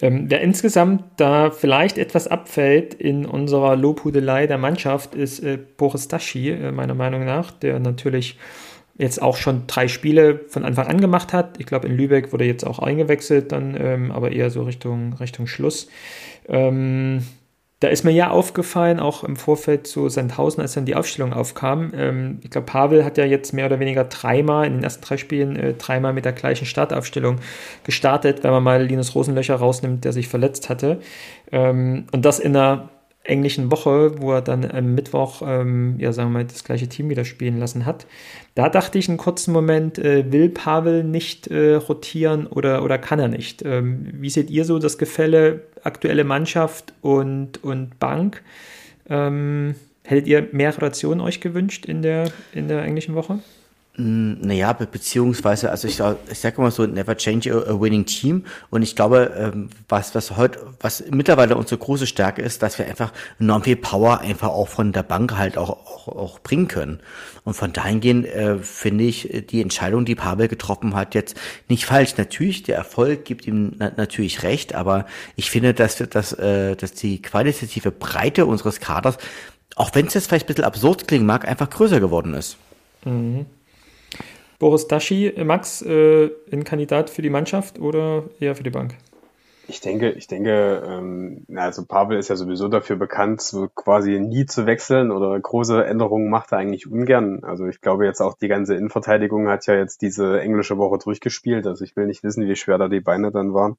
Ähm, 0.00 0.24
wer 0.28 0.40
insgesamt 0.40 1.04
da 1.16 1.52
vielleicht 1.52 1.96
etwas 1.96 2.26
abfällt 2.26 2.94
in 2.94 3.24
unserer 3.24 3.76
Lobhudelei 3.76 4.48
der 4.48 4.58
Mannschaft, 4.58 5.14
ist 5.14 5.38
äh, 5.38 5.58
Boris 5.76 6.08
Daschi, 6.08 6.50
äh, 6.50 6.72
meiner 6.72 6.94
Meinung 6.94 7.24
nach, 7.24 7.52
der 7.52 7.78
natürlich 7.78 8.36
jetzt 8.98 9.20
auch 9.20 9.36
schon 9.36 9.66
drei 9.66 9.88
Spiele 9.88 10.40
von 10.48 10.64
Anfang 10.64 10.86
an 10.86 11.00
gemacht 11.00 11.32
hat. 11.32 11.58
Ich 11.58 11.66
glaube, 11.66 11.88
in 11.88 11.96
Lübeck 11.96 12.32
wurde 12.32 12.44
jetzt 12.44 12.66
auch 12.66 12.78
eingewechselt, 12.78 13.52
dann 13.52 13.76
ähm, 13.78 14.10
aber 14.10 14.32
eher 14.32 14.50
so 14.50 14.62
Richtung, 14.62 15.14
Richtung 15.14 15.46
Schluss. 15.46 15.88
Ähm, 16.48 17.22
da 17.80 17.88
ist 17.88 18.04
mir 18.04 18.12
ja 18.12 18.30
aufgefallen, 18.30 18.98
auch 19.00 19.22
im 19.22 19.36
Vorfeld 19.36 19.86
zu 19.86 20.08
Sandhausen, 20.08 20.62
als 20.62 20.72
dann 20.72 20.86
die 20.86 20.94
Aufstellung 20.94 21.34
aufkam. 21.34 21.92
Ähm, 21.94 22.38
ich 22.42 22.48
glaube, 22.48 22.66
Pavel 22.66 23.04
hat 23.04 23.18
ja 23.18 23.26
jetzt 23.26 23.52
mehr 23.52 23.66
oder 23.66 23.80
weniger 23.80 24.04
dreimal 24.04 24.66
in 24.66 24.74
den 24.74 24.82
ersten 24.82 25.04
drei 25.04 25.18
Spielen 25.18 25.56
äh, 25.56 25.74
dreimal 25.74 26.14
mit 26.14 26.24
der 26.24 26.32
gleichen 26.32 26.64
Startaufstellung 26.64 27.36
gestartet, 27.84 28.44
wenn 28.44 28.50
man 28.50 28.62
mal 28.62 28.82
Linus 28.82 29.14
Rosenlöcher 29.14 29.56
rausnimmt, 29.56 30.06
der 30.06 30.14
sich 30.14 30.28
verletzt 30.28 30.70
hatte. 30.70 31.00
Ähm, 31.52 32.06
und 32.12 32.24
das 32.24 32.38
in 32.38 32.56
einer 32.56 32.88
englischen 33.26 33.70
Woche, 33.70 34.20
wo 34.20 34.32
er 34.32 34.42
dann 34.42 34.64
am 34.70 34.94
Mittwoch, 34.94 35.42
ähm, 35.44 35.96
ja, 35.98 36.12
sagen 36.12 36.30
wir 36.30 36.40
mal, 36.40 36.44
das 36.44 36.64
gleiche 36.64 36.88
Team 36.88 37.10
wieder 37.10 37.24
spielen 37.24 37.58
lassen 37.58 37.84
hat. 37.84 38.06
Da 38.54 38.68
dachte 38.68 38.98
ich 38.98 39.08
einen 39.08 39.18
kurzen 39.18 39.52
Moment, 39.52 39.98
äh, 39.98 40.30
will 40.32 40.48
Pavel 40.48 41.04
nicht 41.04 41.48
äh, 41.48 41.74
rotieren 41.74 42.46
oder, 42.46 42.82
oder 42.82 42.98
kann 42.98 43.18
er 43.18 43.28
nicht? 43.28 43.62
Ähm, 43.64 44.08
wie 44.12 44.30
seht 44.30 44.50
ihr 44.50 44.64
so 44.64 44.78
das 44.78 44.98
Gefälle 44.98 45.62
aktuelle 45.82 46.24
Mannschaft 46.24 46.94
und, 47.02 47.62
und 47.62 47.98
Bank? 47.98 48.42
Ähm, 49.08 49.74
hättet 50.04 50.26
ihr 50.26 50.48
mehr 50.52 50.72
Rotationen 50.72 51.20
euch 51.20 51.40
gewünscht 51.40 51.86
in 51.86 52.02
der, 52.02 52.30
in 52.52 52.68
der 52.68 52.82
englischen 52.84 53.14
Woche? 53.14 53.40
Naja, 53.98 54.74
be 54.74 54.86
beziehungsweise, 54.86 55.70
also 55.70 55.88
ich, 55.88 56.00
ich 56.30 56.38
sage 56.38 56.60
mal 56.60 56.70
so, 56.70 56.84
never 56.84 57.16
change 57.16 57.50
a, 57.50 57.80
winning 57.80 58.04
team. 58.04 58.44
Und 58.68 58.82
ich 58.82 58.94
glaube, 58.94 59.32
ähm, 59.38 59.70
was, 59.88 60.14
was 60.14 60.36
heute, 60.36 60.60
was 60.80 61.04
mittlerweile 61.10 61.56
unsere 61.56 61.78
große 61.78 62.06
Stärke 62.06 62.42
ist, 62.42 62.62
dass 62.62 62.78
wir 62.78 62.86
einfach 62.86 63.12
enorm 63.40 63.62
viel 63.62 63.76
Power 63.76 64.20
einfach 64.20 64.48
auch 64.48 64.68
von 64.68 64.92
der 64.92 65.02
Bank 65.02 65.38
halt 65.38 65.56
auch, 65.56 65.70
auch, 65.70 66.08
auch 66.08 66.38
bringen 66.40 66.68
können. 66.68 67.00
Und 67.44 67.54
von 67.54 67.72
dahingehend 67.72 68.26
äh, 68.26 68.58
finde 68.58 69.04
ich 69.04 69.46
die 69.48 69.62
Entscheidung, 69.62 70.04
die 70.04 70.14
Pavel 70.14 70.48
getroffen 70.48 70.94
hat, 70.94 71.14
jetzt 71.14 71.36
nicht 71.68 71.86
falsch. 71.86 72.18
Natürlich, 72.18 72.64
der 72.64 72.76
Erfolg 72.76 73.24
gibt 73.24 73.46
ihm 73.46 73.76
na 73.78 73.92
natürlich 73.96 74.42
recht, 74.42 74.74
aber 74.74 75.06
ich 75.36 75.50
finde, 75.50 75.72
dass, 75.72 75.96
dass, 75.96 76.34
äh, 76.34 76.76
dass 76.76 76.92
die 76.92 77.22
qualitative 77.22 77.92
Breite 77.92 78.44
unseres 78.44 78.78
Kaders, 78.78 79.16
auch 79.74 79.94
wenn 79.94 80.06
es 80.06 80.12
jetzt 80.12 80.26
vielleicht 80.26 80.44
ein 80.44 80.48
bisschen 80.48 80.64
absurd 80.64 81.08
klingen 81.08 81.24
mag, 81.24 81.48
einfach 81.48 81.70
größer 81.70 82.00
geworden 82.00 82.34
ist. 82.34 82.58
Mhm. 83.06 83.46
Boris 84.58 84.88
Daschi, 84.88 85.32
Max, 85.44 85.82
äh, 85.82 86.30
ein 86.50 86.64
Kandidat 86.64 87.10
für 87.10 87.22
die 87.22 87.30
Mannschaft 87.30 87.78
oder 87.78 88.24
eher 88.40 88.54
für 88.54 88.62
die 88.62 88.70
Bank? 88.70 88.96
Ich 89.68 89.80
denke, 89.80 90.12
ich 90.12 90.28
denke, 90.28 90.82
ähm, 90.86 91.44
also 91.56 91.84
Pavel 91.84 92.18
ist 92.18 92.28
ja 92.28 92.36
sowieso 92.36 92.68
dafür 92.68 92.94
bekannt, 92.94 93.40
so 93.40 93.68
quasi 93.74 94.20
nie 94.20 94.46
zu 94.46 94.64
wechseln 94.64 95.10
oder 95.10 95.38
große 95.38 95.84
Änderungen 95.84 96.30
macht 96.30 96.52
er 96.52 96.58
eigentlich 96.58 96.88
ungern. 96.88 97.42
Also 97.42 97.66
ich 97.66 97.80
glaube 97.80 98.06
jetzt 98.06 98.20
auch 98.20 98.34
die 98.34 98.46
ganze 98.46 98.76
Innenverteidigung 98.76 99.48
hat 99.48 99.66
ja 99.66 99.74
jetzt 99.74 100.02
diese 100.02 100.40
englische 100.40 100.78
Woche 100.78 100.98
durchgespielt. 100.98 101.66
Also 101.66 101.84
ich 101.84 101.96
will 101.96 102.06
nicht 102.06 102.22
wissen, 102.22 102.46
wie 102.46 102.54
schwer 102.54 102.78
da 102.78 102.86
die 102.86 103.00
Beine 103.00 103.32
dann 103.32 103.54
waren. 103.54 103.76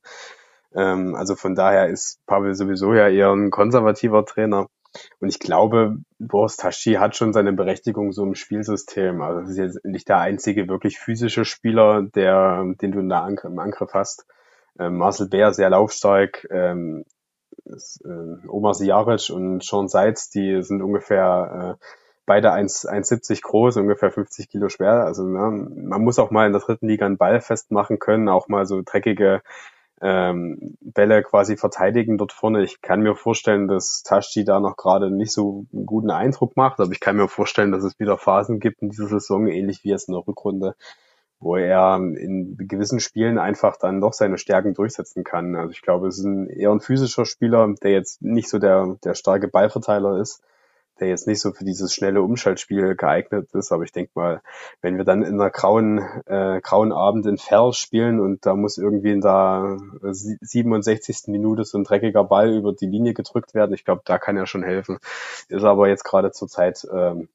Ähm, 0.75 1.15
also 1.15 1.35
von 1.35 1.55
daher 1.55 1.87
ist 1.87 2.19
Pavel 2.25 2.53
sowieso 2.53 2.93
ja 2.93 3.07
eher 3.07 3.31
ein 3.31 3.49
konservativer 3.49 4.25
Trainer. 4.25 4.67
Und 5.19 5.29
ich 5.29 5.39
glaube, 5.39 5.97
Boris 6.19 6.57
Taschi 6.57 6.93
hat 6.93 7.15
schon 7.15 7.33
seine 7.33 7.53
Berechtigung 7.53 8.11
so 8.11 8.23
im 8.23 8.35
Spielsystem. 8.35 9.21
Also 9.21 9.41
das 9.41 9.49
ist 9.51 9.57
jetzt 9.57 9.85
nicht 9.85 10.09
der 10.09 10.19
einzige 10.19 10.67
wirklich 10.67 10.99
physische 10.99 11.45
Spieler, 11.45 12.03
der, 12.03 12.63
den 12.81 12.91
du 12.91 12.99
in 12.99 13.09
der 13.09 13.23
An 13.23 13.39
im 13.43 13.59
Angriff 13.59 13.93
hast. 13.93 14.25
Ähm, 14.79 14.97
Marcel 14.97 15.27
Bär 15.27 15.53
sehr 15.53 15.69
laufstark, 15.69 16.47
ähm, 16.51 17.03
ist, 17.65 18.01
äh, 18.05 18.47
Omar 18.47 18.73
Sijaric 18.73 19.29
und 19.29 19.63
Sean 19.63 19.87
Seitz, 19.87 20.29
die 20.29 20.61
sind 20.61 20.81
ungefähr 20.81 21.77
äh, 21.79 21.85
beide 22.25 22.53
1,70 22.53 23.41
groß, 23.41 23.77
ungefähr 23.77 24.11
50 24.11 24.49
Kilo 24.49 24.69
schwer. 24.69 25.05
Also 25.05 25.23
ne, 25.23 25.69
man 25.75 26.03
muss 26.03 26.19
auch 26.19 26.29
mal 26.29 26.45
in 26.45 26.53
der 26.53 26.61
dritten 26.61 26.87
Liga 26.87 27.05
einen 27.05 27.17
Ball 27.17 27.41
festmachen 27.41 27.99
können, 27.99 28.29
auch 28.29 28.47
mal 28.47 28.65
so 28.65 28.81
dreckige 28.85 29.41
ähm, 30.01 30.77
Bälle 30.81 31.23
quasi 31.23 31.57
verteidigen 31.57 32.17
dort 32.17 32.31
vorne. 32.31 32.63
Ich 32.63 32.81
kann 32.81 33.01
mir 33.01 33.15
vorstellen, 33.15 33.67
dass 33.67 34.03
Taschi 34.03 34.43
da 34.43 34.59
noch 34.59 34.77
gerade 34.77 35.09
nicht 35.11 35.31
so 35.31 35.65
einen 35.73 35.85
guten 35.85 36.11
Eindruck 36.11 36.55
macht, 36.55 36.79
aber 36.79 36.91
ich 36.91 36.99
kann 36.99 37.17
mir 37.17 37.27
vorstellen, 37.27 37.71
dass 37.71 37.83
es 37.83 37.99
wieder 37.99 38.17
Phasen 38.17 38.59
gibt 38.59 38.81
in 38.81 38.89
dieser 38.89 39.07
Saison, 39.07 39.47
ähnlich 39.47 39.83
wie 39.83 39.91
es 39.91 40.07
in 40.07 40.13
der 40.13 40.27
Rückrunde, 40.27 40.75
wo 41.39 41.55
er 41.55 41.97
in 41.97 42.55
gewissen 42.57 42.99
Spielen 42.99 43.39
einfach 43.39 43.77
dann 43.77 44.01
doch 44.01 44.13
seine 44.13 44.37
Stärken 44.37 44.73
durchsetzen 44.73 45.23
kann. 45.23 45.55
Also 45.55 45.71
ich 45.71 45.81
glaube, 45.81 46.07
es 46.07 46.19
ist 46.19 46.25
ein, 46.25 46.47
eher 46.47 46.71
ein 46.71 46.79
physischer 46.79 47.25
Spieler, 47.25 47.73
der 47.81 47.91
jetzt 47.91 48.21
nicht 48.21 48.49
so 48.49 48.59
der, 48.59 48.97
der 49.03 49.15
starke 49.15 49.47
Ballverteiler 49.47 50.19
ist, 50.19 50.43
der 50.97 51.09
jetzt 51.09 51.27
nicht 51.27 51.39
so 51.39 51.51
für 51.51 51.63
dieses 51.63 51.93
schnelle 51.93 52.21
Umschaltspiel 52.21 52.95
geeignet 52.95 53.53
ist. 53.53 53.71
Aber 53.71 53.83
ich 53.83 53.91
denke 53.91 54.11
mal, 54.15 54.41
wenn 54.81 54.97
wir 54.97 55.05
dann 55.05 55.23
in 55.23 55.39
einer 55.39 55.49
grauen, 55.49 55.99
äh, 56.25 56.59
grauen 56.61 56.91
Abend 56.91 57.25
in 57.25 57.37
Ferl 57.37 57.73
spielen 57.73 58.19
und 58.19 58.45
da 58.45 58.55
muss 58.55 58.77
irgendwie 58.77 59.11
in 59.11 59.21
der 59.21 59.77
67. 60.01 61.27
Minute 61.27 61.63
so 61.63 61.77
ein 61.77 61.83
dreckiger 61.83 62.23
Ball 62.23 62.53
über 62.53 62.73
die 62.73 62.87
Linie 62.87 63.13
gedrückt 63.13 63.53
werden, 63.53 63.73
ich 63.73 63.85
glaube, 63.85 64.01
da 64.05 64.17
kann 64.17 64.37
er 64.37 64.47
schon 64.47 64.63
helfen. 64.63 64.99
Ist 65.49 65.63
aber 65.63 65.87
jetzt 65.87 66.03
gerade 66.03 66.31
zur 66.31 66.47
Zeit, 66.47 66.87
ähm, 66.91 67.29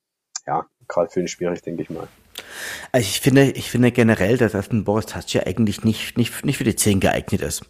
ja, 0.47 0.67
gerade 0.89 1.11
für 1.11 1.21
ihn 1.21 1.29
schwierig, 1.29 1.63
denke 1.63 1.83
ich 1.83 1.91
mal. 1.91 2.09
Also 2.93 3.07
ich 3.07 3.21
finde, 3.21 3.51
ich 3.53 3.71
finde 3.71 3.93
generell, 3.93 4.37
dass 4.37 4.53
das 4.53 4.71
ein 4.71 4.85
Boris 4.85 5.07
Tasci 5.07 5.41
eigentlich 5.41 5.85
nicht, 5.85 6.17
nicht, 6.17 6.45
nicht 6.45 6.59
für 6.59 6.65
die 6.65 6.77
10 6.77 7.01
geeignet 7.01 7.41
ist. 7.41 7.63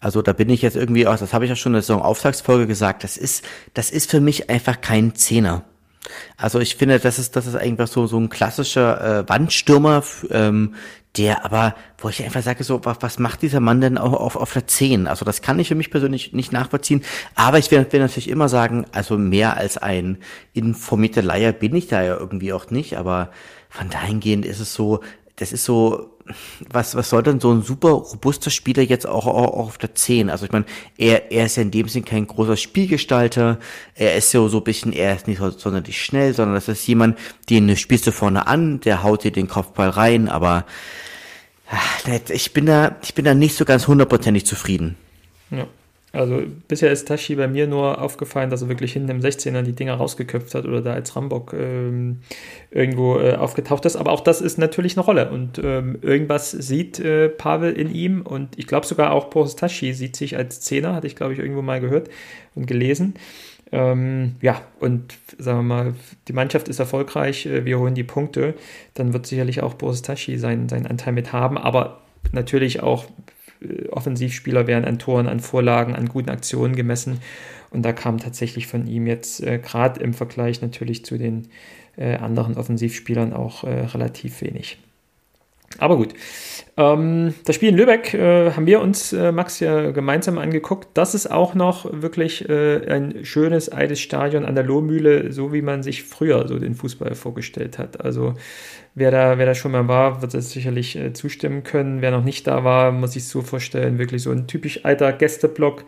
Also 0.00 0.22
da 0.22 0.32
bin 0.32 0.50
ich 0.50 0.62
jetzt 0.62 0.76
irgendwie 0.76 1.06
auch, 1.06 1.16
das 1.16 1.32
habe 1.32 1.44
ich 1.44 1.48
ja 1.48 1.56
schon 1.56 1.70
in 1.70 1.74
der 1.74 1.82
Saison-Auftragsfolge 1.82 2.66
gesagt, 2.66 3.04
das 3.04 3.16
ist, 3.16 3.44
das 3.74 3.90
ist 3.90 4.10
für 4.10 4.20
mich 4.20 4.50
einfach 4.50 4.80
kein 4.80 5.14
Zehner. 5.14 5.64
Also 6.36 6.60
ich 6.60 6.76
finde, 6.76 6.98
das 6.98 7.18
ist, 7.18 7.36
das 7.36 7.46
ist 7.46 7.56
einfach 7.56 7.88
so, 7.88 8.06
so 8.06 8.18
ein 8.18 8.28
klassischer 8.28 9.20
äh, 9.20 9.28
Wandstürmer, 9.28 10.02
ähm, 10.30 10.74
der 11.16 11.44
aber, 11.44 11.74
wo 11.98 12.08
ich 12.08 12.22
einfach 12.22 12.42
sage, 12.42 12.62
so, 12.62 12.84
was, 12.84 12.98
was 13.00 13.18
macht 13.18 13.42
dieser 13.42 13.60
Mann 13.60 13.80
denn 13.80 13.98
auch 13.98 14.12
auf, 14.12 14.36
auf 14.36 14.52
der 14.52 14.66
10? 14.66 15.06
Also 15.06 15.24
das 15.24 15.42
kann 15.42 15.58
ich 15.58 15.68
für 15.68 15.74
mich 15.74 15.90
persönlich 15.90 16.32
nicht 16.32 16.52
nachvollziehen. 16.52 17.02
Aber 17.34 17.58
ich 17.58 17.70
will, 17.70 17.86
will 17.90 18.00
natürlich 18.00 18.28
immer 18.28 18.48
sagen, 18.48 18.84
also 18.92 19.16
mehr 19.16 19.56
als 19.56 19.78
ein 19.78 20.18
informierter 20.52 21.22
Leier 21.22 21.52
bin 21.52 21.74
ich 21.74 21.88
da 21.88 22.02
ja 22.02 22.16
irgendwie 22.16 22.52
auch 22.52 22.70
nicht, 22.70 22.96
aber 22.96 23.30
von 23.70 23.88
dahingehend 23.88 24.44
ist 24.44 24.60
es 24.60 24.74
so, 24.74 25.00
das 25.36 25.52
ist 25.52 25.64
so, 25.64 26.15
was, 26.68 26.94
was 26.94 27.10
soll 27.10 27.22
denn 27.22 27.40
so 27.40 27.52
ein 27.52 27.62
super 27.62 27.90
robuster 27.90 28.50
Spieler 28.50 28.82
jetzt 28.82 29.06
auch, 29.06 29.26
auch, 29.26 29.52
auch 29.52 29.66
auf 29.66 29.78
der 29.78 29.94
10? 29.94 30.30
Also 30.30 30.46
ich 30.46 30.52
meine, 30.52 30.64
er, 30.96 31.30
er 31.32 31.46
ist 31.46 31.56
ja 31.56 31.62
in 31.62 31.70
dem 31.70 31.88
Sinn 31.88 32.04
kein 32.04 32.26
großer 32.26 32.56
Spielgestalter, 32.56 33.58
er 33.94 34.16
ist 34.16 34.30
so, 34.30 34.48
so 34.48 34.58
ein 34.58 34.64
bisschen, 34.64 34.92
er 34.92 35.14
ist 35.14 35.28
nicht 35.28 35.40
sonderlich 35.58 36.02
schnell, 36.02 36.34
sondern 36.34 36.54
das 36.54 36.68
ist 36.68 36.86
jemand, 36.86 37.18
den 37.50 37.76
spielst 37.76 38.06
du 38.06 38.12
vorne 38.12 38.46
an, 38.46 38.80
der 38.80 39.02
haut 39.02 39.24
dir 39.24 39.32
den 39.32 39.48
Kopfball 39.48 39.90
rein, 39.90 40.28
aber 40.28 40.64
ach, 41.70 42.08
ich 42.28 42.52
bin 42.52 42.66
da, 42.66 42.96
ich 43.02 43.14
bin 43.14 43.24
da 43.24 43.34
nicht 43.34 43.56
so 43.56 43.64
ganz 43.64 43.86
hundertprozentig 43.86 44.46
zufrieden. 44.46 44.96
Ja. 45.50 45.66
Also 46.16 46.42
bisher 46.66 46.90
ist 46.90 47.06
Tashi 47.06 47.34
bei 47.34 47.46
mir 47.46 47.66
nur 47.66 48.00
aufgefallen, 48.00 48.48
dass 48.48 48.62
er 48.62 48.68
wirklich 48.68 48.94
hinten 48.94 49.10
im 49.10 49.20
16er 49.20 49.62
die 49.62 49.74
Dinger 49.74 49.94
rausgeköpft 49.94 50.54
hat 50.54 50.64
oder 50.64 50.80
da 50.80 50.94
als 50.94 51.14
Rambock 51.14 51.52
ähm, 51.52 52.20
irgendwo 52.70 53.18
äh, 53.18 53.34
aufgetaucht 53.34 53.84
ist. 53.84 53.96
Aber 53.96 54.12
auch 54.12 54.20
das 54.20 54.40
ist 54.40 54.56
natürlich 54.56 54.96
eine 54.96 55.04
Rolle 55.04 55.30
und 55.30 55.60
ähm, 55.62 55.98
irgendwas 56.00 56.50
sieht 56.52 56.98
äh, 57.00 57.28
Pavel 57.28 57.72
in 57.72 57.94
ihm 57.94 58.22
und 58.22 58.58
ich 58.58 58.66
glaube 58.66 58.86
sogar 58.86 59.12
auch 59.12 59.26
Boris 59.26 59.56
Tashi 59.56 59.92
sieht 59.92 60.16
sich 60.16 60.36
als 60.36 60.60
Zehner, 60.60 60.94
hatte 60.94 61.06
ich 61.06 61.16
glaube 61.16 61.34
ich 61.34 61.38
irgendwo 61.38 61.62
mal 61.62 61.80
gehört 61.80 62.08
und 62.54 62.66
gelesen. 62.66 63.14
Ähm, 63.72 64.36
ja, 64.40 64.62
und 64.80 65.14
sagen 65.38 65.58
wir 65.58 65.62
mal, 65.74 65.94
die 66.28 66.32
Mannschaft 66.32 66.68
ist 66.68 66.78
erfolgreich, 66.78 67.44
äh, 67.44 67.64
wir 67.66 67.78
holen 67.78 67.94
die 67.94 68.04
Punkte, 68.04 68.54
dann 68.94 69.12
wird 69.12 69.26
sicherlich 69.26 69.62
auch 69.62 69.74
Boris 69.74 70.02
Tashi 70.02 70.38
seinen, 70.38 70.68
seinen 70.68 70.86
Anteil 70.86 71.12
mit 71.12 71.32
haben, 71.32 71.58
aber 71.58 72.00
natürlich 72.32 72.82
auch 72.82 73.04
Offensivspieler 73.90 74.66
werden 74.66 74.84
an 74.84 74.98
Toren, 74.98 75.26
an 75.26 75.40
Vorlagen, 75.40 75.94
an 75.94 76.08
guten 76.08 76.30
Aktionen 76.30 76.76
gemessen. 76.76 77.20
Und 77.70 77.82
da 77.82 77.92
kam 77.92 78.18
tatsächlich 78.18 78.66
von 78.66 78.86
ihm 78.86 79.06
jetzt 79.06 79.42
äh, 79.42 79.58
gerade 79.58 80.00
im 80.00 80.14
Vergleich 80.14 80.62
natürlich 80.62 81.04
zu 81.04 81.18
den 81.18 81.48
äh, 81.96 82.16
anderen 82.16 82.56
Offensivspielern 82.56 83.32
auch 83.32 83.64
äh, 83.64 83.86
relativ 83.86 84.40
wenig. 84.42 84.78
Aber 85.78 85.96
gut. 85.96 86.14
Ähm, 86.76 87.34
das 87.44 87.56
Spiel 87.56 87.70
in 87.70 87.76
Lübeck 87.76 88.14
äh, 88.14 88.52
haben 88.52 88.66
wir 88.66 88.80
uns, 88.80 89.12
äh, 89.12 89.32
Max, 89.32 89.60
ja 89.60 89.90
gemeinsam 89.90 90.38
angeguckt. 90.38 90.88
Das 90.94 91.14
ist 91.14 91.30
auch 91.30 91.54
noch 91.54 91.86
wirklich 91.92 92.48
äh, 92.48 92.86
ein 92.88 93.24
schönes, 93.24 93.68
altes 93.68 94.00
Stadion 94.00 94.44
an 94.44 94.54
der 94.54 94.64
Lohmühle, 94.64 95.32
so 95.32 95.52
wie 95.52 95.62
man 95.62 95.82
sich 95.82 96.04
früher 96.04 96.46
so 96.48 96.58
den 96.58 96.74
Fußball 96.74 97.14
vorgestellt 97.14 97.78
hat. 97.78 98.00
Also 98.02 98.34
wer 98.96 99.12
da, 99.12 99.38
wer 99.38 99.46
da 99.46 99.54
schon 99.54 99.70
mal 99.70 99.86
war, 99.86 100.22
wird 100.22 100.34
das 100.34 100.50
sicherlich 100.50 100.96
äh, 100.96 101.12
zustimmen 101.12 101.62
können. 101.62 102.02
Wer 102.02 102.10
noch 102.10 102.24
nicht 102.24 102.48
da 102.48 102.64
war, 102.64 102.90
muss 102.90 103.12
sich 103.12 103.28
so 103.28 103.42
vorstellen, 103.42 103.98
wirklich 103.98 104.22
so 104.22 104.32
ein 104.32 104.48
typisch 104.48 104.84
alter 104.84 105.12
Gästeblock 105.12 105.84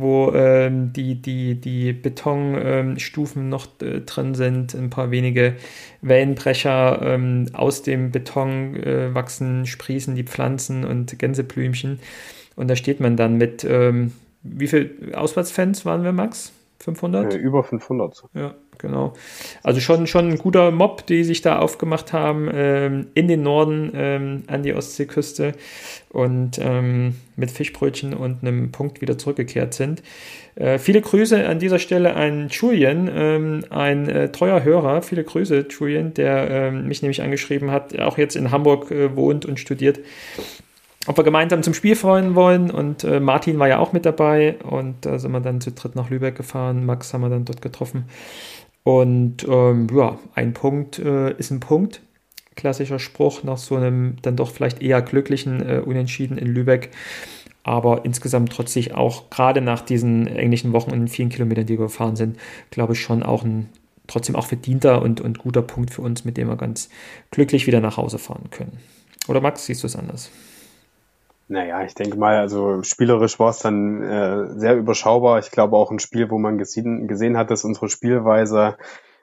wo 0.00 0.30
ähm, 0.32 0.92
die, 0.92 1.20
die, 1.20 1.60
die 1.60 1.92
Betonstufen 1.92 3.42
ähm, 3.42 3.48
noch 3.48 3.66
äh, 3.82 4.00
drin 4.02 4.34
sind, 4.36 4.72
ein 4.74 4.90
paar 4.90 5.10
wenige 5.10 5.56
Wellenbrecher. 6.02 7.02
Ähm, 7.02 7.46
aus 7.52 7.82
dem 7.82 8.12
Beton 8.12 8.76
äh, 8.76 9.12
wachsen, 9.12 9.66
sprießen 9.66 10.14
die 10.14 10.22
Pflanzen 10.22 10.84
und 10.84 11.18
Gänseblümchen. 11.18 11.98
Und 12.54 12.68
da 12.68 12.76
steht 12.76 13.00
man 13.00 13.16
dann 13.16 13.38
mit, 13.38 13.64
ähm, 13.64 14.12
wie 14.44 14.68
viele 14.68 15.18
Auswärtsfans 15.18 15.84
waren 15.84 16.04
wir, 16.04 16.12
Max? 16.12 16.52
500? 16.78 17.34
Äh, 17.34 17.36
über 17.38 17.64
500. 17.64 18.22
Ja, 18.34 18.54
genau. 18.78 19.14
Also 19.62 19.80
schon, 19.80 20.06
schon 20.06 20.30
ein 20.30 20.38
guter 20.38 20.70
Mob, 20.70 21.06
die 21.06 21.24
sich 21.24 21.42
da 21.42 21.58
aufgemacht 21.58 22.12
haben 22.12 22.48
ähm, 22.52 23.06
in 23.14 23.28
den 23.28 23.42
Norden 23.42 23.92
ähm, 23.94 24.44
an 24.46 24.62
die 24.62 24.74
Ostseeküste 24.74 25.52
und 26.10 26.58
ähm, 26.60 27.16
mit 27.36 27.50
Fischbrötchen 27.50 28.14
und 28.14 28.42
einem 28.42 28.72
Punkt 28.72 29.00
wieder 29.00 29.18
zurückgekehrt 29.18 29.74
sind. 29.74 30.02
Äh, 30.54 30.78
viele 30.78 31.00
Grüße 31.00 31.46
an 31.46 31.58
dieser 31.58 31.78
Stelle 31.78 32.14
an 32.14 32.48
Julian, 32.48 33.10
ähm, 33.14 33.64
ein 33.70 34.08
äh, 34.08 34.32
treuer 34.32 34.64
Hörer. 34.64 35.02
Viele 35.02 35.24
Grüße, 35.24 35.66
Julian, 35.70 36.14
der 36.14 36.50
ähm, 36.50 36.88
mich 36.88 37.02
nämlich 37.02 37.22
angeschrieben 37.22 37.70
hat, 37.70 37.98
auch 37.98 38.18
jetzt 38.18 38.36
in 38.36 38.50
Hamburg 38.50 38.90
äh, 38.90 39.14
wohnt 39.14 39.46
und 39.46 39.60
studiert 39.60 40.00
ob 41.08 41.16
wir 41.16 41.24
gemeinsam 41.24 41.62
zum 41.62 41.72
Spiel 41.72 41.96
freuen 41.96 42.34
wollen. 42.34 42.70
Und 42.70 43.02
äh, 43.02 43.18
Martin 43.18 43.58
war 43.58 43.66
ja 43.66 43.78
auch 43.78 43.92
mit 43.92 44.04
dabei. 44.04 44.56
Und 44.62 45.06
da 45.06 45.18
sind 45.18 45.32
wir 45.32 45.40
dann 45.40 45.60
zu 45.62 45.72
dritt 45.72 45.96
nach 45.96 46.10
Lübeck 46.10 46.36
gefahren. 46.36 46.84
Max 46.84 47.14
haben 47.14 47.22
wir 47.22 47.30
dann 47.30 47.46
dort 47.46 47.62
getroffen. 47.62 48.04
Und 48.84 49.46
ähm, 49.48 49.86
ja, 49.94 50.18
ein 50.34 50.54
Punkt 50.54 50.98
äh, 50.98 51.32
ist 51.32 51.50
ein 51.50 51.60
Punkt. 51.60 52.00
Klassischer 52.56 52.98
Spruch 52.98 53.42
nach 53.44 53.58
so 53.58 53.76
einem 53.76 54.16
dann 54.22 54.36
doch 54.36 54.50
vielleicht 54.50 54.82
eher 54.82 55.02
glücklichen 55.02 55.60
äh, 55.68 55.80
Unentschieden 55.84 56.38
in 56.38 56.48
Lübeck. 56.48 56.90
Aber 57.62 58.04
insgesamt 58.04 58.52
trotzdem 58.52 58.92
auch, 58.92 59.28
gerade 59.30 59.60
nach 59.60 59.82
diesen 59.82 60.26
englischen 60.26 60.72
Wochen 60.72 60.90
und 60.90 61.08
vielen 61.08 61.28
Kilometern, 61.28 61.66
die 61.66 61.78
wir 61.78 61.84
gefahren 61.84 62.16
sind, 62.16 62.38
glaube 62.70 62.94
ich 62.94 63.00
schon 63.00 63.22
auch 63.22 63.44
ein 63.44 63.68
trotzdem 64.08 64.34
auch 64.34 64.46
verdienter 64.46 65.02
und, 65.02 65.20
und 65.20 65.38
guter 65.38 65.62
Punkt 65.62 65.92
für 65.92 66.02
uns, 66.02 66.24
mit 66.24 66.36
dem 66.36 66.48
wir 66.48 66.56
ganz 66.56 66.88
glücklich 67.30 67.66
wieder 67.66 67.80
nach 67.80 67.98
Hause 67.98 68.18
fahren 68.18 68.50
können. 68.50 68.78
Oder 69.28 69.40
Max, 69.40 69.66
siehst 69.66 69.82
du 69.82 69.86
es 69.86 69.94
anders? 69.94 70.30
Naja, 71.50 71.82
ich 71.82 71.94
denke 71.94 72.18
mal, 72.18 72.36
also 72.36 72.82
spielerisch 72.82 73.38
war 73.38 73.48
es 73.50 73.60
dann 73.60 74.02
äh, 74.02 74.58
sehr 74.58 74.76
überschaubar. 74.76 75.38
Ich 75.38 75.50
glaube 75.50 75.76
auch 75.76 75.90
ein 75.90 75.98
Spiel, 75.98 76.30
wo 76.30 76.38
man 76.38 76.58
gesehen, 76.58 77.08
gesehen 77.08 77.38
hat, 77.38 77.50
dass 77.50 77.64
unsere 77.64 77.88
Spielweise 77.88 78.76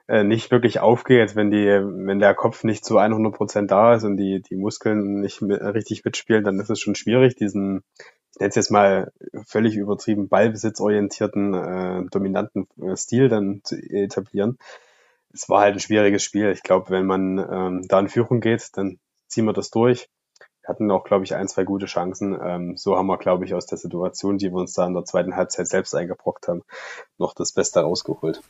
äh, 0.08 0.24
nicht 0.24 0.50
wirklich 0.50 0.80
aufgeht, 0.80 1.36
wenn 1.36 1.52
die, 1.52 1.66
wenn 1.66 2.18
der 2.18 2.34
Kopf 2.34 2.64
nicht 2.64 2.84
zu 2.84 2.98
100 2.98 3.32
Prozent 3.32 3.70
da 3.70 3.94
ist 3.94 4.02
und 4.02 4.16
die, 4.16 4.42
die 4.42 4.56
Muskeln 4.56 5.20
nicht 5.20 5.40
mit, 5.40 5.60
richtig 5.60 6.04
mitspielen, 6.04 6.42
dann 6.42 6.58
ist 6.58 6.68
es 6.68 6.80
schon 6.80 6.96
schwierig, 6.96 7.36
diesen, 7.36 7.84
ich 8.32 8.40
nenne 8.40 8.48
es 8.48 8.56
jetzt 8.56 8.70
mal 8.72 9.12
völlig 9.46 9.76
übertrieben, 9.76 10.28
ballbesitzorientierten, 10.28 11.54
äh, 11.54 12.10
dominanten 12.10 12.66
äh, 12.82 12.96
Stil 12.96 13.28
dann 13.28 13.60
zu 13.62 13.76
etablieren. 13.76 14.58
Es 15.32 15.48
war 15.48 15.60
halt 15.60 15.74
ein 15.74 15.80
schwieriges 15.80 16.24
Spiel. 16.24 16.50
Ich 16.50 16.64
glaube, 16.64 16.90
wenn 16.90 17.06
man 17.06 17.38
ähm, 17.38 17.82
da 17.86 18.00
in 18.00 18.08
Führung 18.08 18.40
geht, 18.40 18.70
dann 18.76 18.98
ziehen 19.28 19.44
wir 19.44 19.52
das 19.52 19.70
durch 19.70 20.08
hatten 20.66 20.90
auch, 20.90 21.04
glaube 21.04 21.24
ich, 21.24 21.34
ein, 21.34 21.48
zwei 21.48 21.64
gute 21.64 21.86
Chancen. 21.86 22.36
Ähm, 22.42 22.76
so 22.76 22.96
haben 22.96 23.06
wir, 23.06 23.18
glaube 23.18 23.44
ich, 23.44 23.54
aus 23.54 23.66
der 23.66 23.78
Situation, 23.78 24.38
die 24.38 24.50
wir 24.50 24.58
uns 24.58 24.72
da 24.74 24.86
in 24.86 24.94
der 24.94 25.04
zweiten 25.04 25.36
Halbzeit 25.36 25.68
selbst 25.68 25.94
eingebrockt 25.94 26.48
haben, 26.48 26.62
noch 27.18 27.34
das 27.34 27.52
Beste 27.52 27.80
rausgeholt. 27.80 28.42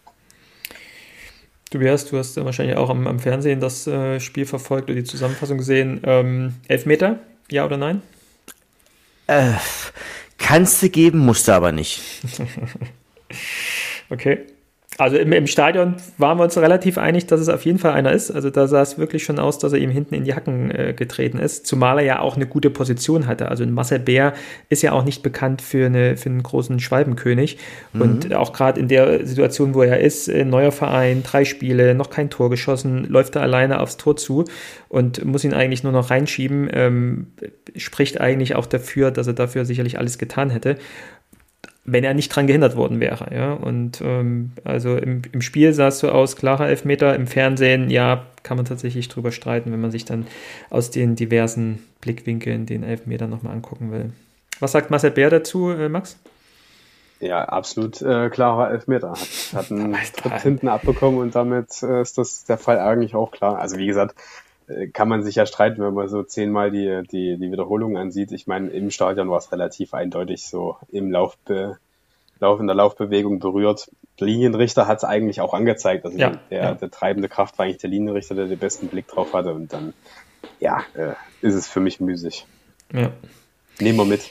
Tobias, 1.71 2.07
du 2.07 2.17
hast 2.17 2.37
ja 2.37 2.45
wahrscheinlich 2.45 2.77
auch 2.77 2.91
am, 2.91 3.07
am 3.07 3.19
Fernsehen 3.19 3.61
das 3.61 3.87
äh, 3.87 4.21
Spiel 4.21 4.47
verfolgt 4.47 4.89
oder 4.89 4.95
die 4.95 5.05
Zusammenfassung 5.05 5.59
gesehen. 5.59 6.01
Ähm, 6.05 6.55
Elfmeter, 6.69 7.19
ja 7.51 7.65
oder 7.65 7.77
nein? 7.77 8.03
Äh, 9.27 9.55
kannst 10.39 10.83
du 10.83 10.89
geben, 10.89 11.19
musst 11.19 11.49
du 11.49 11.53
aber 11.53 11.73
nicht. 11.73 12.01
okay. 14.11 14.47
Also 14.99 15.19
im, 15.19 15.31
im, 15.33 15.47
Stadion 15.47 15.97
waren 16.17 16.39
wir 16.39 16.45
uns 16.45 16.57
relativ 16.57 16.97
einig, 16.97 17.27
dass 17.27 17.41
es 17.41 17.51
auf 17.51 17.67
jeden 17.67 17.79
Fall 17.79 17.93
einer 17.93 18.13
ist. 18.13 18.31
Also 18.31 18.49
da 18.49 18.67
sah 18.67 18.81
es 18.81 18.97
wirklich 18.97 19.25
schon 19.25 19.39
aus, 19.39 19.59
dass 19.59 19.75
er 19.75 19.79
ihm 19.79 19.91
hinten 19.91 20.15
in 20.15 20.25
die 20.25 20.35
Hacken 20.35 20.71
äh, 20.71 20.95
getreten 20.95 21.39
ist. 21.39 21.67
Zumal 21.67 21.99
er 21.99 22.05
ja 22.05 22.21
auch 22.21 22.37
eine 22.37 22.47
gute 22.47 22.71
Position 22.71 23.27
hatte. 23.27 23.49
Also 23.51 23.67
Marcel 23.67 23.99
Bär 23.99 24.33
ist 24.71 24.83
ja 24.83 24.93
auch 24.93 25.05
nicht 25.05 25.23
bekannt 25.23 25.61
für, 25.61 25.87
eine, 25.87 26.17
für 26.17 26.31
einen 26.31 26.43
großen 26.43 26.81
Schwalbenkönig. 26.81 27.59
Mhm. 27.93 28.01
Und 28.01 28.35
auch 28.35 28.55
gerade 28.55 28.81
in 28.81 28.89
der 28.89 29.27
Situation, 29.27 29.75
wo 29.75 29.83
er 29.83 30.01
ist, 30.01 30.29
äh, 30.29 30.47
neuer 30.47 30.73
Verein, 30.73 31.23
drei 31.23 31.45
Spiele, 31.45 31.95
noch 31.95 32.09
kein 32.09 32.31
Tor 32.31 32.49
geschossen, 32.49 33.05
läuft 33.05 33.37
er 33.37 33.43
alleine 33.43 33.81
aufs 33.81 33.99
Tor 33.99 34.17
zu 34.17 34.45
und 34.89 35.23
muss 35.27 35.45
ihn 35.45 35.53
eigentlich 35.53 35.83
nur 35.83 35.93
noch 35.93 36.09
reinschieben. 36.09 36.71
Ähm, 36.73 37.27
spricht 37.77 38.19
eigentlich 38.19 38.55
auch 38.55 38.65
dafür, 38.65 39.11
dass 39.11 39.27
er 39.27 39.35
dafür 39.35 39.67
sicherlich 39.67 39.99
alles 39.99 40.17
getan 40.17 40.49
hätte 40.49 40.77
wenn 41.87 42.05
er 42.05 42.15
nicht 42.15 42.29
dran 42.29 42.47
gehindert 42.47 42.77
worden 42.77 43.01
wäre. 43.01 43.35
Ja? 43.35 43.53
Und 43.53 44.01
ähm, 44.03 44.53
also 44.65 44.97
im, 44.97 45.23
im 45.33 45.41
Spiel 45.41 45.73
sah 45.73 45.89
es 45.89 46.01
so 46.01 46.11
aus, 46.11 46.37
klarer 46.37 46.69
Elfmeter, 46.69 47.15
im 47.15 47.27
Fernsehen, 47.27 47.91
ja, 47.91 48.27
kann 48.43 48.57
man 48.57 48.67
tatsächlich 48.67 49.09
drüber 49.09 49.33
streiten, 49.33 49.73
wenn 49.73 49.81
man 49.81 49.91
sich 49.91 50.05
dann 50.05 50.27
aus 50.69 50.91
den 50.91 51.17
diversen 51.17 51.83
Blickwinkeln 52.01 52.67
den 52.67 52.83
Elfmeter 52.83 53.29
nochmal 53.29 53.55
angucken 53.55 53.93
will. 53.93 54.11
Was 54.61 54.73
sagt 54.73 54.91
Marcel 54.91 55.13
Bär 55.13 55.31
dazu, 55.31 55.71
äh, 55.71 55.89
Max? 55.89 56.19
Ja, 57.21 57.45
absolut 57.45 58.03
äh, 58.03 58.29
klarer 58.29 58.71
Elfmeter. 58.71 59.13
Hat, 59.13 59.53
hat 59.55 59.71
einen 59.71 59.95
Tritt 59.95 60.43
hinten 60.43 60.69
abbekommen 60.69 61.21
und 61.21 61.35
damit 61.35 61.83
äh, 61.83 62.03
ist 62.03 62.19
das 62.19 62.45
der 62.45 62.59
Fall 62.59 62.79
eigentlich 62.79 63.15
auch 63.15 63.31
klar. 63.31 63.59
Also 63.59 63.79
wie 63.79 63.87
gesagt, 63.87 64.17
kann 64.93 65.09
man 65.09 65.23
sich 65.23 65.37
ja 65.37 65.47
streiten, 65.47 65.83
wenn 65.83 65.95
man 65.95 66.09
so 66.09 66.23
zehnmal 66.23 66.71
die, 66.71 67.03
die, 67.11 67.37
die 67.39 67.53
Wiederholung 67.53 67.97
ansieht. 67.97 68.33
Ich 68.33 68.47
meine, 68.47 68.71
im 68.71 68.91
Stadion 68.91 69.31
war 69.31 69.39
es 69.39 69.53
relativ 69.53 69.95
eindeutig 69.95 70.47
so 70.47 70.77
im 70.91 71.11
Laufbe 71.11 71.79
Lauf 72.39 72.61
in 72.61 72.67
der 72.67 72.77
Laufbewegung 72.77 73.39
berührt. 73.39 73.91
Der 74.21 74.27
Linienrichter 74.27 74.87
hat 74.87 74.99
es 74.99 75.05
eigentlich 75.05 75.41
auch 75.41 75.55
angezeigt. 75.55 76.05
Also 76.05 76.19
ja, 76.19 76.39
der, 76.51 76.63
ja. 76.63 76.75
der 76.75 76.91
treibende 76.91 77.29
Kraft 77.29 77.59
war 77.59 77.65
eigentlich 77.65 77.79
der 77.79 77.91
Linienrichter, 77.91 78.35
der 78.35 78.47
den 78.47 78.59
besten 78.59 78.89
Blick 78.89 79.09
drauf 79.09 79.33
hatte. 79.33 79.55
Und 79.55 79.73
dann, 79.73 79.95
ja, 80.61 80.83
äh, 80.95 81.15
ist 81.41 81.55
es 81.55 81.67
für 81.67 81.81
mich 81.81 82.01
müßig. 82.01 82.47
Ja. 82.93 83.11
Nehmen 83.81 83.99
wir 83.99 84.05
mit. 84.05 84.31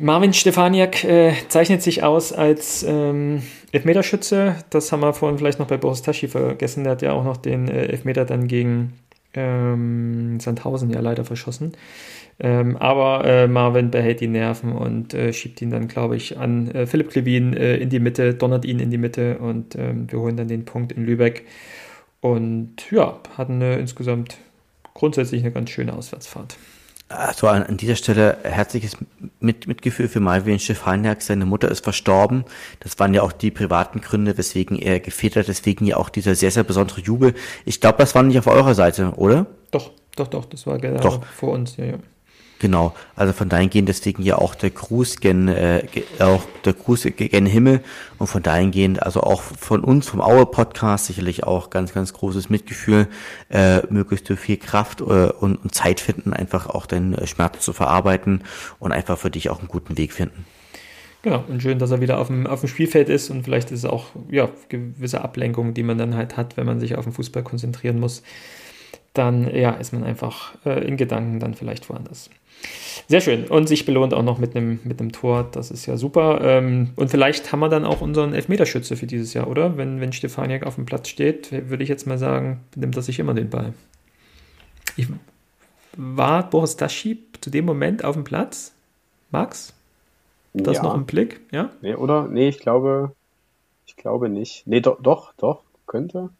Marvin 0.00 0.32
Stefaniak 0.32 1.04
äh, 1.04 1.34
zeichnet 1.48 1.82
sich 1.82 2.02
aus 2.04 2.32
als 2.32 2.84
ähm, 2.84 3.42
Elfmeterschütze. 3.72 4.56
Das 4.70 4.92
haben 4.92 5.00
wir 5.00 5.12
vorhin 5.12 5.38
vielleicht 5.38 5.58
noch 5.58 5.66
bei 5.66 5.76
Boris 5.76 6.02
Taschi 6.02 6.28
vergessen. 6.28 6.84
Der 6.84 6.92
hat 6.92 7.02
ja 7.02 7.12
auch 7.12 7.24
noch 7.24 7.36
den 7.36 7.68
äh, 7.68 7.86
Elfmeter 7.86 8.24
dann 8.24 8.46
gegen 8.46 8.94
ähm, 9.34 10.40
Sandhausen 10.40 10.90
ja 10.90 11.00
leider 11.00 11.24
verschossen. 11.24 11.72
Ähm, 12.40 12.76
aber 12.76 13.24
äh, 13.24 13.48
Marvin 13.48 13.90
behält 13.90 14.20
die 14.20 14.28
Nerven 14.28 14.72
und 14.72 15.12
äh, 15.12 15.32
schiebt 15.32 15.60
ihn 15.60 15.70
dann, 15.70 15.88
glaube 15.88 16.16
ich, 16.16 16.38
an 16.38 16.70
äh, 16.70 16.86
Philipp 16.86 17.10
Klevin 17.10 17.52
äh, 17.52 17.76
in 17.76 17.90
die 17.90 18.00
Mitte, 18.00 18.34
donnert 18.34 18.64
ihn 18.64 18.78
in 18.78 18.90
die 18.90 18.98
Mitte 18.98 19.38
und 19.38 19.74
ähm, 19.74 20.10
wir 20.10 20.20
holen 20.20 20.36
dann 20.36 20.48
den 20.48 20.64
Punkt 20.64 20.92
in 20.92 21.04
Lübeck. 21.04 21.44
Und 22.20 22.90
ja, 22.90 23.20
hatten 23.36 23.60
insgesamt 23.60 24.38
grundsätzlich 24.94 25.42
eine 25.42 25.52
ganz 25.52 25.70
schöne 25.70 25.92
Auswärtsfahrt. 25.92 26.56
Also 27.08 27.48
an, 27.48 27.62
an 27.62 27.78
dieser 27.78 27.96
Stelle 27.96 28.36
herzliches 28.42 28.96
Mit 29.40 29.66
Mitgefühl 29.66 30.08
für 30.08 30.20
Malvin 30.20 30.58
Stefaniak. 30.58 31.22
Seine 31.22 31.46
Mutter 31.46 31.70
ist 31.70 31.82
verstorben. 31.82 32.44
Das 32.80 32.98
waren 32.98 33.14
ja 33.14 33.22
auch 33.22 33.32
die 33.32 33.50
privaten 33.50 34.00
Gründe, 34.00 34.36
weswegen 34.36 34.78
er 34.78 35.00
gefehlt 35.00 35.36
hat. 35.36 35.48
Deswegen 35.48 35.86
ja 35.86 35.96
auch 35.96 36.10
dieser 36.10 36.34
sehr, 36.34 36.50
sehr 36.50 36.64
besondere 36.64 37.00
Jubel. 37.00 37.34
Ich 37.64 37.80
glaube, 37.80 37.98
das 37.98 38.14
war 38.14 38.22
nicht 38.22 38.38
auf 38.38 38.46
eurer 38.46 38.74
Seite, 38.74 39.12
oder? 39.16 39.46
Doch, 39.70 39.90
doch, 40.16 40.28
doch. 40.28 40.44
Das 40.44 40.66
war 40.66 40.78
genau 40.78 41.00
doch. 41.00 41.24
vor 41.24 41.52
uns, 41.52 41.76
ja, 41.78 41.86
ja. 41.86 41.98
Genau, 42.60 42.92
also 43.14 43.32
von 43.32 43.48
dahin 43.48 43.70
gehen 43.70 43.86
deswegen 43.86 44.22
ja 44.24 44.36
auch 44.36 44.56
der 44.56 44.70
Gruß 44.70 45.20
gen, 45.20 45.46
äh, 45.46 45.86
auch 46.18 46.42
der 46.64 46.72
Gruß 46.72 47.06
gen 47.16 47.46
Himmel 47.46 47.82
und 48.18 48.26
von 48.26 48.42
dahin 48.42 48.72
gehend 48.72 49.00
also 49.00 49.20
auch 49.20 49.42
von 49.42 49.84
uns 49.84 50.08
vom 50.08 50.20
Aue 50.20 50.44
Podcast 50.44 51.06
sicherlich 51.06 51.44
auch 51.44 51.70
ganz 51.70 51.92
ganz 51.92 52.12
großes 52.12 52.50
Mitgefühl, 52.50 53.06
äh, 53.48 53.86
möglichst 53.90 54.28
viel 54.28 54.56
Kraft 54.56 55.00
äh, 55.00 55.04
und, 55.04 55.56
und 55.56 55.72
Zeit 55.72 56.00
finden, 56.00 56.32
einfach 56.32 56.66
auch 56.66 56.86
deinen 56.86 57.14
äh, 57.14 57.28
Schmerz 57.28 57.60
zu 57.60 57.72
verarbeiten 57.72 58.42
und 58.80 58.90
einfach 58.90 59.18
für 59.18 59.30
dich 59.30 59.50
auch 59.50 59.60
einen 59.60 59.68
guten 59.68 59.96
Weg 59.96 60.12
finden. 60.12 60.44
Genau, 61.22 61.44
und 61.48 61.62
schön, 61.62 61.78
dass 61.78 61.90
er 61.92 62.00
wieder 62.00 62.18
auf 62.18 62.26
dem, 62.26 62.46
auf 62.46 62.60
dem 62.60 62.68
Spielfeld 62.68 63.08
ist 63.08 63.30
und 63.30 63.44
vielleicht 63.44 63.70
ist 63.70 63.80
es 63.80 63.84
auch 63.84 64.06
ja, 64.30 64.48
gewisse 64.68 65.20
Ablenkung, 65.20 65.74
die 65.74 65.82
man 65.84 65.98
dann 65.98 66.16
halt 66.16 66.36
hat, 66.36 66.56
wenn 66.56 66.66
man 66.66 66.80
sich 66.80 66.96
auf 66.96 67.04
den 67.04 67.12
Fußball 67.12 67.44
konzentrieren 67.44 68.00
muss. 68.00 68.22
Dann 69.14 69.52
ja, 69.54 69.70
ist 69.72 69.92
man 69.92 70.04
einfach 70.04 70.54
äh, 70.64 70.86
in 70.86 70.96
Gedanken 70.96 71.40
dann 71.40 71.54
vielleicht 71.54 71.88
woanders. 71.88 72.30
Sehr 73.08 73.20
schön. 73.20 73.46
Und 73.46 73.68
sich 73.68 73.86
belohnt 73.86 74.12
auch 74.12 74.22
noch 74.22 74.38
mit 74.38 74.54
einem, 74.54 74.80
mit 74.84 75.00
einem 75.00 75.12
Tor. 75.12 75.48
Das 75.50 75.70
ist 75.70 75.86
ja 75.86 75.96
super. 75.96 76.40
Ähm, 76.42 76.90
und 76.96 77.10
vielleicht 77.10 77.52
haben 77.52 77.60
wir 77.60 77.68
dann 77.68 77.84
auch 77.84 78.00
unseren 78.02 78.34
Elfmeterschütze 78.34 78.96
für 78.96 79.06
dieses 79.06 79.32
Jahr, 79.32 79.48
oder? 79.48 79.76
Wenn, 79.76 80.00
wenn 80.00 80.12
Stefaniak 80.12 80.66
auf 80.66 80.74
dem 80.74 80.84
Platz 80.84 81.08
steht, 81.08 81.50
würde 81.70 81.82
ich 81.82 81.88
jetzt 81.88 82.06
mal 82.06 82.18
sagen, 82.18 82.60
nimmt 82.76 82.96
er 82.96 83.02
sich 83.02 83.18
immer 83.18 83.34
den 83.34 83.48
Ball. 83.48 83.72
Ich, 84.96 85.06
war 85.96 86.48
Boris 86.50 86.76
Daschi 86.76 87.24
zu 87.40 87.50
dem 87.50 87.64
Moment 87.64 88.04
auf 88.04 88.14
dem 88.14 88.24
Platz? 88.24 88.74
Max? 89.30 89.74
Das 90.52 90.76
ja. 90.76 90.82
noch 90.82 90.94
im 90.94 91.06
Blick? 91.06 91.40
Ja? 91.50 91.70
Nee, 91.80 91.94
oder? 91.94 92.28
Nee, 92.28 92.48
ich 92.48 92.58
glaube, 92.58 93.12
ich 93.86 93.96
glaube 93.96 94.28
nicht. 94.28 94.66
Nee, 94.66 94.80
doch, 94.80 95.00
doch, 95.00 95.32
doch, 95.36 95.62
könnte 95.86 96.30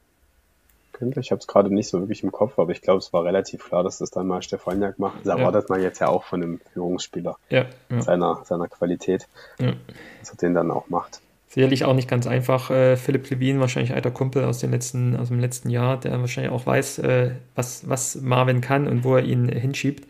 könnte. 0.98 1.20
Ich 1.20 1.30
habe 1.30 1.40
es 1.40 1.46
gerade 1.46 1.72
nicht 1.72 1.88
so 1.88 2.00
wirklich 2.00 2.22
im 2.22 2.32
Kopf, 2.32 2.58
aber 2.58 2.72
ich 2.72 2.82
glaube, 2.82 2.98
es 2.98 3.12
war 3.12 3.24
relativ 3.24 3.64
klar, 3.64 3.84
dass 3.84 3.98
das 3.98 4.10
dann 4.10 4.26
mal 4.26 4.42
Stefaniak 4.42 4.98
macht. 4.98 5.20
Das 5.20 5.38
erwartet 5.38 5.68
ja. 5.68 5.74
man 5.74 5.82
jetzt 5.82 6.00
ja 6.00 6.08
auch 6.08 6.24
von 6.24 6.42
einem 6.42 6.60
Führungsspieler 6.72 7.36
ja, 7.48 7.66
ja. 7.90 8.02
Seiner, 8.02 8.42
seiner 8.44 8.68
Qualität, 8.68 9.28
dass 9.58 10.30
er 10.30 10.36
den 10.40 10.54
dann 10.54 10.70
auch 10.70 10.88
macht. 10.88 11.20
Sicherlich 11.48 11.84
auch 11.86 11.94
nicht 11.94 12.08
ganz 12.08 12.26
einfach. 12.26 12.70
Äh, 12.70 12.96
Philipp 12.96 13.30
Levin, 13.30 13.58
wahrscheinlich 13.58 13.94
alter 13.94 14.10
Kumpel 14.10 14.44
aus, 14.44 14.58
den 14.58 14.70
letzten, 14.70 15.16
aus 15.16 15.28
dem 15.28 15.40
letzten 15.40 15.70
Jahr, 15.70 15.98
der 15.98 16.20
wahrscheinlich 16.20 16.52
auch 16.52 16.66
weiß, 16.66 16.98
äh, 16.98 17.30
was, 17.54 17.88
was 17.88 18.16
Marvin 18.16 18.60
kann 18.60 18.86
und 18.86 19.02
wo 19.02 19.16
er 19.16 19.24
ihn 19.24 19.48
hinschiebt. 19.48 20.06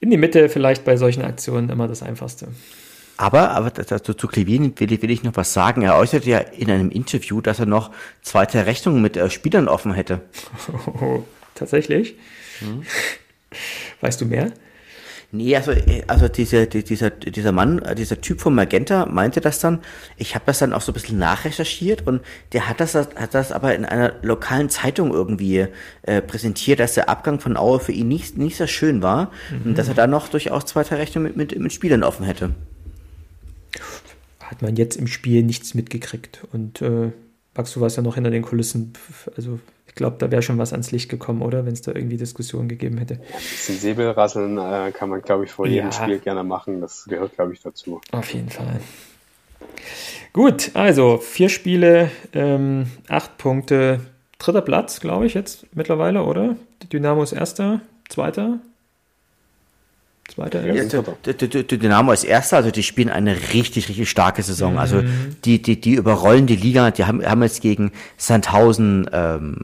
in 0.00 0.10
die 0.10 0.18
Mitte 0.18 0.48
vielleicht 0.48 0.84
bei 0.84 0.96
solchen 0.96 1.22
Aktionen 1.22 1.70
immer 1.70 1.88
das 1.88 2.02
Einfachste. 2.02 2.48
Aber, 3.16 3.50
aber 3.50 3.70
dazu 3.70 4.14
zu 4.14 4.28
Klevin 4.28 4.78
will, 4.78 5.02
will 5.02 5.10
ich 5.10 5.22
noch 5.22 5.36
was 5.36 5.52
sagen. 5.52 5.82
Er 5.82 5.96
äußerte 5.96 6.28
ja 6.28 6.38
in 6.38 6.70
einem 6.70 6.90
Interview, 6.90 7.40
dass 7.40 7.58
er 7.58 7.66
noch 7.66 7.90
zweite 8.22 8.66
Rechnungen 8.66 9.00
mit 9.00 9.16
äh, 9.16 9.30
Spielern 9.30 9.68
offen 9.68 9.92
hätte. 9.92 10.20
Oh, 10.86 11.22
tatsächlich? 11.54 12.16
Hm. 12.58 12.82
Weißt 14.00 14.20
du 14.20 14.26
mehr? 14.26 14.52
Nee, 15.32 15.56
also, 15.56 15.72
also 16.06 16.28
diese, 16.28 16.66
dieser, 16.66 17.10
dieser 17.10 17.52
Mann, 17.52 17.82
dieser 17.98 18.20
Typ 18.20 18.40
von 18.40 18.54
Magenta 18.54 19.06
meinte 19.06 19.40
das 19.40 19.58
dann. 19.58 19.80
Ich 20.16 20.34
habe 20.34 20.44
das 20.46 20.60
dann 20.60 20.72
auch 20.72 20.80
so 20.80 20.92
ein 20.92 20.94
bisschen 20.94 21.18
nachrecherchiert 21.18 22.06
und 22.06 22.22
der 22.52 22.68
hat 22.68 22.80
das, 22.80 22.94
hat 22.94 23.10
das 23.32 23.50
aber 23.50 23.74
in 23.74 23.84
einer 23.84 24.14
lokalen 24.22 24.70
Zeitung 24.70 25.12
irgendwie 25.12 25.66
äh, 26.02 26.22
präsentiert, 26.22 26.78
dass 26.78 26.94
der 26.94 27.08
Abgang 27.08 27.40
von 27.40 27.56
Aue 27.56 27.80
für 27.80 27.92
ihn 27.92 28.08
nicht, 28.08 28.38
nicht 28.38 28.56
so 28.56 28.68
schön 28.68 29.02
war 29.02 29.32
mhm. 29.50 29.70
und 29.70 29.78
dass 29.78 29.88
er 29.88 29.94
da 29.94 30.06
noch 30.06 30.28
durchaus 30.28 30.66
zweite 30.66 30.96
Rechnungen 30.96 31.36
mit, 31.36 31.36
mit, 31.36 31.58
mit 31.58 31.72
Spielern 31.72 32.04
offen 32.04 32.24
hätte 32.24 32.54
hat 34.50 34.62
man 34.62 34.76
jetzt 34.76 34.96
im 34.96 35.06
Spiel 35.06 35.42
nichts 35.42 35.74
mitgekriegt. 35.74 36.46
Und 36.52 36.82
äh, 36.82 37.10
Max, 37.54 37.72
du 37.72 37.80
warst 37.80 37.96
ja 37.96 38.02
noch 38.02 38.14
hinter 38.14 38.30
den 38.30 38.42
Kulissen. 38.42 38.92
Also 39.36 39.58
ich 39.86 39.94
glaube, 39.94 40.16
da 40.18 40.30
wäre 40.30 40.42
schon 40.42 40.58
was 40.58 40.72
ans 40.72 40.90
Licht 40.90 41.08
gekommen, 41.08 41.42
oder? 41.42 41.64
Wenn 41.64 41.72
es 41.72 41.82
da 41.82 41.92
irgendwie 41.92 42.16
Diskussionen 42.16 42.68
gegeben 42.68 42.98
hätte. 42.98 43.14
Ja, 43.14 43.20
ein 43.20 43.40
bisschen 43.40 43.78
Säbelrasseln 43.78 44.58
äh, 44.58 44.92
kann 44.92 45.08
man, 45.08 45.22
glaube 45.22 45.44
ich, 45.44 45.52
vor 45.52 45.66
ja. 45.66 45.74
jedem 45.74 45.92
Spiel 45.92 46.18
gerne 46.18 46.44
machen. 46.44 46.80
Das 46.80 47.04
gehört, 47.04 47.34
glaube 47.34 47.54
ich, 47.54 47.62
dazu. 47.62 48.00
Auf 48.12 48.32
jeden 48.34 48.50
Fall. 48.50 48.80
Gut, 50.32 50.72
also 50.74 51.16
vier 51.16 51.48
Spiele, 51.48 52.10
ähm, 52.34 52.88
acht 53.08 53.38
Punkte, 53.38 54.00
dritter 54.38 54.60
Platz, 54.60 55.00
glaube 55.00 55.26
ich, 55.26 55.32
jetzt 55.32 55.66
mittlerweile, 55.74 56.24
oder? 56.24 56.56
Dynamo 56.92 57.22
ist 57.22 57.32
erster, 57.32 57.80
zweiter, 58.08 58.60
Zweiter 60.36 60.66
ja, 60.66 60.84
der, 60.84 61.62
Dynamo 61.62 62.12
ist 62.12 62.22
Erster, 62.22 62.58
also 62.58 62.70
die 62.70 62.82
spielen 62.82 63.08
eine 63.08 63.34
richtig, 63.54 63.88
richtig 63.88 64.10
starke 64.10 64.42
Saison. 64.42 64.74
Mhm. 64.74 64.78
Also 64.78 65.02
die, 65.46 65.62
die, 65.62 65.80
die 65.80 65.94
überrollen 65.94 66.46
die 66.46 66.56
Liga, 66.56 66.90
die 66.90 67.06
haben, 67.06 67.24
haben 67.24 67.42
jetzt 67.42 67.62
gegen 67.62 67.90
Sandhausen 68.18 69.08
ähm, 69.14 69.56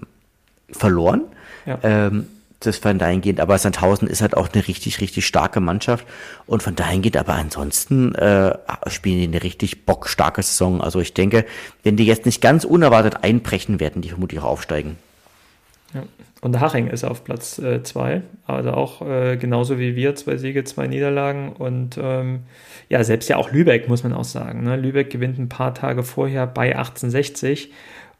verloren. 0.70 1.24
Ja. 1.66 1.78
Ähm, 1.82 2.26
das 2.60 2.78
von 2.78 2.98
dahingehend, 2.98 3.40
aber 3.40 3.58
Sandhausen 3.58 4.08
ist 4.08 4.22
halt 4.22 4.34
auch 4.34 4.48
eine 4.50 4.66
richtig, 4.66 5.00
richtig 5.02 5.26
starke 5.26 5.60
Mannschaft. 5.60 6.06
Und 6.46 6.62
von 6.62 6.74
dahingehend, 6.74 7.18
aber 7.18 7.34
ansonsten 7.34 8.14
äh, 8.14 8.56
spielen 8.86 9.18
die 9.18 9.26
eine 9.26 9.42
richtig 9.42 9.84
bockstarke 9.84 10.42
Saison. 10.42 10.80
Also 10.80 11.00
ich 11.00 11.12
denke, 11.12 11.44
wenn 11.82 11.96
die 11.96 12.06
jetzt 12.06 12.24
nicht 12.24 12.40
ganz 12.40 12.64
unerwartet 12.64 13.22
einbrechen, 13.22 13.78
werden 13.78 14.00
die 14.00 14.08
vermutlich 14.08 14.40
auch 14.40 14.44
aufsteigen. 14.44 14.96
Und 16.40 16.60
Haching 16.60 16.88
ist 16.88 17.04
auf 17.04 17.24
Platz 17.24 17.60
2, 17.82 18.12
äh, 18.12 18.20
also 18.46 18.72
auch 18.72 19.02
äh, 19.02 19.36
genauso 19.36 19.78
wie 19.78 19.94
wir, 19.94 20.14
zwei 20.16 20.36
Siege, 20.36 20.64
zwei 20.64 20.86
Niederlagen. 20.86 21.52
Und 21.52 21.98
ähm, 22.02 22.40
ja, 22.88 23.04
selbst 23.04 23.28
ja 23.28 23.36
auch 23.36 23.52
Lübeck, 23.52 23.88
muss 23.88 24.02
man 24.02 24.12
auch 24.12 24.24
sagen. 24.24 24.64
Ne? 24.64 24.76
Lübeck 24.76 25.10
gewinnt 25.10 25.38
ein 25.38 25.48
paar 25.48 25.74
Tage 25.74 26.02
vorher 26.02 26.46
bei 26.46 26.76
1860 26.76 27.70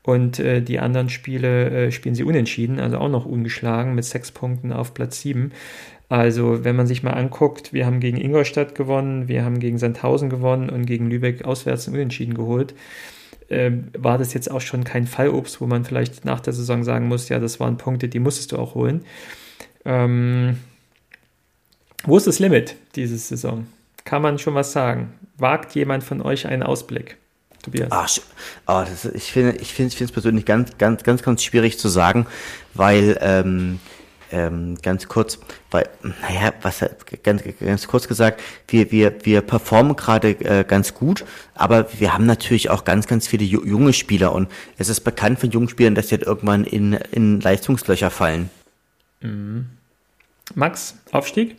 und 0.03 0.39
äh, 0.39 0.63
die 0.63 0.79
anderen 0.79 1.09
Spiele 1.09 1.71
äh, 1.71 1.91
spielen 1.93 2.15
sie 2.15 2.25
unentschieden, 2.25 2.81
also 2.81 2.99
auch 2.99 3.09
noch 3.09 3.27
ungeschlagen 3.27 3.95
mit 3.95 4.05
sechs 4.05 4.33
Punkten 4.33 4.73
auf 4.73 4.95
Platz 4.95 5.21
7. 5.21 5.53
Also, 6.09 6.65
wenn 6.65 6.77
man 6.77 6.87
sich 6.87 7.03
mal 7.03 7.13
anguckt, 7.15 7.73
wir 7.73 7.87
haben 7.87 7.99
gegen 7.99 8.19
Ingolstadt 8.19 8.75
gewonnen, 8.75 9.29
wir 9.29 9.45
haben 9.45 9.61
gegen 9.61 9.79
Sandhausen 9.79 10.29
gewonnen 10.29 10.69
und 10.69 10.85
gegen 10.85 11.09
Lübeck 11.09 11.45
auswärts 11.45 11.89
unentschieden 11.89 12.35
geholt 12.35 12.75
äh, 13.53 13.73
war 13.97 14.19
das 14.19 14.35
jetzt 14.35 14.51
auch 14.51 14.61
schon 14.61 14.85
kein 14.85 15.07
Fallobst, 15.07 15.61
wo 15.61 15.67
man 15.67 15.85
vielleicht 15.85 16.25
nach 16.25 16.41
der 16.41 16.53
Saison 16.53 16.85
sagen 16.85 17.09
muss, 17.09 17.29
ja, 17.29 17.39
das 17.39 17.61
waren 17.61 17.77
Punkte, 17.77 18.09
die 18.09 18.19
musstest 18.19 18.53
du 18.53 18.59
auch 18.59 18.75
holen. 18.75 19.05
Ähm, 19.85 20.59
wo 22.05 22.17
ist 22.17 22.27
das 22.27 22.39
Limit 22.39 22.77
diese 22.97 23.17
Saison? 23.17 23.67
Kann 24.05 24.23
man 24.23 24.39
schon 24.39 24.55
was 24.55 24.73
sagen? 24.73 25.13
Wagt 25.37 25.75
jemand 25.75 26.03
von 26.03 26.21
euch 26.21 26.47
einen 26.47 26.63
Ausblick? 26.63 27.17
Tobias? 27.63 27.89
Ach, 27.91 28.09
oh, 28.67 28.85
das, 28.89 29.05
ich 29.05 29.31
finde 29.31 29.57
ich 29.61 29.73
finde 29.73 29.95
es 29.99 30.13
persönlich 30.13 30.45
ganz, 30.45 30.77
ganz, 30.79 31.05
ganz, 31.05 31.23
ganz 31.23 31.45
schwierig 31.45 31.79
zu 31.79 31.89
sagen, 31.89 32.27
weil 32.75 33.17
ähm, 33.21 33.79
ähm, 34.33 34.77
ganz 34.83 35.09
kurz, 35.09 35.39
weil, 35.71 35.89
naja, 36.03 36.53
was 36.63 36.85
ganz, 37.23 37.43
ganz 37.61 37.87
kurz 37.87 38.09
gesagt, 38.09 38.43
wir, 38.69 38.91
wir, 38.91 39.25
wir 39.25 39.43
performen 39.43 39.97
gerade 39.97 40.31
äh, 40.31 40.65
ganz 40.65 40.95
gut, 40.95 41.25
aber 41.55 41.87
wir 41.99 42.15
haben 42.15 42.27
natürlich 42.27 42.71
auch 42.71 42.85
ganz, 42.85 43.07
ganz 43.07 43.29
viele 43.29 43.45
junge 43.45 43.93
Spieler 43.93 44.33
und 44.33 44.49
es 44.79 44.89
ist 44.89 45.01
bekannt 45.01 45.39
von 45.39 45.51
jungen 45.51 45.69
Spielern, 45.69 45.95
dass 45.95 46.09
sie 46.09 46.17
halt 46.17 46.27
irgendwann 46.27 46.65
in, 46.65 46.95
in 47.13 47.41
Leistungslöcher 47.41 48.11
fallen. 48.11 48.51
Mhm. 49.21 49.67
Max, 50.55 50.97
Aufstieg? 51.13 51.57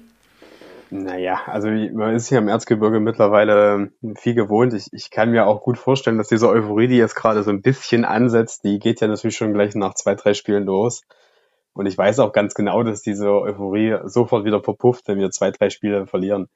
Naja, 0.96 1.42
also 1.48 1.70
man 1.70 2.14
ist 2.14 2.30
hier 2.30 2.38
im 2.38 2.48
Erzgebirge 2.48 3.00
mittlerweile 3.00 3.90
viel 4.16 4.36
gewohnt. 4.36 4.76
Ich, 4.76 4.94
ich 4.94 5.10
kann 5.10 5.32
mir 5.32 5.48
auch 5.48 5.64
gut 5.64 5.80
vorstellen, 5.80 6.20
dass 6.20 6.28
diese 6.28 6.48
Euphorie, 6.48 6.88
die 6.88 6.98
jetzt 6.98 7.16
gerade 7.16 7.42
so 7.42 7.50
ein 7.50 7.64
bisschen 7.64 8.06
ansetzt, 8.06 8.64
die 8.64 8.78
geht 8.78 9.02
ja 9.02 9.08
natürlich 9.08 9.36
schon 9.36 9.54
gleich 9.54 9.74
nach 9.74 9.96
zwei, 9.96 10.14
drei 10.14 10.36
Spielen 10.36 10.66
los. 10.66 11.02
Und 11.74 11.88
ich 11.88 11.98
weiß 11.98 12.20
auch 12.20 12.34
ganz 12.34 12.54
genau, 12.54 12.84
dass 12.84 13.02
diese 13.02 13.32
Euphorie 13.32 13.98
sofort 14.06 14.46
wieder 14.46 14.62
verpufft, 14.62 15.08
wenn 15.08 15.20
wir 15.20 15.32
zwei, 15.32 15.52
drei 15.52 15.70
Spiele 15.70 16.08
verlieren. 16.08 16.48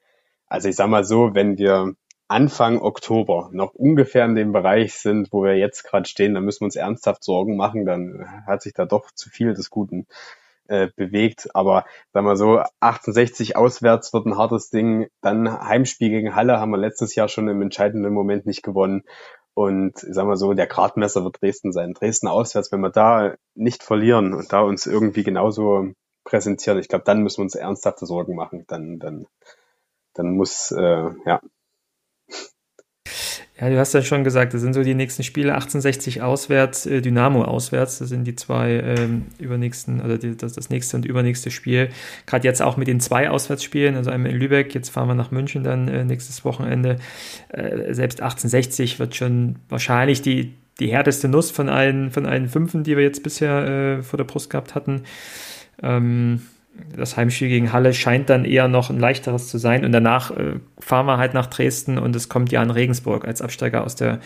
Also 0.46 0.68
ich 0.68 0.76
sag 0.76 0.88
mal 0.88 1.04
so, 1.04 1.34
wenn 1.34 1.58
wir 1.58 1.94
Anfang 2.28 2.80
Oktober 2.80 3.48
noch 3.52 3.74
ungefähr 3.74 4.26
in 4.26 4.34
dem 4.34 4.52
Bereich 4.52 4.94
sind, 4.94 5.32
wo 5.32 5.44
wir 5.44 5.56
jetzt 5.56 5.82
gerade 5.84 6.06
stehen, 6.06 6.34
dann 6.34 6.44
müssen 6.44 6.60
wir 6.60 6.66
uns 6.66 6.76
ernsthaft 6.76 7.24
Sorgen 7.24 7.56
machen. 7.56 7.86
Dann 7.86 8.26
hat 8.46 8.62
sich 8.62 8.74
da 8.74 8.84
doch 8.84 9.10
zu 9.12 9.30
viel 9.30 9.54
des 9.54 9.70
Guten 9.70 10.06
äh, 10.68 10.88
bewegt. 10.94 11.48
Aber 11.54 11.86
sag 12.12 12.24
mal 12.24 12.36
so, 12.36 12.62
68 12.80 13.56
auswärts 13.56 14.12
wird 14.12 14.26
ein 14.26 14.36
hartes 14.36 14.68
Ding. 14.68 15.08
Dann 15.22 15.50
Heimspiel 15.50 16.10
gegen 16.10 16.34
Halle 16.34 16.60
haben 16.60 16.70
wir 16.70 16.76
letztes 16.76 17.14
Jahr 17.14 17.28
schon 17.28 17.48
im 17.48 17.62
entscheidenden 17.62 18.12
Moment 18.12 18.44
nicht 18.44 18.62
gewonnen. 18.62 19.04
Und 19.58 20.04
ich 20.04 20.14
sag 20.14 20.24
mal 20.24 20.36
so, 20.36 20.54
der 20.54 20.68
Gradmesser 20.68 21.24
wird 21.24 21.42
Dresden 21.42 21.72
sein. 21.72 21.92
Dresden 21.92 22.28
auswärts, 22.28 22.70
wenn 22.70 22.78
wir 22.78 22.90
da 22.90 23.34
nicht 23.56 23.82
verlieren 23.82 24.32
und 24.32 24.52
da 24.52 24.60
uns 24.60 24.86
irgendwie 24.86 25.24
genauso 25.24 25.94
präsentieren, 26.22 26.78
ich 26.78 26.86
glaube, 26.86 27.02
dann 27.04 27.24
müssen 27.24 27.38
wir 27.38 27.42
uns 27.42 27.56
ernsthafte 27.56 28.06
Sorgen 28.06 28.36
machen. 28.36 28.66
Dann, 28.68 29.00
dann, 29.00 29.26
dann 30.14 30.36
muss, 30.36 30.70
äh, 30.70 31.10
ja, 31.26 31.40
ja, 33.60 33.68
du 33.68 33.78
hast 33.78 33.92
ja 33.92 34.02
schon 34.02 34.22
gesagt, 34.22 34.54
das 34.54 34.60
sind 34.60 34.72
so 34.72 34.84
die 34.84 34.94
nächsten 34.94 35.24
Spiele, 35.24 35.52
1860 35.54 36.22
auswärts, 36.22 36.86
äh, 36.86 37.00
Dynamo 37.00 37.42
auswärts, 37.42 37.98
das 37.98 38.08
sind 38.08 38.24
die 38.24 38.36
zwei 38.36 38.74
ähm, 38.74 39.26
übernächsten, 39.38 40.00
also 40.00 40.16
die, 40.16 40.36
das, 40.36 40.52
das 40.52 40.70
nächste 40.70 40.96
und 40.96 41.04
übernächste 41.04 41.50
Spiel. 41.50 41.88
Gerade 42.26 42.46
jetzt 42.46 42.62
auch 42.62 42.76
mit 42.76 42.86
den 42.86 43.00
zwei 43.00 43.28
Auswärtsspielen, 43.30 43.96
also 43.96 44.10
einmal 44.10 44.30
in 44.30 44.38
Lübeck, 44.38 44.74
jetzt 44.74 44.90
fahren 44.90 45.08
wir 45.08 45.16
nach 45.16 45.32
München 45.32 45.64
dann 45.64 45.88
äh, 45.88 46.04
nächstes 46.04 46.44
Wochenende. 46.44 46.98
Äh, 47.48 47.94
selbst 47.94 48.20
1860 48.20 49.00
wird 49.00 49.16
schon 49.16 49.56
wahrscheinlich 49.68 50.22
die, 50.22 50.54
die 50.78 50.92
härteste 50.92 51.28
Nuss 51.28 51.50
von 51.50 51.68
allen, 51.68 52.12
von 52.12 52.26
allen 52.26 52.48
Fünfen, 52.48 52.84
die 52.84 52.96
wir 52.96 53.02
jetzt 53.02 53.24
bisher 53.24 53.98
äh, 53.98 54.02
vor 54.04 54.18
der 54.18 54.24
Brust 54.24 54.50
gehabt 54.50 54.76
hatten. 54.76 55.02
Ähm, 55.82 56.42
das 56.96 57.16
Heimspiel 57.16 57.48
gegen 57.48 57.72
Halle 57.72 57.94
scheint 57.94 58.30
dann 58.30 58.44
eher 58.44 58.68
noch 58.68 58.90
ein 58.90 58.98
leichteres 58.98 59.48
zu 59.48 59.58
sein. 59.58 59.84
Und 59.84 59.92
danach 59.92 60.30
äh, 60.30 60.54
fahren 60.78 61.06
wir 61.06 61.18
halt 61.18 61.34
nach 61.34 61.46
Dresden 61.46 61.98
und 61.98 62.14
es 62.16 62.28
kommt 62.28 62.52
ja 62.52 62.60
an 62.60 62.70
Regensburg 62.70 63.26
als 63.26 63.42
Absteiger 63.42 63.84
aus 63.84 63.94
der 63.94 64.20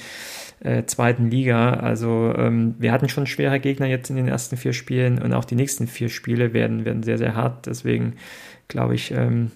äh, 0.60 0.84
zweiten 0.84 1.30
Liga. 1.30 1.74
Also 1.74 2.34
ähm, 2.36 2.74
wir 2.78 2.92
hatten 2.92 3.08
schon 3.08 3.26
schwere 3.26 3.60
Gegner 3.60 3.86
jetzt 3.86 4.10
in 4.10 4.16
den 4.16 4.28
ersten 4.28 4.56
vier 4.56 4.72
Spielen 4.72 5.20
und 5.20 5.32
auch 5.32 5.44
die 5.44 5.56
nächsten 5.56 5.86
vier 5.86 6.08
Spiele 6.08 6.52
werden, 6.52 6.84
werden 6.84 7.02
sehr, 7.02 7.18
sehr 7.18 7.34
hart. 7.34 7.66
Deswegen 7.66 8.14
glaube 8.68 8.94
ich, 8.94 9.10
ähm, 9.12 9.50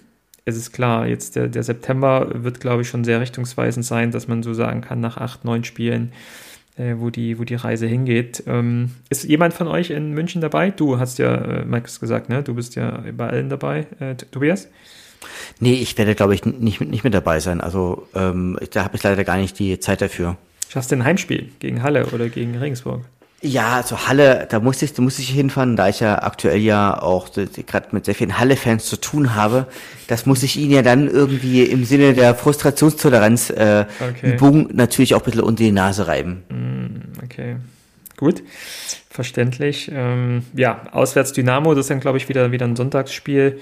es 0.45 0.55
ist 0.55 0.71
klar, 0.71 1.07
jetzt 1.07 1.35
der, 1.35 1.47
der 1.47 1.63
September 1.63 2.29
wird, 2.33 2.61
glaube 2.61 2.81
ich, 2.81 2.87
schon 2.87 3.03
sehr 3.03 3.19
richtungsweisend 3.19 3.85
sein, 3.85 4.11
dass 4.11 4.27
man 4.27 4.43
so 4.43 4.53
sagen 4.53 4.81
kann, 4.81 5.01
nach 5.01 5.17
acht, 5.17 5.43
neun 5.43 5.63
Spielen 5.63 6.13
äh, 6.77 6.95
wo, 6.97 7.09
die, 7.09 7.39
wo 7.39 7.43
die 7.43 7.55
Reise 7.55 7.87
hingeht. 7.87 8.43
Ähm, 8.47 8.91
ist 9.09 9.23
jemand 9.23 9.53
von 9.53 9.67
euch 9.67 9.89
in 9.89 10.13
München 10.13 10.41
dabei? 10.41 10.71
Du 10.71 10.99
hast 10.99 11.17
ja, 11.19 11.35
äh, 11.35 11.65
Max, 11.65 11.99
gesagt, 11.99 12.29
ne? 12.29 12.43
Du 12.43 12.53
bist 12.53 12.75
ja 12.75 13.03
bei 13.15 13.27
allen 13.27 13.49
dabei. 13.49 13.87
Äh, 13.99 14.15
Tobias? 14.15 14.69
Nee, 15.59 15.73
ich 15.73 15.97
werde, 15.97 16.15
glaube 16.15 16.35
ich, 16.35 16.45
nicht, 16.45 16.81
nicht 16.81 17.03
mit 17.03 17.13
dabei 17.13 17.39
sein. 17.39 17.61
Also 17.61 18.07
ähm, 18.13 18.57
da 18.71 18.83
habe 18.83 18.95
ich 18.95 19.03
leider 19.03 19.23
gar 19.23 19.37
nicht 19.37 19.57
die 19.59 19.79
Zeit 19.79 20.01
dafür. 20.01 20.37
Schaffst 20.69 20.91
du 20.91 20.95
ein 20.95 21.03
Heimspiel 21.03 21.49
gegen 21.59 21.81
Halle 21.81 22.05
oder 22.07 22.29
gegen 22.29 22.55
Regensburg? 22.57 23.01
Ja, 23.41 23.75
also 23.75 24.07
Halle, 24.07 24.47
da 24.49 24.59
muss 24.59 24.81
ich, 24.81 24.93
da 24.93 25.03
muss 25.03 25.19
ich 25.19 25.29
hinfahren, 25.29 25.75
da 25.75 25.89
ich 25.89 25.99
ja 25.99 26.23
aktuell 26.23 26.57
ja 26.57 26.99
auch 26.99 27.29
gerade 27.31 27.89
mit 27.91 28.05
sehr 28.05 28.15
vielen 28.15 28.39
Halle-Fans 28.39 28.85
zu 28.85 28.97
tun 28.97 29.35
habe. 29.35 29.67
Das 30.07 30.25
muss 30.25 30.41
ich 30.41 30.57
ihnen 30.57 30.71
ja 30.71 30.81
dann 30.81 31.07
irgendwie 31.07 31.61
im 31.61 31.85
Sinne 31.85 32.13
der 32.15 32.33
Frustrationstoleranz 32.33 33.51
äh, 33.51 33.85
okay. 33.99 34.33
Übung 34.33 34.69
natürlich 34.73 35.13
auch 35.13 35.19
ein 35.19 35.25
bisschen 35.25 35.41
unter 35.41 35.63
die 35.63 35.71
Nase 35.71 36.07
reiben. 36.07 36.43
Mm, 36.49 37.23
okay, 37.23 37.57
gut, 38.17 38.41
verständlich. 39.07 39.91
Ähm, 39.93 40.43
ja, 40.55 40.81
auswärts 40.91 41.31
Dynamo, 41.31 41.75
das 41.75 41.85
ist 41.85 41.89
dann 41.91 41.99
glaube 41.99 42.17
ich 42.17 42.29
wieder 42.29 42.51
wieder 42.51 42.65
ein 42.65 42.75
Sonntagsspiel. 42.75 43.59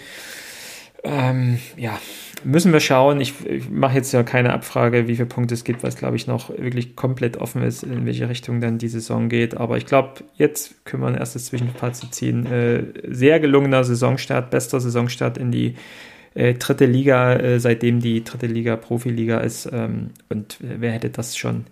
Ähm, 1.04 1.60
ja, 1.76 2.00
müssen 2.46 2.72
wir 2.72 2.80
schauen. 2.80 3.20
Ich, 3.20 3.34
ich 3.46 3.70
mache 3.70 3.96
jetzt 3.96 4.12
ja 4.12 4.24
keine 4.24 4.54
Abfrage, 4.54 5.08
wie 5.08 5.16
viele 5.16 5.28
Punkte 5.28 5.54
es 5.54 5.64
gibt, 5.64 5.84
was 5.84 5.98
glaube 5.98 6.16
ich 6.16 6.28
noch 6.28 6.50
wirklich 6.50 6.96
komplett 6.96 7.38
offen 7.38 7.62
ist, 7.64 7.84
in 7.84 8.06
welche 8.06 8.30
Richtung 8.30 8.62
dann 8.62 8.78
die 8.78 8.88
Saison 8.88 9.28
geht. 9.28 9.58
Aber 9.58 9.78
ich 9.78 9.86
glaube, 9.86 10.24
jetzt 10.36 10.86
können 10.86 11.04
wir 11.04 11.08
ein 11.08 11.16
erstes 11.16 11.46
Zwischenfazit 11.46 12.14
ziehen. 12.14 12.46
Äh, 12.46 12.84
sehr 13.08 13.40
gelungener 13.40 13.84
Saisonstart, 13.84 14.52
bester 14.52 14.80
Saisonstart 14.80 15.38
in 15.38 15.52
die 15.52 15.76
äh, 16.36 16.54
dritte 16.54 16.86
Liga, 16.86 17.34
äh, 17.34 17.60
seitdem 17.60 18.02
die 18.02 18.24
dritte 18.24 18.46
Liga 18.46 18.76
Profiliga 18.76 19.40
ist. 19.40 19.70
Ähm, 19.72 20.12
und 20.30 20.58
wer 20.60 20.92
hätte 20.92 21.10
das 21.10 21.36
schon, 21.36 21.66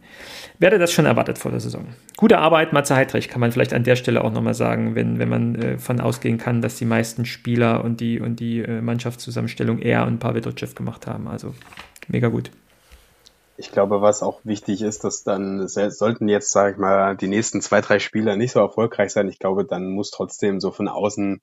wer 0.58 0.70
hätte 0.70 0.80
das 0.80 0.92
schon 0.92 1.06
erwartet 1.06 1.38
vor 1.38 1.52
der 1.52 1.60
Saison? 1.60 1.86
Gute 2.18 2.40
Arbeit, 2.40 2.74
Matze 2.74 2.96
Heidrich, 2.96 3.28
kann 3.28 3.42
man 3.42 3.52
vielleicht 3.52 3.74
an 3.74 3.84
der 3.84 3.98
Stelle 3.98 4.24
auch 4.24 4.32
nochmal 4.32 4.54
sagen, 4.54 4.96
wenn, 4.96 5.20
wenn 5.20 5.30
man 5.30 5.56
äh, 5.56 5.78
von 5.78 6.00
ausgehen 6.00 6.38
kann, 6.38 6.62
dass 6.62 6.78
die 6.78 6.86
meisten 6.86 7.26
Spieler 7.26 7.84
und 7.84 8.00
die, 8.00 8.20
und 8.20 8.40
die 8.40 8.60
äh, 8.60 8.82
Mannschaftszusammenstellung 8.82 9.80
er 9.80 10.08
und 10.08 10.20
Pavel 10.20 10.42
Dotschew 10.42 10.74
gemacht 10.74 11.08
haben. 11.08 11.28
Also 11.28 11.54
mega 12.08 12.30
gut. 12.30 12.50
Ich 13.56 13.72
glaube, 13.72 14.02
was 14.02 14.24
auch 14.24 14.40
wichtig 14.44 14.82
ist, 14.82 15.04
dass 15.04 15.24
dann 15.24 15.68
sollten 15.68 16.28
jetzt, 16.28 16.52
sage 16.52 16.72
ich 16.72 16.78
mal, 16.80 17.16
die 17.16 17.28
nächsten 17.28 17.62
zwei, 17.62 17.82
drei 17.82 18.00
Spieler 18.00 18.36
nicht 18.36 18.52
so 18.52 18.60
erfolgreich 18.60 19.12
sein. 19.12 19.30
Ich 19.30 19.38
glaube, 19.38 19.64
dann 19.64 19.90
muss 19.92 20.10
trotzdem 20.10 20.60
so 20.60 20.72
von 20.72 20.88
außen 20.88 21.40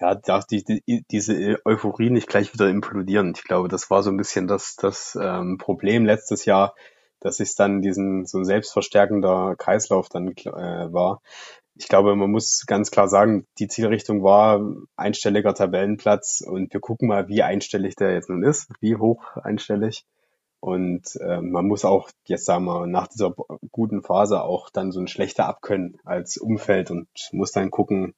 ja, 0.00 0.14
darf 0.14 0.46
die, 0.46 0.64
die, 0.64 1.04
diese 1.10 1.58
Euphorie 1.64 2.10
nicht 2.10 2.28
gleich 2.28 2.52
wieder 2.54 2.68
implodieren. 2.68 3.32
Ich 3.36 3.44
glaube, 3.44 3.68
das 3.68 3.90
war 3.90 4.02
so 4.02 4.10
ein 4.10 4.16
bisschen 4.16 4.46
das, 4.46 4.76
das 4.76 5.18
ähm, 5.20 5.58
Problem 5.58 6.06
letztes 6.06 6.46
Jahr, 6.46 6.74
dass 7.20 7.38
es 7.38 7.54
dann 7.54 7.82
diesen 7.82 8.24
so 8.24 8.38
ein 8.38 8.44
selbstverstärkender 8.44 9.56
Kreislauf 9.58 10.08
dann 10.08 10.28
äh, 10.28 10.92
war. 10.92 11.20
Ich 11.74 11.88
glaube, 11.88 12.16
man 12.16 12.30
muss 12.30 12.64
ganz 12.66 12.90
klar 12.90 13.08
sagen, 13.08 13.46
die 13.58 13.68
Zielrichtung 13.68 14.22
war 14.22 14.60
einstelliger 14.96 15.54
Tabellenplatz 15.54 16.42
und 16.46 16.72
wir 16.72 16.80
gucken 16.80 17.08
mal, 17.08 17.28
wie 17.28 17.42
einstellig 17.42 17.94
der 17.96 18.12
jetzt 18.12 18.30
nun 18.30 18.42
ist, 18.42 18.70
wie 18.80 18.96
hoch 18.96 19.36
einstellig. 19.36 20.04
Und 20.60 21.16
äh, 21.16 21.40
man 21.40 21.66
muss 21.66 21.86
auch 21.86 22.10
jetzt 22.26 22.44
sagen 22.44 22.64
wir 22.66 22.86
nach 22.86 23.08
dieser 23.08 23.34
guten 23.70 24.02
Phase 24.02 24.42
auch 24.42 24.68
dann 24.70 24.92
so 24.92 25.00
ein 25.00 25.08
schlechter 25.08 25.46
abkönnen 25.46 25.98
als 26.04 26.36
Umfeld 26.36 26.90
und 26.90 27.08
muss 27.32 27.52
dann 27.52 27.70
gucken, 27.70 28.14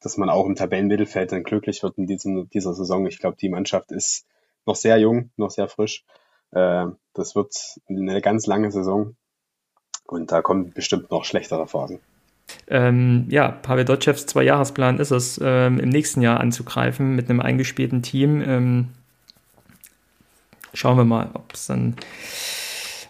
dass 0.00 0.16
man 0.16 0.30
auch 0.30 0.46
im 0.46 0.56
Tabellenmittelfeld 0.56 1.32
dann 1.32 1.42
glücklich 1.42 1.82
wird 1.82 1.98
in 1.98 2.06
diesem, 2.06 2.48
dieser 2.50 2.74
Saison. 2.74 3.06
Ich 3.06 3.18
glaube, 3.18 3.36
die 3.40 3.48
Mannschaft 3.48 3.92
ist 3.92 4.26
noch 4.66 4.76
sehr 4.76 4.98
jung, 4.98 5.30
noch 5.36 5.50
sehr 5.50 5.68
frisch. 5.68 6.04
Äh, 6.52 6.86
das 7.14 7.34
wird 7.34 7.54
eine 7.88 8.20
ganz 8.20 8.46
lange 8.46 8.70
Saison 8.70 9.16
und 10.06 10.32
da 10.32 10.42
kommen 10.42 10.72
bestimmt 10.72 11.10
noch 11.10 11.24
schlechtere 11.24 11.66
Phasen. 11.66 12.00
Ähm, 12.68 13.26
ja, 13.28 13.48
Pavel 13.48 13.84
Dotschevs 13.84 14.26
Zwei-Jahresplan 14.26 14.98
ist 14.98 15.10
es, 15.10 15.40
ähm, 15.42 15.80
im 15.80 15.88
nächsten 15.88 16.22
Jahr 16.22 16.40
anzugreifen 16.40 17.16
mit 17.16 17.28
einem 17.28 17.40
eingespielten 17.40 18.02
Team. 18.02 18.42
Ähm, 18.42 18.88
schauen 20.72 20.96
wir 20.96 21.04
mal, 21.04 21.30
ob 21.34 21.52
es 21.52 21.66
dann, 21.66 21.96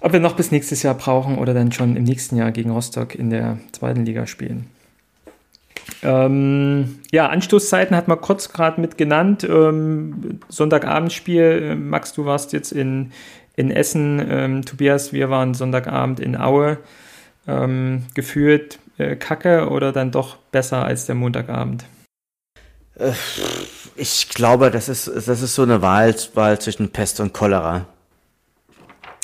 ob 0.00 0.12
wir 0.12 0.20
noch 0.20 0.36
bis 0.36 0.52
nächstes 0.52 0.82
Jahr 0.82 0.94
brauchen 0.94 1.36
oder 1.38 1.52
dann 1.52 1.72
schon 1.72 1.96
im 1.96 2.04
nächsten 2.04 2.36
Jahr 2.36 2.50
gegen 2.52 2.70
Rostock 2.70 3.14
in 3.14 3.30
der 3.30 3.58
zweiten 3.72 4.06
Liga 4.06 4.26
spielen. 4.26 4.70
Ähm, 6.02 7.00
ja, 7.12 7.28
Anstoßzeiten 7.28 7.96
hat 7.96 8.08
man 8.08 8.20
kurz 8.20 8.52
gerade 8.52 8.80
mit 8.80 8.98
genannt. 8.98 9.44
Ähm, 9.44 10.40
Sonntagabendspiel, 10.48 11.70
äh, 11.70 11.74
Max, 11.74 12.12
du 12.12 12.24
warst 12.24 12.52
jetzt 12.52 12.72
in, 12.72 13.12
in 13.54 13.70
Essen, 13.70 14.24
ähm, 14.28 14.64
Tobias, 14.64 15.12
wir 15.12 15.30
waren 15.30 15.54
Sonntagabend 15.54 16.20
in 16.20 16.36
Aue. 16.36 16.78
Ähm, 17.48 18.02
gefühlt 18.14 18.80
äh, 18.98 19.14
kacke 19.14 19.68
oder 19.68 19.92
dann 19.92 20.10
doch 20.10 20.36
besser 20.50 20.84
als 20.84 21.06
der 21.06 21.14
Montagabend? 21.14 21.84
Äh, 22.98 23.12
ich 23.94 24.28
glaube, 24.30 24.70
das 24.70 24.88
ist, 24.88 25.06
das 25.06 25.42
ist 25.42 25.54
so 25.54 25.62
eine 25.62 25.82
Wahl, 25.82 26.14
Wahl 26.34 26.60
zwischen 26.60 26.90
Pest 26.90 27.20
und 27.20 27.32
Cholera. 27.32 27.86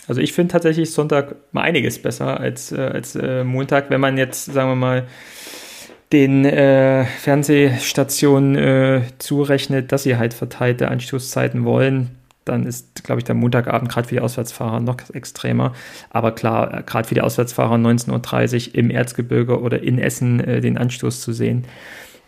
Also 0.08 0.20
ich 0.20 0.32
finde 0.32 0.52
tatsächlich 0.52 0.92
Sonntag 0.92 1.36
mal 1.52 1.62
einiges 1.62 2.00
besser 2.00 2.38
als, 2.38 2.72
äh, 2.72 2.80
als 2.80 3.14
äh, 3.14 3.44
Montag, 3.44 3.88
wenn 3.90 4.00
man 4.00 4.18
jetzt, 4.18 4.46
sagen 4.46 4.70
wir 4.70 4.76
mal, 4.76 5.06
den 6.12 6.44
äh, 6.44 7.04
Fernsehstationen 7.04 8.56
äh, 8.56 9.02
zurechnet, 9.18 9.92
dass 9.92 10.02
sie 10.02 10.16
halt 10.16 10.34
verteilte 10.34 10.88
Anstoßzeiten 10.88 11.64
wollen, 11.64 12.10
dann 12.44 12.66
ist, 12.66 13.04
glaube 13.04 13.20
ich, 13.20 13.24
der 13.24 13.34
Montagabend 13.34 13.90
gerade 13.90 14.08
für 14.08 14.16
die 14.16 14.20
Auswärtsfahrer 14.20 14.80
noch 14.80 14.96
extremer. 15.12 15.72
Aber 16.10 16.32
klar, 16.32 16.82
gerade 16.82 17.08
für 17.08 17.14
die 17.14 17.20
Auswärtsfahrer 17.20 17.76
19.30 17.76 18.68
Uhr 18.68 18.74
im 18.74 18.90
Erzgebirge 18.90 19.60
oder 19.60 19.82
in 19.82 19.98
Essen 19.98 20.40
äh, 20.40 20.60
den 20.60 20.76
Anstoß 20.76 21.20
zu 21.20 21.32
sehen, 21.32 21.64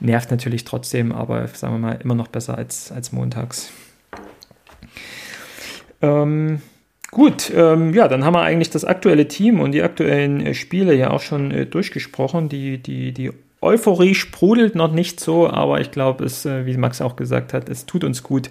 nervt 0.01 0.31
natürlich 0.31 0.65
trotzdem, 0.65 1.13
aber 1.13 1.47
sagen 1.49 1.75
wir 1.75 1.79
mal, 1.79 1.99
immer 2.03 2.15
noch 2.15 2.29
besser 2.29 2.57
als, 2.57 2.93
als 2.93 3.13
montags. 3.13 3.71
Ähm, 6.01 6.61
gut, 7.11 7.53
ähm, 7.55 7.93
ja, 7.93 8.09
dann 8.09 8.25
haben 8.25 8.35
wir 8.35 8.43
eigentlich 8.43 8.71
das 8.71 8.85
aktuelle 8.85 9.29
Team 9.29 9.61
und 9.61 9.73
die 9.73 9.83
aktuellen 9.83 10.41
äh, 10.41 10.55
Spiele 10.55 10.95
ja 10.95 11.11
auch 11.11 11.21
schon 11.21 11.51
äh, 11.51 11.67
durchgesprochen. 11.67 12.49
Die, 12.49 12.79
die, 12.79 13.13
die 13.13 13.33
Euphorie 13.65 14.15
sprudelt 14.15 14.75
noch 14.75 14.93
nicht 14.93 15.21
so, 15.21 15.49
aber 15.49 15.81
ich 15.81 15.91
glaube, 15.91 16.25
es, 16.25 16.45
äh, 16.45 16.67
wie 16.67 16.77
Max 16.77 17.01
auch 17.01 17.17
gesagt 17.17 17.53
hat, 17.53 17.69
es 17.69 17.87
tut 17.87 18.05
uns 18.05 18.23
gut, 18.23 18.51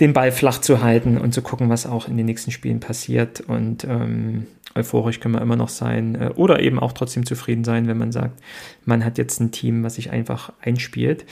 den 0.00 0.12
Ball 0.12 0.32
flach 0.32 0.60
zu 0.60 0.82
halten 0.82 1.18
und 1.18 1.34
zu 1.34 1.42
gucken, 1.42 1.68
was 1.68 1.86
auch 1.86 2.08
in 2.08 2.16
den 2.16 2.26
nächsten 2.26 2.50
Spielen 2.50 2.80
passiert. 2.80 3.40
Und 3.40 3.84
ähm, 3.84 4.46
euphorisch 4.74 5.20
können 5.20 5.34
wir 5.34 5.42
immer 5.42 5.56
noch 5.56 5.68
sein 5.68 6.14
äh, 6.14 6.30
oder 6.36 6.60
eben 6.60 6.78
auch 6.78 6.92
trotzdem 6.92 7.26
zufrieden 7.26 7.64
sein, 7.64 7.88
wenn 7.88 7.98
man 7.98 8.12
sagt, 8.12 8.40
man 8.84 9.04
hat 9.04 9.18
jetzt 9.18 9.40
ein 9.40 9.50
Team, 9.50 9.82
was 9.82 9.96
sich 9.96 10.10
einfach 10.10 10.52
einspielt. 10.62 11.24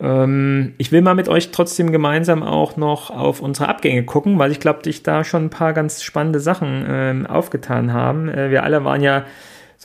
Ähm, 0.00 0.74
ich 0.78 0.92
will 0.92 1.02
mal 1.02 1.14
mit 1.14 1.28
euch 1.28 1.50
trotzdem 1.50 1.92
gemeinsam 1.92 2.42
auch 2.42 2.76
noch 2.76 3.10
auf 3.10 3.40
unsere 3.40 3.68
Abgänge 3.68 4.04
gucken, 4.04 4.38
weil 4.38 4.50
ich 4.50 4.60
glaube, 4.60 4.88
ich 4.88 5.02
da 5.02 5.24
schon 5.24 5.44
ein 5.44 5.50
paar 5.50 5.72
ganz 5.72 6.02
spannende 6.02 6.40
Sachen 6.40 6.84
ähm, 6.88 7.26
aufgetan 7.26 7.92
haben. 7.92 8.28
Äh, 8.28 8.50
wir 8.50 8.62
alle 8.62 8.84
waren 8.84 9.02
ja 9.02 9.24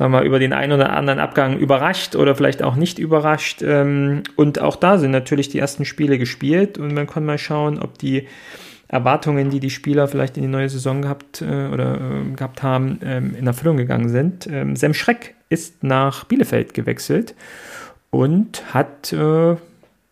sagen 0.01 0.13
wir 0.13 0.23
über 0.23 0.39
den 0.39 0.51
einen 0.51 0.71
oder 0.71 0.93
anderen 0.93 1.19
Abgang 1.19 1.59
überrascht 1.59 2.15
oder 2.15 2.33
vielleicht 2.33 2.63
auch 2.63 2.75
nicht 2.75 2.97
überrascht. 2.97 3.61
Ähm, 3.61 4.23
und 4.35 4.59
auch 4.59 4.75
da 4.75 4.97
sind 4.97 5.11
natürlich 5.11 5.49
die 5.49 5.59
ersten 5.59 5.85
Spiele 5.85 6.17
gespielt 6.17 6.79
und 6.79 6.91
man 6.95 7.05
kann 7.05 7.23
mal 7.23 7.37
schauen, 7.37 7.77
ob 7.77 7.99
die 7.99 8.27
Erwartungen, 8.87 9.51
die 9.51 9.59
die 9.59 9.69
Spieler 9.69 10.07
vielleicht 10.07 10.37
in 10.37 10.41
die 10.41 10.49
neue 10.49 10.69
Saison 10.69 11.03
gehabt 11.03 11.43
äh, 11.43 11.67
oder 11.67 12.01
äh, 12.01 12.35
gehabt 12.35 12.63
haben, 12.63 12.99
ähm, 13.05 13.35
in 13.37 13.45
Erfüllung 13.45 13.77
gegangen 13.77 14.09
sind. 14.09 14.47
Ähm, 14.47 14.75
Sam 14.75 14.95
Schreck 14.95 15.35
ist 15.49 15.83
nach 15.83 16.23
Bielefeld 16.23 16.73
gewechselt 16.73 17.35
und 18.09 18.73
hat 18.73 19.13
äh, 19.13 19.55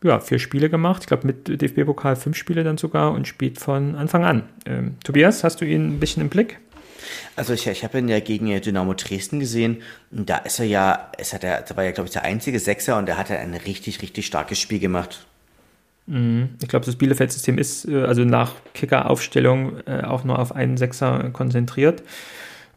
ja, 0.03 0.19
vier 0.19 0.37
Spiele 0.37 0.69
gemacht. 0.69 1.01
Ich 1.01 1.07
glaube, 1.07 1.25
mit 1.25 1.47
DFB-Pokal 1.47 2.15
fünf 2.15 2.37
Spiele 2.37 2.63
dann 2.63 2.77
sogar 2.77 3.11
und 3.11 3.27
spielt 3.27 3.59
von 3.59 3.95
Anfang 3.95 4.23
an. 4.23 4.43
Ähm, 4.67 4.97
Tobias, 5.03 5.43
hast 5.43 5.61
du 5.61 5.65
ihn 5.65 5.95
ein 5.95 5.99
bisschen 5.99 6.21
im 6.21 6.29
Blick? 6.29 6.59
Also 7.35 7.53
ich, 7.53 7.67
ich 7.67 7.83
habe 7.83 7.99
ihn 7.99 8.07
ja 8.07 8.19
gegen 8.19 8.61
Dynamo 8.61 8.93
Dresden 8.93 9.39
gesehen 9.39 9.81
und 10.11 10.29
da 10.29 10.37
ist 10.37 10.59
er 10.59 10.65
ja, 10.65 11.11
es 11.17 11.33
hat 11.33 11.43
er, 11.43 11.61
da 11.61 11.75
war 11.77 11.83
ja 11.83 11.91
glaube 11.91 12.07
ich 12.07 12.13
der 12.13 12.23
einzige 12.23 12.59
Sechser 12.59 12.97
und 12.97 13.07
er 13.09 13.17
hat 13.17 13.31
ein 13.31 13.53
richtig, 13.53 14.01
richtig 14.01 14.25
starkes 14.25 14.59
Spiel 14.59 14.79
gemacht. 14.79 15.25
Mhm. 16.09 16.49
Ich 16.61 16.67
glaube, 16.67 16.85
das 16.85 16.95
Bielefeld-System 16.95 17.57
ist 17.57 17.87
äh, 17.87 18.03
also 18.03 18.23
nach 18.25 18.55
Kicker-Aufstellung 18.73 19.77
äh, 19.85 20.03
auch 20.03 20.23
nur 20.23 20.39
auf 20.39 20.53
einen 20.55 20.75
Sechser 20.77 21.29
konzentriert. 21.31 22.03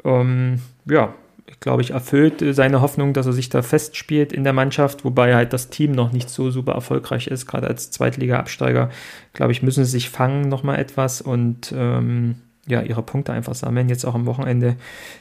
Um, 0.02 0.60
ja, 0.84 1.14
ich 1.46 1.60
glaube, 1.60 1.82
ich 1.82 1.92
erfüllt 1.92 2.44
seine 2.54 2.80
Hoffnung, 2.80 3.12
dass 3.12 3.26
er 3.26 3.32
sich 3.32 3.48
da 3.48 3.62
festspielt 3.62 4.32
in 4.32 4.44
der 4.44 4.52
Mannschaft, 4.52 5.04
wobei 5.04 5.34
halt 5.34 5.52
das 5.52 5.70
Team 5.70 5.92
noch 5.92 6.12
nicht 6.12 6.28
so 6.28 6.50
super 6.50 6.72
erfolgreich 6.72 7.26
ist, 7.26 7.46
gerade 7.46 7.68
als 7.68 7.90
Zweitliga-Absteiger. 7.90 8.90
Glaube 9.32 9.52
ich, 9.52 9.62
müssen 9.62 9.84
sie 9.84 9.90
sich 9.90 10.10
fangen 10.10 10.48
nochmal 10.48 10.78
etwas 10.78 11.20
und 11.20 11.72
ähm, 11.74 12.36
ja, 12.66 12.80
ihre 12.82 13.02
Punkte 13.02 13.32
einfach 13.32 13.54
sammeln. 13.54 13.88
Jetzt 13.88 14.04
auch 14.04 14.14
am 14.14 14.26
Wochenende 14.26 14.76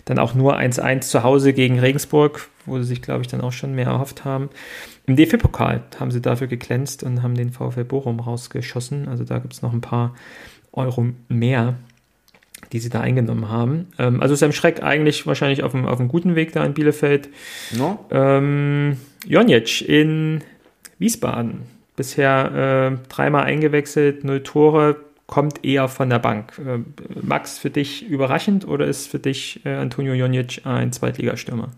dann 0.05 0.19
auch 0.19 0.35
nur 0.35 0.57
1-1 0.57 1.01
zu 1.01 1.23
Hause 1.23 1.53
gegen 1.53 1.79
Regensburg, 1.79 2.47
wo 2.65 2.77
sie 2.77 2.83
sich, 2.83 3.01
glaube 3.01 3.21
ich, 3.21 3.27
dann 3.27 3.41
auch 3.41 3.51
schon 3.51 3.73
mehr 3.73 3.87
erhofft 3.87 4.25
haben. 4.25 4.49
Im 5.07 5.15
DFB-Pokal 5.15 5.81
haben 5.99 6.11
sie 6.11 6.21
dafür 6.21 6.47
geglänzt 6.47 7.03
und 7.03 7.23
haben 7.23 7.35
den 7.35 7.51
VfL 7.51 7.83
Bochum 7.83 8.19
rausgeschossen. 8.19 9.07
Also 9.07 9.23
da 9.23 9.39
gibt 9.39 9.53
es 9.53 9.61
noch 9.61 9.73
ein 9.73 9.81
paar 9.81 10.15
Euro 10.71 11.07
mehr, 11.27 11.75
die 12.71 12.79
sie 12.79 12.89
da 12.89 13.01
eingenommen 13.01 13.49
haben. 13.49 13.87
Ähm, 13.97 14.21
also 14.21 14.35
Sam 14.35 14.51
Schreck 14.51 14.83
eigentlich 14.83 15.25
wahrscheinlich 15.25 15.63
auf 15.63 15.73
einem, 15.73 15.87
auf 15.87 15.99
einem 15.99 16.09
guten 16.09 16.35
Weg 16.35 16.53
da 16.53 16.63
in 16.63 16.75
Bielefeld. 16.75 17.29
No. 17.75 18.05
Ähm, 18.11 18.97
Jonic 19.25 19.81
in 19.81 20.43
Wiesbaden. 20.99 21.63
Bisher 21.95 22.97
äh, 23.01 23.07
dreimal 23.09 23.43
eingewechselt, 23.43 24.23
null 24.23 24.43
Tore, 24.43 24.97
kommt 25.31 25.65
eher 25.65 25.87
von 25.87 26.09
der 26.09 26.19
Bank. 26.19 26.59
Äh, 26.59 26.79
Max, 27.19 27.57
für 27.57 27.71
dich 27.71 28.07
überraschend 28.07 28.67
oder 28.67 28.85
ist 28.85 29.07
für 29.07 29.17
dich 29.17 29.65
äh, 29.65 29.73
Antonio 29.73 30.13
Jonic 30.13 30.61
ein 30.65 30.91
Zweitligastürmer? 30.91 31.69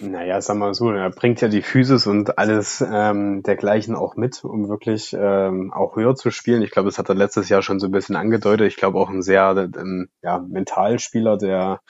Naja, 0.00 0.40
sag 0.40 0.56
mal 0.56 0.74
so, 0.74 0.90
er 0.90 1.08
bringt 1.10 1.40
ja 1.40 1.46
die 1.46 1.62
Physis 1.62 2.08
und 2.08 2.36
alles 2.36 2.84
ähm, 2.86 3.44
dergleichen 3.44 3.94
auch 3.94 4.16
mit, 4.16 4.44
um 4.44 4.68
wirklich 4.68 5.16
ähm, 5.16 5.72
auch 5.72 5.94
höher 5.94 6.16
zu 6.16 6.32
spielen. 6.32 6.62
Ich 6.62 6.72
glaube, 6.72 6.88
das 6.88 6.98
hat 6.98 7.08
er 7.08 7.14
letztes 7.14 7.48
Jahr 7.48 7.62
schon 7.62 7.78
so 7.78 7.86
ein 7.86 7.92
bisschen 7.92 8.16
angedeutet. 8.16 8.66
Ich 8.66 8.76
glaube 8.76 8.98
auch 8.98 9.08
ein 9.08 9.22
sehr 9.22 9.54
ähm, 9.56 10.08
ja, 10.20 10.40
Mentalspieler, 10.40 11.38
der, 11.38 11.80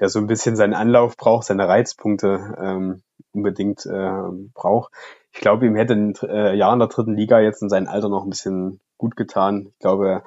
der 0.00 0.08
so 0.08 0.18
ein 0.18 0.26
bisschen 0.26 0.56
seinen 0.56 0.74
Anlauf 0.74 1.16
braucht, 1.16 1.46
seine 1.46 1.68
Reizpunkte 1.68 2.56
ähm, 2.60 3.02
unbedingt 3.32 3.86
äh, 3.86 4.22
braucht. 4.54 4.92
Ich 5.32 5.40
glaube, 5.40 5.66
ihm 5.66 5.76
hätte 5.76 5.94
ein 5.94 6.14
äh, 6.28 6.56
Jahr 6.56 6.72
in 6.72 6.80
der 6.80 6.88
dritten 6.88 7.14
Liga 7.14 7.38
jetzt 7.38 7.62
in 7.62 7.68
seinem 7.68 7.86
Alter 7.86 8.08
noch 8.08 8.24
ein 8.24 8.30
bisschen 8.30 8.80
gut 8.98 9.16
getan. 9.16 9.68
Ich 9.72 9.78
glaube, 9.78 10.22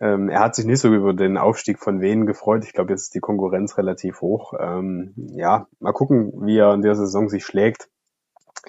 ähm, 0.00 0.28
er 0.28 0.40
hat 0.40 0.54
sich 0.56 0.64
nicht 0.64 0.80
so 0.80 0.92
über 0.92 1.14
den 1.14 1.38
Aufstieg 1.38 1.78
von 1.78 2.00
Wien 2.00 2.26
gefreut. 2.26 2.64
Ich 2.64 2.72
glaube, 2.72 2.92
jetzt 2.92 3.02
ist 3.02 3.14
die 3.14 3.20
Konkurrenz 3.20 3.78
relativ 3.78 4.20
hoch. 4.20 4.54
Ähm, 4.58 5.14
ja, 5.16 5.68
mal 5.80 5.92
gucken, 5.92 6.32
wie 6.44 6.58
er 6.58 6.74
in 6.74 6.82
der 6.82 6.96
Saison 6.96 7.28
sich 7.28 7.44
schlägt. 7.44 7.88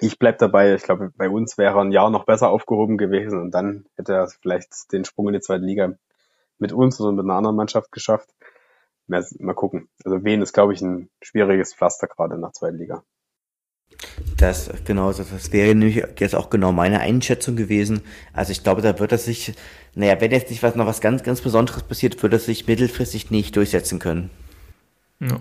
ich 0.00 0.18
bleib 0.18 0.38
dabei. 0.38 0.74
Ich 0.74 0.82
glaube, 0.82 1.12
bei 1.16 1.28
uns 1.28 1.58
wäre 1.58 1.80
ein 1.80 1.92
Jahr 1.92 2.10
noch 2.10 2.24
besser 2.26 2.50
aufgehoben 2.50 2.98
gewesen 2.98 3.40
und 3.40 3.52
dann 3.52 3.86
hätte 3.96 4.14
er 4.14 4.28
vielleicht 4.28 4.92
den 4.92 5.04
Sprung 5.04 5.28
in 5.28 5.34
die 5.34 5.40
zweite 5.40 5.64
Liga 5.64 5.94
mit 6.58 6.72
uns 6.72 7.00
oder 7.00 7.12
mit 7.12 7.24
einer 7.24 7.34
anderen 7.34 7.56
Mannschaft 7.56 7.92
geschafft. 7.92 8.30
Mal, 9.06 9.24
gucken. 9.54 9.88
Also 10.04 10.24
Wien 10.24 10.42
ist, 10.42 10.54
glaube 10.54 10.72
ich, 10.72 10.80
ein 10.80 11.10
schwieriges 11.22 11.74
Pflaster 11.74 12.06
gerade 12.06 12.36
in 12.36 12.40
der 12.40 12.52
zweiten 12.52 12.78
Liga. 12.78 13.04
Das, 14.36 14.70
genau, 14.84 15.12
das 15.12 15.52
wäre 15.52 15.74
nämlich 15.74 16.02
jetzt 16.18 16.34
auch 16.34 16.50
genau 16.50 16.72
meine 16.72 17.00
Einschätzung 17.00 17.56
gewesen. 17.56 18.00
Also 18.32 18.52
ich 18.52 18.62
glaube, 18.62 18.82
da 18.82 18.98
wird 18.98 19.12
er 19.12 19.18
sich, 19.18 19.54
naja, 19.94 20.20
wenn 20.20 20.30
jetzt 20.30 20.50
nicht 20.50 20.62
was, 20.62 20.74
noch 20.74 20.86
was 20.86 21.00
ganz, 21.00 21.22
ganz 21.22 21.40
Besonderes 21.40 21.82
passiert, 21.82 22.22
wird 22.22 22.32
er 22.32 22.38
sich 22.38 22.66
mittelfristig 22.66 23.30
nicht 23.30 23.56
durchsetzen 23.56 23.98
können. 23.98 24.30
Ja. 25.20 25.40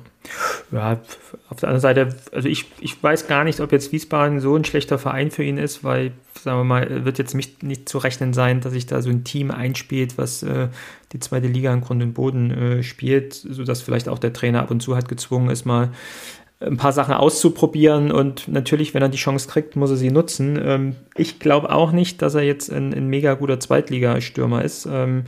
ja, 0.71 1.01
auf 1.49 1.59
der 1.59 1.69
anderen 1.69 1.81
Seite, 1.81 2.15
also 2.31 2.47
ich, 2.47 2.67
ich 2.79 3.01
weiß 3.01 3.27
gar 3.27 3.43
nicht, 3.43 3.59
ob 3.59 3.71
jetzt 3.71 3.91
Wiesbaden 3.91 4.39
so 4.39 4.55
ein 4.55 4.63
schlechter 4.63 4.97
Verein 4.97 5.31
für 5.31 5.43
ihn 5.43 5.57
ist, 5.57 5.83
weil, 5.83 6.13
sagen 6.39 6.59
wir 6.59 6.63
mal, 6.63 7.03
wird 7.03 7.17
jetzt 7.17 7.33
nicht, 7.33 7.63
nicht 7.63 7.89
zu 7.89 7.97
rechnen 7.97 8.33
sein, 8.33 8.61
dass 8.61 8.73
sich 8.73 8.85
da 8.85 9.01
so 9.01 9.09
ein 9.09 9.23
Team 9.23 9.51
einspielt, 9.51 10.17
was 10.17 10.43
äh, 10.43 10.69
die 11.11 11.19
zweite 11.19 11.47
Liga 11.47 11.73
im 11.73 11.81
Grund 11.81 12.01
und 12.03 12.13
Boden 12.13 12.51
äh, 12.51 12.83
spielt, 12.83 13.33
sodass 13.33 13.81
vielleicht 13.81 14.07
auch 14.07 14.19
der 14.19 14.31
Trainer 14.31 14.61
ab 14.61 14.71
und 14.71 14.81
zu 14.81 14.95
halt 14.95 15.09
gezwungen 15.09 15.49
ist, 15.49 15.65
mal 15.65 15.89
ein 16.65 16.77
paar 16.77 16.93
Sachen 16.93 17.13
auszuprobieren 17.13 18.11
und 18.11 18.47
natürlich, 18.47 18.93
wenn 18.93 19.01
er 19.01 19.09
die 19.09 19.17
Chance 19.17 19.47
kriegt, 19.47 19.75
muss 19.75 19.89
er 19.89 19.97
sie 19.97 20.11
nutzen. 20.11 20.59
Ähm, 20.63 20.95
ich 21.15 21.39
glaube 21.39 21.71
auch 21.71 21.91
nicht, 21.91 22.21
dass 22.21 22.35
er 22.35 22.43
jetzt 22.43 22.71
ein, 22.71 22.93
ein 22.93 23.07
mega 23.07 23.33
guter 23.33 23.59
Zweitligastürmer 23.59 24.63
ist. 24.63 24.87
Ähm, 24.89 25.25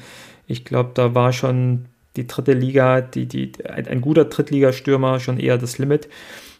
ich 0.47 0.65
glaube, 0.65 0.91
da 0.93 1.15
war 1.15 1.33
schon 1.33 1.85
die 2.15 2.27
dritte 2.27 2.53
Liga, 2.53 3.01
die, 3.01 3.25
die, 3.25 3.51
ein, 3.67 3.87
ein 3.87 4.01
guter 4.01 4.25
Drittligastürmer 4.25 5.19
schon 5.19 5.39
eher 5.39 5.57
das 5.57 5.77
Limit. 5.77 6.07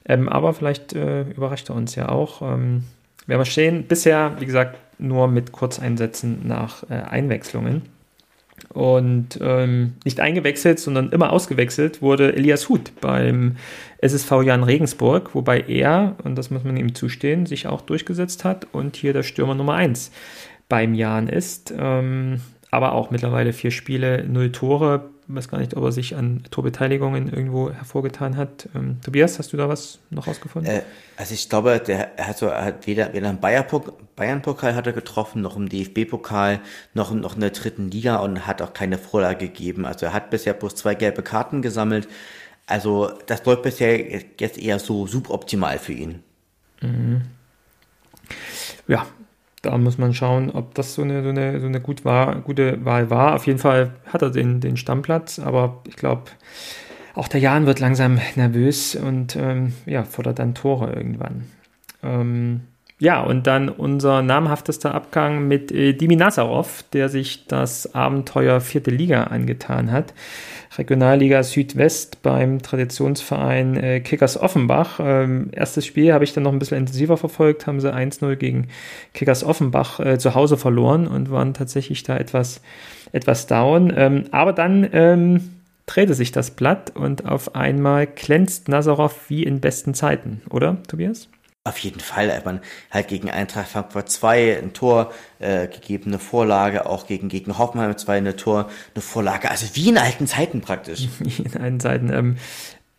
Ähm, 0.08 0.30
aber 0.30 0.54
vielleicht 0.54 0.94
äh, 0.94 1.24
überrascht 1.24 1.70
er 1.70 1.76
uns 1.76 1.96
ja 1.96 2.10
auch. 2.10 2.42
Ähm, 2.42 2.84
werden 3.28 3.40
wir 3.40 3.46
stehen. 3.46 3.86
Bisher, 3.88 4.36
wie 4.40 4.46
gesagt, 4.46 4.78
nur 5.00 5.28
mit 5.28 5.52
Kurzeinsätzen 5.52 6.48
nach 6.48 6.84
äh, 6.90 6.94
Einwechslungen. 6.94 7.84
Und 8.76 9.40
ähm, 9.42 9.94
nicht 10.04 10.20
eingewechselt, 10.20 10.80
sondern 10.80 11.10
immer 11.12 11.32
ausgewechselt 11.32 12.02
wurde 12.02 12.36
Elias 12.36 12.68
Huth 12.68 12.92
beim 13.00 13.56
SSV 14.00 14.44
Jan 14.44 14.64
Regensburg, 14.64 15.34
wobei 15.34 15.62
er, 15.62 16.18
und 16.26 16.36
das 16.36 16.52
muss 16.52 16.66
man 16.66 16.76
ihm 16.76 16.94
zustehen, 16.94 17.46
sich 17.46 17.68
auch 17.68 17.80
durchgesetzt 17.80 18.44
hat 18.44 18.68
und 18.74 18.98
hier 18.98 19.14
der 19.14 19.24
Stürmer 19.24 19.56
Nummer 19.56 19.76
1 19.76 20.12
beim 20.68 20.94
Jan 20.94 21.30
ist. 21.30 21.74
Ähm, 21.78 22.42
aber 22.70 22.92
auch 22.92 23.12
mittlerweile 23.12 23.54
vier 23.54 23.72
Spiele, 23.72 24.26
null 24.28 24.52
Tore. 24.52 25.10
Ich 25.28 25.34
weiß 25.34 25.48
gar 25.48 25.58
nicht, 25.58 25.76
ob 25.76 25.84
er 25.84 25.92
sich 25.92 26.16
an 26.16 26.44
Torbeteiligungen 26.52 27.30
irgendwo 27.30 27.72
hervorgetan 27.72 28.38
hat. 28.38 28.70
Ähm, 28.76 29.00
Tobias, 29.04 29.40
hast 29.40 29.54
du 29.54 29.58
da 29.58 29.68
was 29.68 29.98
noch 30.12 30.28
rausgefunden? 30.28 30.72
Äh, 30.72 30.82
also 31.18 31.34
ich 31.34 31.50
glaube, 31.50 31.80
der 31.80 32.18
er 32.18 32.28
hat 32.28 32.38
so 32.38 32.52
hat 32.52 32.86
weder, 32.86 33.12
weder 33.14 33.30
einen 33.30 33.40
Bayern-Pokal 33.40 34.76
hat 34.76 34.86
er 34.86 34.94
getroffen, 34.94 35.42
noch 35.42 35.58
im 35.58 35.68
DFB-Pokal, 35.68 36.60
noch, 36.94 37.12
noch 37.12 37.34
in 37.36 37.42
der 37.42 37.50
dritten 37.50 37.90
Liga 37.90 38.18
und 38.18 38.46
hat 38.46 38.62
auch 38.62 38.74
keine 38.74 39.00
Vorlage 39.00 39.48
gegeben. 39.48 39.86
Also 39.86 40.06
er 40.06 40.14
hat 40.14 40.30
bisher 40.30 40.54
bloß 40.54 40.76
zwei 40.76 40.94
gelbe 40.94 41.24
Karten 41.24 41.64
gesammelt. 41.64 42.08
Also 42.68 43.12
das 43.26 43.44
läuft 43.46 43.64
bisher 43.64 44.20
jetzt 44.40 44.60
eher 44.60 44.78
so 44.78 45.08
suboptimal 45.08 45.80
für 45.80 45.94
ihn. 45.94 46.24
Mhm. 46.82 47.22
Ja, 48.88 49.08
da 49.66 49.78
muss 49.78 49.98
man 49.98 50.14
schauen, 50.14 50.52
ob 50.52 50.76
das 50.76 50.94
so 50.94 51.02
eine, 51.02 51.24
so 51.24 51.30
eine, 51.30 51.60
so 51.60 51.68
eine 51.68 51.82
gut 51.82 52.06
war, 52.06 52.36
gute 52.42 52.84
Wahl 52.86 53.10
war. 53.10 53.36
Auf 53.36 53.48
jeden 53.48 53.60
Fall 53.60 53.96
hat 54.06 54.22
er 54.22 54.30
den, 54.30 54.62
den 54.62 54.78
Stammplatz, 54.78 55.40
aber 55.40 55.82
ich 55.88 55.96
glaube, 55.96 56.24
auch 57.16 57.28
der 57.28 57.40
Jan 57.40 57.66
wird 57.66 57.80
langsam 57.80 58.20
nervös 58.36 58.96
und 58.96 59.36
ähm, 59.36 59.74
ja, 59.86 60.04
fordert 60.04 60.40
dann 60.40 60.54
Tore 60.54 60.94
irgendwann. 60.94 61.46
Ähm, 62.04 62.62
ja, 62.98 63.22
und 63.22 63.46
dann 63.46 63.68
unser 63.68 64.22
namhaftester 64.22 64.96
Abgang 64.96 65.50
mit 65.50 65.70
äh, 65.70 65.92
Dimi 65.94 66.16
Nazarov, 66.16 66.84
der 66.94 67.10
sich 67.10 67.46
das 67.46 67.94
Abenteuer 67.94 68.62
vierte 68.62 68.90
Liga 68.90 69.26
angetan 69.26 69.92
hat. 69.92 70.14
Regionalliga 70.78 71.44
Südwest 71.44 72.22
beim 72.22 72.62
Traditionsverein 72.62 73.76
äh, 73.76 74.00
Kickers 74.00 74.40
Offenbach. 74.40 75.02
Ähm, 75.02 75.50
erstes 75.52 75.86
Spiel 75.86 76.14
habe 76.14 76.24
ich 76.24 76.32
dann 76.32 76.44
noch 76.44 76.54
ein 76.54 76.60
bisschen 76.60 76.78
intensiver 76.78 77.18
verfolgt, 77.18 77.68
haben 77.68 77.82
sie 77.82 77.94
1-0 77.94 78.38
gegen 78.38 78.68
Kickers 79.14 79.44
Offenbach 79.44 80.00
äh, 80.00 80.18
zu 80.18 80.34
Hause 80.34 80.56
verloren 80.56 81.06
und 81.06 81.30
waren 81.30 81.54
tatsächlich 81.54 82.04
da 82.04 82.16
etwas, 82.16 82.62
etwas 83.12 83.46
down. 83.46 83.94
Ähm, 83.94 84.24
aber 84.32 84.54
dann 84.54 84.88
ähm, 84.94 85.50
drehte 85.86 86.14
sich 86.14 86.32
das 86.32 86.52
Blatt 86.52 86.96
und 86.96 87.26
auf 87.26 87.56
einmal 87.56 88.08
glänzt 88.08 88.70
Nazarov 88.70 89.30
wie 89.30 89.44
in 89.44 89.60
besten 89.60 89.94
Zeiten, 89.94 90.42
oder 90.50 90.78
Tobias? 90.88 91.28
Auf 91.68 91.80
jeden 91.80 92.00
Fall, 92.00 92.30
man 92.46 92.60
halt 92.92 93.08
gegen 93.08 93.32
Eintracht 93.32 93.70
Frankfurt 93.70 94.08
2 94.08 94.60
ein 94.60 94.74
Tor 94.74 95.12
äh, 95.40 95.68
gegeben, 95.68 96.12
eine 96.12 96.20
Vorlage, 96.20 96.86
auch 96.86 97.08
gegen, 97.08 97.28
gegen 97.28 97.58
Hoffenheim 97.58 97.98
2 97.98 98.18
eine 98.18 98.36
Tor, 98.36 98.70
eine 98.94 99.02
Vorlage, 99.02 99.50
also 99.50 99.66
wie 99.74 99.90
in 99.90 99.98
alten 99.98 100.28
Zeiten 100.28 100.62
praktisch. 100.62 101.08
Wie 101.20 101.42
in 101.42 101.60
alten 101.60 101.80
Zeiten. 101.80 102.14
Ähm, 102.14 102.38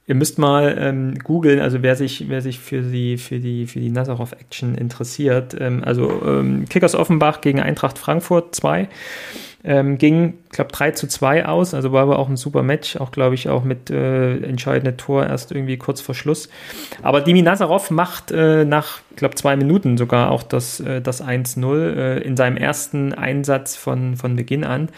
ihr 0.09 0.17
müsst 0.17 0.41
mal 0.41 0.77
ähm, 0.81 1.17
googeln, 1.21 1.61
also 1.61 1.83
wer 1.83 1.95
sich, 1.95 2.29
wer 2.29 2.43
sich 2.43 2.59
für 2.59 2.83
die, 2.83 3.19
für 3.19 3.39
die, 3.39 3.69
für 3.69 3.79
die 3.79 3.91
Nazarov-Action 3.91 4.75
interessiert. 4.75 5.57
Ähm, 5.61 5.85
also 5.85 6.23
ähm, 6.27 6.65
Kickers 6.69 6.97
Offenbach 6.97 7.43
gegen 7.43 7.61
Eintracht 7.61 7.99
Frankfurt 7.99 8.53
2. 8.57 8.89
Ähm, 9.69 9.99
ging, 9.99 10.35
glaube, 10.51 10.71
3 10.71 10.93
zu 10.93 11.09
2 11.09 11.47
aus, 11.47 11.75
also 11.75 11.91
war 11.91 12.03
aber 12.03 12.21
auch 12.21 12.29
ein 12.29 12.37
super 12.37 12.63
Match, 12.63 12.97
auch 12.97 13.11
glaube 13.11 13.35
ich 13.35 13.49
auch 13.49 13.65
mit 13.65 13.91
äh, 13.91 14.37
entscheidendem 14.39 14.97
Tor 14.97 15.27
erst 15.27 15.51
irgendwie 15.51 15.77
kurz 15.77 16.01
vor 16.01 16.15
Schluss. 16.15 16.49
Aber 17.03 17.21
Dimi 17.21 17.43
Nazarov 17.43 17.91
macht 17.91 18.31
äh, 18.31 18.65
nach, 18.65 19.01
glaube, 19.17 19.35
zwei 19.35 19.57
Minuten 19.57 19.99
sogar 19.99 20.31
auch 20.31 20.45
das, 20.45 20.79
äh, 20.79 21.03
das 21.03 21.21
1-0 21.21 21.97
äh, 21.97 22.19
in 22.21 22.37
seinem 22.37 22.57
ersten 22.57 23.13
Einsatz 23.13 23.75
von, 23.75 24.17
von 24.17 24.37
Beginn 24.37 24.63
an 24.63 24.89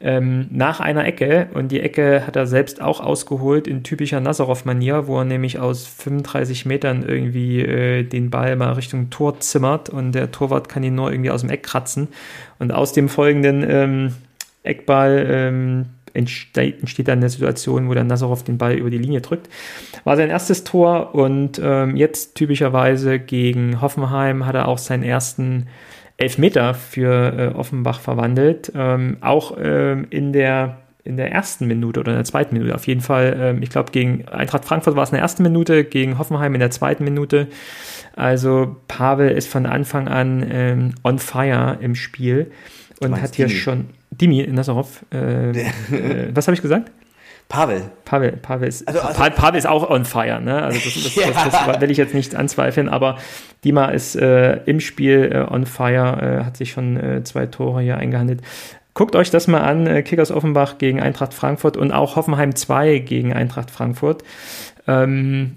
ähm, 0.00 0.46
nach 0.50 0.78
einer 0.80 1.04
Ecke 1.06 1.48
und 1.54 1.72
die 1.72 1.80
Ecke 1.80 2.26
hat 2.26 2.36
er 2.36 2.46
selbst 2.46 2.80
auch 2.80 3.00
ausgeholt 3.00 3.66
in 3.66 3.82
typischer 3.82 4.20
Nazarov-Manier, 4.20 5.08
wo 5.08 5.18
er 5.18 5.24
nämlich 5.24 5.58
aus 5.58 5.86
35 5.86 6.66
Metern 6.66 7.02
irgendwie 7.02 7.60
äh, 7.60 8.04
den 8.04 8.30
Ball 8.30 8.54
mal 8.54 8.72
Richtung 8.74 9.10
Tor 9.10 9.40
zimmert 9.40 9.90
und 9.90 10.12
der 10.12 10.30
Torwart 10.30 10.68
kann 10.68 10.84
ihn 10.84 10.94
nur 10.94 11.10
irgendwie 11.10 11.30
aus 11.30 11.40
dem 11.40 11.50
Eck 11.50 11.64
kratzen 11.64 12.08
und 12.60 12.72
aus 12.72 12.92
dem 12.92 13.08
folgenden 13.08 13.64
ähm, 13.68 14.14
Eckball 14.62 15.26
ähm, 15.28 15.86
entsteht, 16.14 16.80
entsteht 16.80 17.08
dann 17.08 17.18
eine 17.18 17.28
Situation, 17.28 17.88
wo 17.88 17.94
der 17.94 18.04
Nazarov 18.04 18.44
den 18.44 18.58
Ball 18.58 18.74
über 18.74 18.90
die 18.90 18.98
Linie 18.98 19.20
drückt. 19.20 19.48
War 20.04 20.16
sein 20.16 20.30
erstes 20.30 20.62
Tor 20.62 21.14
und 21.14 21.60
ähm, 21.62 21.96
jetzt 21.96 22.34
typischerweise 22.34 23.18
gegen 23.18 23.80
Hoffenheim 23.80 24.46
hat 24.46 24.54
er 24.54 24.68
auch 24.68 24.78
seinen 24.78 25.02
ersten 25.02 25.66
Elfmeter 26.18 26.74
für 26.74 27.52
äh, 27.54 27.56
Offenbach 27.56 28.00
verwandelt. 28.00 28.70
Ähm, 28.74 29.16
auch 29.20 29.56
ähm, 29.58 30.06
in 30.10 30.32
der 30.32 30.78
in 31.04 31.16
der 31.16 31.32
ersten 31.32 31.66
Minute 31.66 32.00
oder 32.00 32.12
in 32.12 32.18
der 32.18 32.24
zweiten 32.26 32.54
Minute. 32.54 32.74
Auf 32.74 32.86
jeden 32.86 33.00
Fall, 33.00 33.34
ähm, 33.40 33.62
ich 33.62 33.70
glaube, 33.70 33.92
gegen 33.92 34.28
Eintracht 34.28 34.66
Frankfurt 34.66 34.94
war 34.94 35.04
es 35.04 35.08
in 35.08 35.14
der 35.14 35.22
ersten 35.22 35.42
Minute, 35.42 35.84
gegen 35.84 36.18
Hoffenheim 36.18 36.52
in 36.52 36.60
der 36.60 36.70
zweiten 36.70 37.02
Minute. 37.02 37.48
Also 38.14 38.76
Pavel 38.88 39.30
ist 39.30 39.48
von 39.48 39.64
Anfang 39.64 40.06
an 40.06 40.46
ähm, 40.50 40.94
on 41.04 41.18
fire 41.18 41.78
im 41.80 41.94
Spiel 41.94 42.50
und 43.00 43.22
hat 43.22 43.36
hier 43.36 43.46
Dimi. 43.46 43.58
schon 43.58 43.86
Dimi 44.10 44.46
Nazarov. 44.48 45.04
Äh, 45.10 45.50
äh, 45.50 46.30
was 46.34 46.46
habe 46.46 46.54
ich 46.54 46.60
gesagt? 46.60 46.90
Pavel. 47.48 47.90
Pavel, 48.04 48.32
Pavel 48.32 48.68
ist, 48.68 48.86
also, 48.86 49.00
also, 49.00 49.22
Pavel 49.34 49.58
ist 49.58 49.66
auch 49.66 49.88
on 49.88 50.04
fire, 50.04 50.40
ne? 50.40 50.62
Also 50.62 50.78
das, 50.84 51.02
das, 51.02 51.14
ja. 51.16 51.28
das, 51.30 51.66
das, 51.66 51.80
will 51.80 51.90
ich 51.90 51.96
jetzt 51.96 52.12
nicht 52.12 52.34
anzweifeln, 52.34 52.90
aber 52.90 53.16
Dima 53.64 53.86
ist 53.86 54.16
äh, 54.16 54.58
im 54.64 54.80
Spiel 54.80 55.30
äh, 55.32 55.52
on 55.52 55.64
fire, 55.64 56.40
äh, 56.40 56.44
hat 56.44 56.58
sich 56.58 56.72
schon 56.72 56.96
äh, 56.98 57.24
zwei 57.24 57.46
Tore 57.46 57.80
hier 57.80 57.96
eingehandelt. 57.96 58.42
Guckt 58.92 59.16
euch 59.16 59.30
das 59.30 59.46
mal 59.46 59.60
an, 59.60 59.86
äh, 59.86 60.02
Kickers 60.02 60.30
Offenbach 60.30 60.76
gegen 60.76 61.00
Eintracht 61.00 61.32
Frankfurt 61.32 61.76
und 61.76 61.90
auch 61.90 62.16
Hoffenheim 62.16 62.54
2 62.54 62.98
gegen 62.98 63.32
Eintracht 63.32 63.70
Frankfurt. 63.70 64.24
Ähm, 64.86 65.56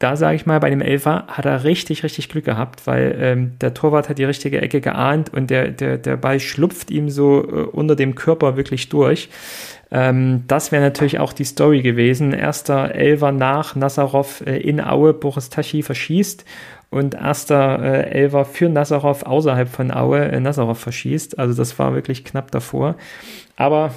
da 0.00 0.16
sage 0.16 0.34
ich 0.34 0.46
mal, 0.46 0.60
bei 0.60 0.70
dem 0.70 0.80
Elfer 0.80 1.26
hat 1.28 1.44
er 1.44 1.62
richtig, 1.62 2.02
richtig 2.04 2.30
Glück 2.30 2.46
gehabt, 2.46 2.86
weil 2.86 3.16
ähm, 3.20 3.58
der 3.60 3.74
Torwart 3.74 4.08
hat 4.08 4.18
die 4.18 4.24
richtige 4.24 4.62
Ecke 4.62 4.80
geahnt 4.80 5.32
und 5.32 5.50
der, 5.50 5.68
der, 5.68 5.98
der 5.98 6.16
Ball 6.16 6.40
schlupft 6.40 6.90
ihm 6.90 7.10
so 7.10 7.44
äh, 7.44 7.62
unter 7.70 7.96
dem 7.96 8.14
Körper 8.14 8.56
wirklich 8.56 8.88
durch. 8.88 9.28
Ähm, 9.90 10.44
das 10.46 10.72
wäre 10.72 10.82
natürlich 10.82 11.18
auch 11.18 11.32
die 11.32 11.44
Story 11.44 11.82
gewesen. 11.82 12.32
Erster 12.32 12.94
Elver 12.94 13.32
nach 13.32 13.74
Nazarov 13.74 14.42
äh, 14.46 14.58
in 14.58 14.80
Aue, 14.80 15.12
Boris 15.12 15.50
Tashi 15.50 15.82
verschießt 15.82 16.44
und 16.90 17.14
erster 17.14 17.82
äh, 17.82 18.10
Elver 18.10 18.44
für 18.44 18.68
Nazarov 18.68 19.24
außerhalb 19.24 19.68
von 19.68 19.90
Aue, 19.90 20.20
äh, 20.20 20.40
Nazarov 20.40 20.78
verschießt. 20.78 21.38
Also 21.38 21.54
das 21.54 21.78
war 21.78 21.94
wirklich 21.94 22.24
knapp 22.24 22.50
davor. 22.50 22.96
Aber 23.56 23.92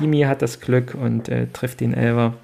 Dimi 0.00 0.22
hat 0.22 0.42
das 0.42 0.60
Glück 0.60 0.94
und 0.94 1.28
äh, 1.28 1.46
trifft 1.52 1.80
den 1.80 1.94
Elver 1.94 2.34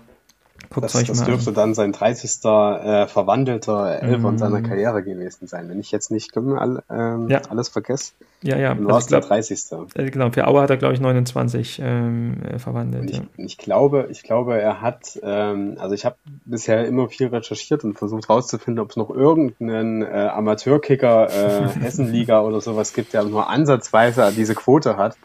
Guckt 0.73 0.85
das, 0.85 0.95
euch 0.95 1.09
das 1.09 1.21
mal 1.21 1.27
dürfte 1.27 1.51
an. 1.51 1.55
dann 1.55 1.75
sein 1.75 1.93
30. 1.93 2.45
Äh, 2.45 3.07
verwandelter 3.07 4.01
Elfer 4.03 4.31
mm. 4.31 4.33
in 4.33 4.39
seiner 4.39 4.63
Karriere 4.63 5.03
gewesen 5.03 5.47
sein. 5.47 5.69
Wenn 5.69 5.81
ich 5.81 5.91
jetzt 5.93 6.11
nicht 6.11 6.37
all, 6.37 6.83
ähm, 6.91 7.29
ja. 7.29 7.43
alles 7.49 7.69
vergesse. 7.69 8.13
Ja, 8.43 8.57
ja. 8.59 8.75
Dann 8.75 8.87
war 8.87 8.99
es 8.99 9.07
der 9.07 9.21
30. 9.21 9.61
Äh, 9.95 10.11
genau, 10.11 10.31
für 10.31 10.47
Aue 10.49 10.63
hat 10.63 10.71
er, 10.71 10.77
glaube 10.77 10.95
ich, 10.95 11.01
29 11.01 11.81
ähm, 11.83 12.43
äh, 12.43 12.59
verwandelt. 12.59 13.11
Ich, 13.11 13.19
ja. 13.19 13.25
ich, 13.37 13.59
glaube, 13.59 14.09
ich 14.11 14.23
glaube, 14.23 14.61
er 14.61 14.81
hat, 14.81 15.19
ähm, 15.23 15.77
also 15.79 15.95
ich 15.95 16.05
habe 16.05 16.17
bisher 16.45 16.87
immer 16.87 17.09
viel 17.09 17.29
recherchiert 17.29 17.85
und 17.85 17.99
versucht 17.99 18.29
rauszufinden, 18.29 18.83
ob 18.83 18.91
es 18.91 18.97
noch 18.97 19.11
irgendeinen 19.11 20.03
äh, 20.03 20.29
Amateurkicker, 20.33 21.29
äh, 21.31 21.69
Hessenliga 21.81 22.41
oder 22.41 22.61
sowas 22.61 22.93
gibt, 22.93 23.13
der 23.13 23.25
nur 23.25 23.49
ansatzweise 23.49 24.33
diese 24.35 24.55
Quote 24.55 24.97
hat. 24.97 25.17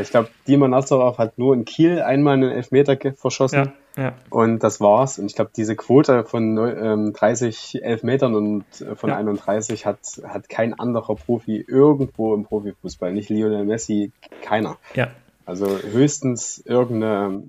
Ich 0.00 0.10
glaube, 0.10 0.28
Dima 0.46 0.68
Nazarov 0.68 1.18
hat 1.18 1.38
nur 1.38 1.54
in 1.54 1.64
Kiel 1.64 2.00
einmal 2.00 2.34
einen 2.34 2.50
Elfmeter 2.50 2.96
verschossen. 3.14 3.72
Ja, 3.96 4.02
ja. 4.02 4.12
Und 4.30 4.62
das 4.62 4.80
war's. 4.80 5.18
Und 5.18 5.26
ich 5.26 5.34
glaube, 5.34 5.50
diese 5.56 5.76
Quote 5.76 6.24
von 6.24 6.56
ähm, 6.58 7.12
30 7.12 7.82
Elfmetern 7.82 8.34
und 8.34 8.64
äh, 8.80 8.94
von 8.94 9.10
ja. 9.10 9.16
31 9.16 9.86
hat, 9.86 9.98
hat 10.24 10.48
kein 10.48 10.78
anderer 10.78 11.16
Profi 11.16 11.64
irgendwo 11.66 12.34
im 12.34 12.44
Profifußball. 12.44 13.12
Nicht 13.12 13.28
Lionel 13.28 13.64
Messi, 13.64 14.12
keiner. 14.42 14.78
Ja. 14.94 15.08
Also 15.44 15.66
höchstens 15.66 16.62
irgendeine 16.64 17.44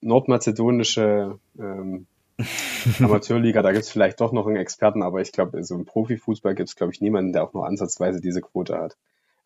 nordmazedonische 0.00 1.38
ähm, 1.58 2.06
Amateurliga, 3.00 3.62
da 3.62 3.72
gibt 3.72 3.84
es 3.84 3.90
vielleicht 3.90 4.20
doch 4.20 4.32
noch 4.32 4.46
einen 4.46 4.56
Experten, 4.56 5.02
aber 5.02 5.20
ich 5.20 5.32
glaube, 5.32 5.62
so 5.62 5.74
im 5.74 5.84
Profifußball 5.84 6.54
gibt 6.54 6.68
es, 6.68 6.76
glaube 6.76 6.92
ich, 6.92 7.00
niemanden, 7.00 7.32
der 7.32 7.44
auch 7.44 7.52
nur 7.52 7.66
ansatzweise 7.66 8.20
diese 8.20 8.40
Quote 8.40 8.78
hat. 8.78 8.96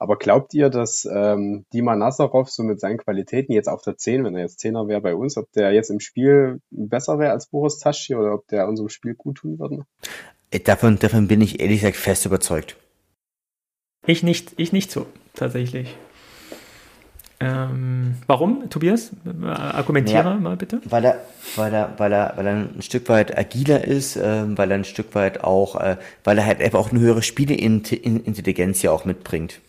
Aber 0.04 0.18
glaubt 0.18 0.52
ihr, 0.52 0.68
dass 0.68 1.08
ähm, 1.10 1.64
Dima 1.72 1.96
Nazarov 1.96 2.50
so 2.50 2.62
mit 2.62 2.78
seinen 2.78 2.98
Qualitäten 2.98 3.54
jetzt 3.54 3.70
auf 3.70 3.80
der 3.80 3.96
10, 3.96 4.22
wenn 4.22 4.34
er 4.34 4.42
jetzt 4.42 4.60
Zehner 4.60 4.86
wäre 4.86 5.00
bei 5.00 5.14
uns, 5.14 5.38
ob 5.38 5.50
der 5.52 5.72
jetzt 5.72 5.88
im 5.88 5.98
Spiel 5.98 6.60
besser 6.70 7.18
wäre 7.18 7.32
als 7.32 7.46
Boris 7.46 7.78
Taschi 7.78 8.14
oder 8.14 8.34
ob 8.34 8.46
der 8.48 8.68
unserem 8.68 8.90
Spiel 8.90 9.14
gut 9.14 9.38
tun 9.38 9.58
würde? 9.58 9.86
Äh, 10.50 10.60
davon, 10.60 10.98
davon 10.98 11.26
bin 11.26 11.40
ich 11.40 11.58
ehrlich 11.58 11.80
gesagt 11.80 11.96
fest 11.96 12.26
überzeugt. 12.26 12.76
Ich 14.06 14.22
nicht, 14.22 14.52
ich 14.58 14.74
nicht 14.74 14.90
so, 14.90 15.06
tatsächlich. 15.32 15.96
Ähm, 17.40 18.16
warum, 18.26 18.68
Tobias? 18.68 19.12
Argumentiere 19.42 20.18
ja, 20.18 20.34
mal 20.34 20.58
bitte. 20.58 20.82
Weil 20.84 21.06
er, 21.06 21.24
weil, 21.56 21.72
er, 21.72 21.94
weil, 21.96 22.12
er, 22.12 22.34
weil 22.36 22.46
er 22.46 22.52
ein 22.52 22.82
Stück 22.82 23.08
weit 23.08 23.38
agiler 23.38 23.82
ist, 23.84 24.16
ähm, 24.16 24.58
weil 24.58 24.70
er 24.70 24.76
ein 24.76 24.84
Stück 24.84 25.14
weit 25.14 25.42
auch, 25.42 25.80
äh, 25.80 25.96
weil 26.24 26.36
er 26.36 26.44
halt 26.44 26.60
einfach 26.60 26.78
auch 26.78 26.90
eine 26.90 27.00
höhere 27.00 27.22
Spieleintelligenz 27.22 28.82
ja 28.82 28.90
auch 28.90 29.06
mitbringt. 29.06 29.62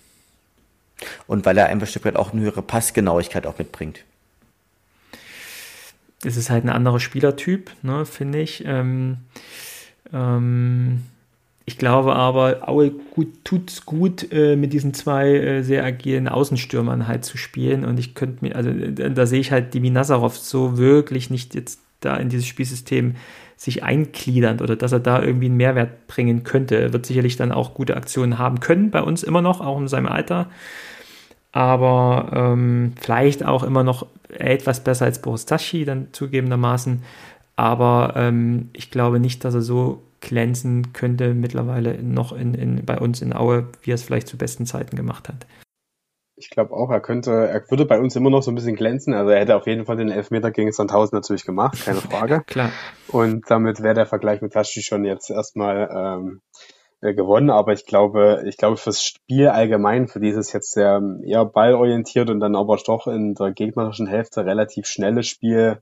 Und 1.28 1.46
weil 1.46 1.58
er 1.58 1.68
ein 1.68 1.86
Stück 1.86 2.06
auch 2.16 2.34
eine 2.34 2.42
höhere 2.42 2.62
Passgenauigkeit 2.62 3.46
auch 3.46 3.58
mitbringt. 3.58 4.04
Es 6.24 6.38
ist 6.38 6.50
halt 6.50 6.64
ein 6.64 6.70
anderer 6.70 7.00
Spielertyp, 7.00 7.72
ne, 7.84 8.06
finde 8.06 8.42
ich. 8.42 8.64
Ähm, 8.66 9.18
ähm, 10.14 11.04
ich 11.66 11.78
glaube 11.78 12.16
aber, 12.16 12.70
Aue 12.70 12.92
gut, 12.92 13.44
tut's 13.44 13.86
gut, 13.86 14.32
äh, 14.32 14.56
mit 14.56 14.72
diesen 14.72 14.94
zwei 14.94 15.34
äh, 15.34 15.64
sehr 15.64 15.84
agilen 15.84 16.28
Außenstürmern 16.28 17.08
halt 17.08 17.26
zu 17.26 17.38
spielen. 17.38 17.86
Und 17.86 18.00
ich 18.00 18.14
könnte 18.14 18.46
mir, 18.46 18.56
also 18.56 18.70
äh, 18.70 19.12
da 19.12 19.26
sehe 19.26 19.40
ich 19.40 19.52
halt 19.52 19.74
Dimi 19.74 19.90
Nazarov 19.90 20.38
so 20.38 20.78
wirklich 20.78 21.30
nicht 21.30 21.56
jetzt 21.56 21.80
da 22.02 22.18
in 22.18 22.30
dieses 22.30 22.46
Spielsystem 22.46 23.16
sich 23.58 23.84
eingliedern 23.84 24.60
oder 24.60 24.76
dass 24.76 24.92
er 24.92 25.00
da 25.00 25.22
irgendwie 25.22 25.46
einen 25.46 25.58
Mehrwert 25.58 26.08
bringen 26.08 26.44
könnte. 26.44 26.76
Er 26.76 26.94
wird 26.94 27.06
sicherlich 27.06 27.38
dann 27.38 27.52
auch 27.52 27.74
gute 27.74 27.96
Aktionen 27.96 28.38
haben 28.38 28.60
können, 28.60 28.92
bei 28.92 29.02
uns 29.02 29.24
immer 29.24 29.42
noch, 29.42 29.62
auch 29.62 29.80
in 29.80 29.88
seinem 29.88 30.08
Alter. 30.08 30.50
Aber 31.52 32.32
ähm, 32.34 32.94
vielleicht 33.00 33.46
auch 33.46 33.64
immer 33.64 33.84
noch 33.84 34.08
etwas 34.30 34.84
besser 34.84 35.06
als 35.06 35.22
Boris 35.22 35.46
Taschi, 35.46 35.86
dann 35.86 36.08
zugegebenermaßen. 36.12 37.04
Aber 37.56 38.14
ähm, 38.18 38.70
ich 38.74 38.92
glaube 38.92 39.22
nicht, 39.22 39.46
dass 39.46 39.54
er 39.54 39.62
so 39.62 40.02
glänzen 40.20 40.92
könnte 40.92 41.34
mittlerweile 41.34 42.02
noch 42.04 42.34
in, 42.34 42.54
in, 42.56 42.86
bei 42.86 42.98
uns 42.98 43.22
in 43.22 43.34
Aue, 43.34 43.68
wie 43.84 43.92
er 43.92 43.96
es 43.96 44.04
vielleicht 44.04 44.28
zu 44.28 44.38
besten 44.38 44.66
Zeiten 44.66 44.98
gemacht 44.98 45.30
hat. 45.30 45.46
Ich 46.38 46.50
glaube 46.50 46.74
auch, 46.74 46.92
er 46.92 47.00
könnte, 47.00 47.32
er 47.32 47.70
würde 47.70 47.86
bei 47.86 48.00
uns 48.00 48.16
immer 48.16 48.30
noch 48.30 48.44
so 48.44 48.52
ein 48.52 48.56
bisschen 48.56 48.76
glänzen. 48.76 49.14
Also 49.14 49.30
er 49.30 49.40
hätte 49.40 49.56
auf 49.56 49.68
jeden 49.68 49.86
Fall 49.86 49.96
den 49.96 50.10
Elfmeter 50.10 50.52
gegen 50.52 50.72
Sandhausen 50.72 51.16
natürlich 51.16 51.46
gemacht, 51.46 51.84
keine 51.86 52.02
Frage. 52.02 52.44
Klar. 52.46 52.72
Und 53.08 53.50
damit 53.50 53.82
wäre 53.82 53.94
der 53.96 54.06
Vergleich 54.06 54.42
mit 54.42 54.54
Taschi 54.54 54.82
schon 54.82 55.06
jetzt 55.06 55.30
erstmal 55.30 55.90
ähm, 55.92 56.42
äh, 57.02 57.14
gewonnen. 57.14 57.50
Aber 57.50 57.72
ich 57.72 57.86
glaube, 57.86 58.44
ich 58.46 58.58
glaube 58.58 58.78
fürs 58.78 59.04
Spiel 59.04 59.48
allgemein, 59.48 60.08
für 60.08 60.20
dieses 60.20 60.52
jetzt 60.52 60.72
sehr 60.72 61.02
eher 61.24 61.46
ballorientiert 61.46 62.30
und 62.30 62.40
dann 62.40 62.56
aber 62.56 62.78
doch 62.86 63.08
in 63.08 63.34
der 63.36 63.52
gegnerischen 63.52 64.08
Hälfte 64.08 64.46
relativ 64.46 64.88
schnelles 64.88 65.28
Spiel, 65.28 65.82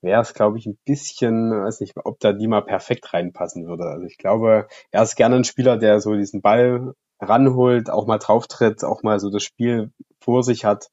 wäre 0.00 0.20
es, 0.20 0.34
glaube 0.34 0.58
ich, 0.58 0.66
ein 0.66 0.78
bisschen, 0.84 1.50
weiß 1.50 1.80
nicht, 1.80 1.94
ob 2.04 2.18
da 2.20 2.32
die 2.32 2.48
mal 2.48 2.62
perfekt 2.62 3.12
reinpassen 3.14 3.66
würde. 3.66 3.84
Also 3.84 4.04
ich 4.06 4.18
glaube, 4.18 4.66
er 4.90 5.02
ist 5.02 5.14
gerne 5.14 5.36
ein 5.36 5.44
Spieler, 5.44 5.76
der 5.76 6.00
so 6.00 6.14
diesen 6.14 6.42
Ball 6.42 6.94
ranholt, 7.22 7.88
auch 7.88 8.06
mal 8.06 8.18
drauftritt, 8.18 8.84
auch 8.84 9.02
mal 9.02 9.20
so 9.20 9.30
das 9.30 9.42
Spiel 9.42 9.90
vor 10.20 10.42
sich 10.42 10.64
hat. 10.64 10.90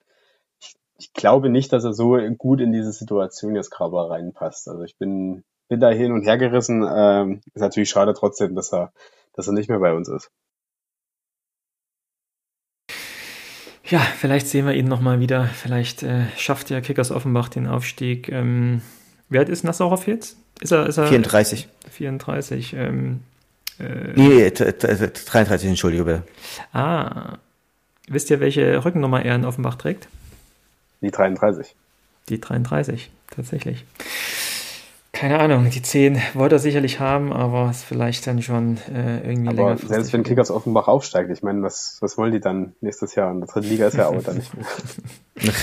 Ich, 0.62 0.76
ich 0.98 1.14
glaube 1.14 1.50
nicht, 1.50 1.74
dass 1.74 1.84
er 1.84 1.94
so 1.94 2.18
gut 2.38 2.62
in 2.62 2.72
diese 2.72 2.92
Situation 2.92 3.56
jetzt 3.56 3.72
gerade 3.72 4.10
reinpasst. 4.10 4.68
Also 4.70 4.84
ich 4.84 4.98
bin, 4.98 5.44
bin 5.68 5.80
da 5.80 5.90
hin 5.90 6.12
und 6.12 6.24
her 6.24 6.38
gerissen. 6.38 6.88
Ähm, 6.88 7.42
ist 7.54 7.62
natürlich 7.62 7.90
schade 7.90 8.14
trotzdem, 8.14 8.56
dass 8.56 8.72
er, 8.72 8.94
dass 9.34 9.48
er 9.48 9.54
nicht 9.54 9.70
mehr 9.70 9.80
bei 9.80 9.94
uns 9.94 10.08
ist. 10.08 10.32
Ja, 13.86 14.00
vielleicht 14.00 14.48
sehen 14.48 14.68
wir 14.68 14.76
ihn 14.76 14.88
nochmal 14.88 15.20
wieder. 15.20 15.46
Vielleicht 15.46 16.04
äh, 16.04 16.26
schafft 16.38 16.70
ja 16.70 16.80
Kickers 16.80 17.12
Offenbach 17.12 17.50
den 17.50 17.66
Aufstieg. 17.66 18.30
Ähm, 18.30 18.82
wer 19.30 19.50
ist 19.50 19.64
Nassauer 19.64 20.00
jetzt? 20.06 20.38
Ist 20.62 20.72
er, 20.72 20.86
ist 20.86 20.98
er 20.98 21.08
34. 21.08 21.68
34. 21.90 22.74
Ähm, 22.74 23.22
äh, 23.80 24.14
nee, 24.16 24.50
33, 24.50 25.70
entschuldige 25.70 26.04
bitte. 26.04 26.24
Ah. 26.74 27.38
Wisst 28.08 28.30
ihr, 28.32 28.40
welche 28.40 28.84
Rückennummer 28.84 29.24
er 29.24 29.36
in 29.36 29.46
Offenbach 29.46 29.76
trägt? 29.76 30.08
Die 31.02 31.12
33. 31.12 31.76
Die 32.28 32.42
33, 32.42 33.12
tatsächlich. 33.30 33.86
Keine 35.12 35.40
Ahnung, 35.40 35.70
die 35.70 35.82
10 35.82 36.22
wollte 36.34 36.56
er 36.56 36.60
sicherlich 36.60 37.00
haben, 37.00 37.34
aber 37.34 37.70
ist 37.70 37.84
vielleicht 37.84 38.26
dann 38.26 38.42
schon 38.42 38.78
äh, 38.94 39.20
irgendwie 39.28 39.50
aber 39.50 39.76
länger. 39.76 39.78
Selbst 39.78 40.14
wenn 40.14 40.24
Kickers 40.24 40.52
Offenbach 40.52 40.88
aufsteigt, 40.88 41.30
ich 41.32 41.44
meine, 41.44 41.62
was, 41.62 41.98
was 42.00 42.18
wollen 42.18 42.32
die 42.32 42.40
dann 42.40 42.74
nächstes 42.82 43.16
Jahr? 43.16 43.32
In 43.32 43.40
der 43.40 43.50
dritten 43.50 43.70
Liga 43.70 43.88
ist 43.88 43.98
ja 43.98 44.08
auch 44.08 44.22
dann 44.24 44.38
nicht 44.38 44.54
mehr. 44.56 44.66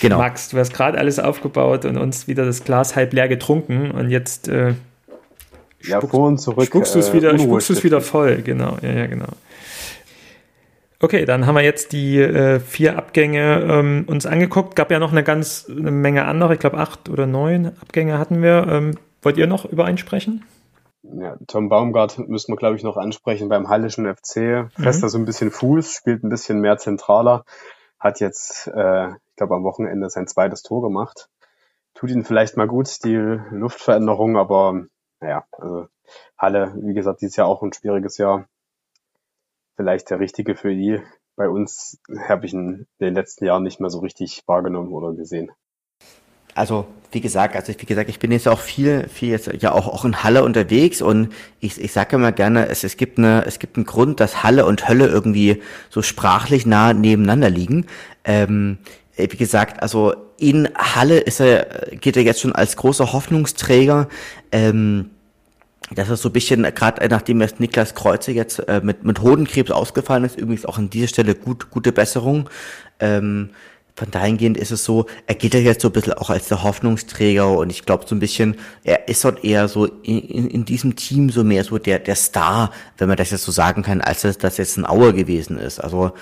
genau. 0.00 0.18
Max, 0.18 0.48
du 0.50 0.58
hast 0.58 0.74
gerade 0.74 0.98
alles 0.98 1.18
aufgebaut 1.18 1.84
und 1.84 1.96
uns 1.96 2.28
wieder 2.28 2.44
das 2.44 2.64
Glas 2.64 2.96
halb 2.96 3.12
leer 3.12 3.28
getrunken 3.28 3.92
und 3.92 4.10
jetzt 4.10 4.48
äh, 4.48 4.74
ja, 5.82 6.00
vor 6.00 6.28
und 6.28 6.38
zurück. 6.38 6.66
Spuckst 6.66 6.94
du 6.94 6.98
es 6.98 7.12
wieder, 7.12 7.38
spuckst 7.38 7.70
du's 7.70 7.84
wieder 7.84 8.00
voll, 8.00 8.42
genau, 8.42 8.76
ja, 8.82 8.90
ja, 8.90 9.06
genau. 9.06 9.28
Okay, 11.02 11.24
dann 11.24 11.46
haben 11.46 11.54
wir 11.54 11.62
jetzt 11.62 11.92
die 11.92 12.18
äh, 12.18 12.60
vier 12.60 12.98
Abgänge 12.98 13.66
ähm, 13.70 14.04
uns 14.06 14.26
angeguckt. 14.26 14.76
Gab 14.76 14.90
ja 14.90 14.98
noch 14.98 15.12
eine 15.12 15.24
ganz 15.24 15.66
eine 15.70 15.90
Menge 15.90 16.26
andere, 16.26 16.52
ich 16.52 16.60
glaube 16.60 16.76
acht 16.76 17.08
oder 17.08 17.26
neun 17.26 17.72
Abgänge 17.80 18.18
hatten 18.18 18.42
wir. 18.42 18.66
Ähm, 18.68 18.98
wollt 19.22 19.38
ihr 19.38 19.46
noch 19.46 19.64
über 19.64 19.86
einen 19.86 19.96
sprechen? 19.96 20.44
Ja, 21.02 21.36
Tom 21.46 21.70
Baumgart 21.70 22.18
müssen 22.28 22.52
wir, 22.52 22.56
glaube 22.56 22.76
ich, 22.76 22.82
noch 22.82 22.98
ansprechen 22.98 23.48
beim 23.48 23.70
Hallischen 23.70 24.06
FC. 24.06 24.70
Fester 24.78 25.06
mhm. 25.06 25.10
so 25.10 25.18
ein 25.18 25.24
bisschen 25.24 25.50
Fuß, 25.50 25.94
spielt 25.94 26.22
ein 26.22 26.28
bisschen 26.28 26.60
mehr 26.60 26.76
zentraler, 26.76 27.44
hat 27.98 28.20
jetzt, 28.20 28.66
äh, 28.68 29.08
ich 29.08 29.36
glaube, 29.36 29.54
am 29.54 29.64
Wochenende 29.64 30.10
sein 30.10 30.26
zweites 30.26 30.62
Tor 30.62 30.82
gemacht. 30.82 31.30
Tut 31.94 32.10
ihn 32.10 32.24
vielleicht 32.24 32.58
mal 32.58 32.68
gut, 32.68 33.02
die 33.04 33.16
Luftveränderung, 33.16 34.36
aber 34.36 34.84
naja, 35.20 35.44
also 35.52 35.88
Halle, 36.36 36.74
wie 36.80 36.94
gesagt, 36.94 37.20
dieses 37.20 37.36
Jahr 37.36 37.46
auch 37.46 37.62
ein 37.62 37.72
schwieriges 37.72 38.18
Jahr. 38.18 38.46
Vielleicht 39.76 40.10
der 40.10 40.20
richtige 40.20 40.56
für 40.56 40.74
die. 40.74 41.00
Bei 41.36 41.48
uns 41.48 41.98
habe 42.28 42.46
ich 42.46 42.52
in 42.52 42.86
den 43.00 43.14
letzten 43.14 43.44
Jahren 43.46 43.62
nicht 43.62 43.80
mehr 43.80 43.90
so 43.90 44.00
richtig 44.00 44.42
wahrgenommen 44.46 44.92
oder 44.92 45.12
gesehen. 45.14 45.50
Also, 46.54 46.86
wie 47.12 47.20
gesagt, 47.20 47.54
also 47.54 47.72
wie 47.78 47.86
gesagt, 47.86 48.10
ich 48.10 48.18
bin 48.18 48.32
jetzt 48.32 48.48
auch 48.48 48.58
viel, 48.58 49.08
viel 49.08 49.30
jetzt 49.30 49.46
ja 49.62 49.72
auch, 49.72 49.86
auch 49.86 50.04
in 50.04 50.22
Halle 50.22 50.44
unterwegs 50.44 51.00
und 51.00 51.32
ich, 51.60 51.80
ich 51.80 51.92
sage 51.92 52.16
immer 52.16 52.32
gerne, 52.32 52.68
es, 52.68 52.82
es 52.82 52.96
gibt 52.96 53.18
eine, 53.18 53.44
es 53.46 53.58
gibt 53.58 53.76
einen 53.76 53.86
Grund, 53.86 54.20
dass 54.20 54.42
Halle 54.42 54.66
und 54.66 54.88
Hölle 54.88 55.06
irgendwie 55.06 55.62
so 55.90 56.02
sprachlich 56.02 56.66
nah 56.66 56.92
nebeneinander 56.92 57.50
liegen. 57.50 57.86
Ähm, 58.24 58.78
wie 59.16 59.36
gesagt, 59.36 59.82
also 59.82 60.14
in 60.40 60.68
Halle 60.74 61.18
ist 61.18 61.40
er, 61.40 61.66
geht 61.92 62.16
er 62.16 62.22
jetzt 62.22 62.40
schon 62.40 62.52
als 62.52 62.76
großer 62.76 63.12
Hoffnungsträger. 63.12 64.08
Ähm, 64.52 65.10
dass 65.92 66.08
er 66.08 66.16
so 66.16 66.28
ein 66.28 66.32
bisschen, 66.32 66.62
gerade 66.62 67.08
nachdem 67.08 67.40
jetzt 67.40 67.58
Niklas 67.58 67.94
Kreuze 67.94 68.30
jetzt 68.30 68.60
äh, 68.68 68.80
mit, 68.82 69.04
mit 69.04 69.22
Hodenkrebs 69.22 69.72
ausgefallen 69.72 70.24
ist, 70.24 70.38
übrigens 70.38 70.64
auch 70.64 70.78
an 70.78 70.88
dieser 70.88 71.08
Stelle 71.08 71.34
gut, 71.34 71.70
gute 71.70 71.90
Besserung, 71.90 72.48
ähm, 73.00 73.50
von 74.00 74.10
dahingehend 74.10 74.56
ist 74.56 74.70
es 74.70 74.82
so, 74.82 75.04
er 75.26 75.34
geht 75.34 75.52
ja 75.52 75.60
jetzt 75.60 75.82
so 75.82 75.88
ein 75.88 75.92
bisschen 75.92 76.14
auch 76.14 76.30
als 76.30 76.48
der 76.48 76.62
Hoffnungsträger 76.62 77.50
und 77.50 77.68
ich 77.68 77.84
glaube 77.84 78.04
so 78.06 78.14
ein 78.14 78.18
bisschen, 78.18 78.56
er 78.82 79.08
ist 79.08 79.22
dort 79.26 79.44
eher 79.44 79.68
so 79.68 79.84
in, 79.84 80.48
in, 80.48 80.64
diesem 80.64 80.96
Team 80.96 81.28
so 81.28 81.44
mehr 81.44 81.64
so 81.64 81.76
der, 81.76 81.98
der 81.98 82.14
Star, 82.14 82.70
wenn 82.96 83.08
man 83.08 83.18
das 83.18 83.30
jetzt 83.30 83.44
so 83.44 83.52
sagen 83.52 83.82
kann, 83.82 84.00
als 84.00 84.22
dass 84.22 84.38
das 84.38 84.56
jetzt 84.56 84.78
ein 84.78 84.86
Auer 84.86 85.12
gewesen 85.12 85.58
ist. 85.58 85.80
Also 85.80 86.12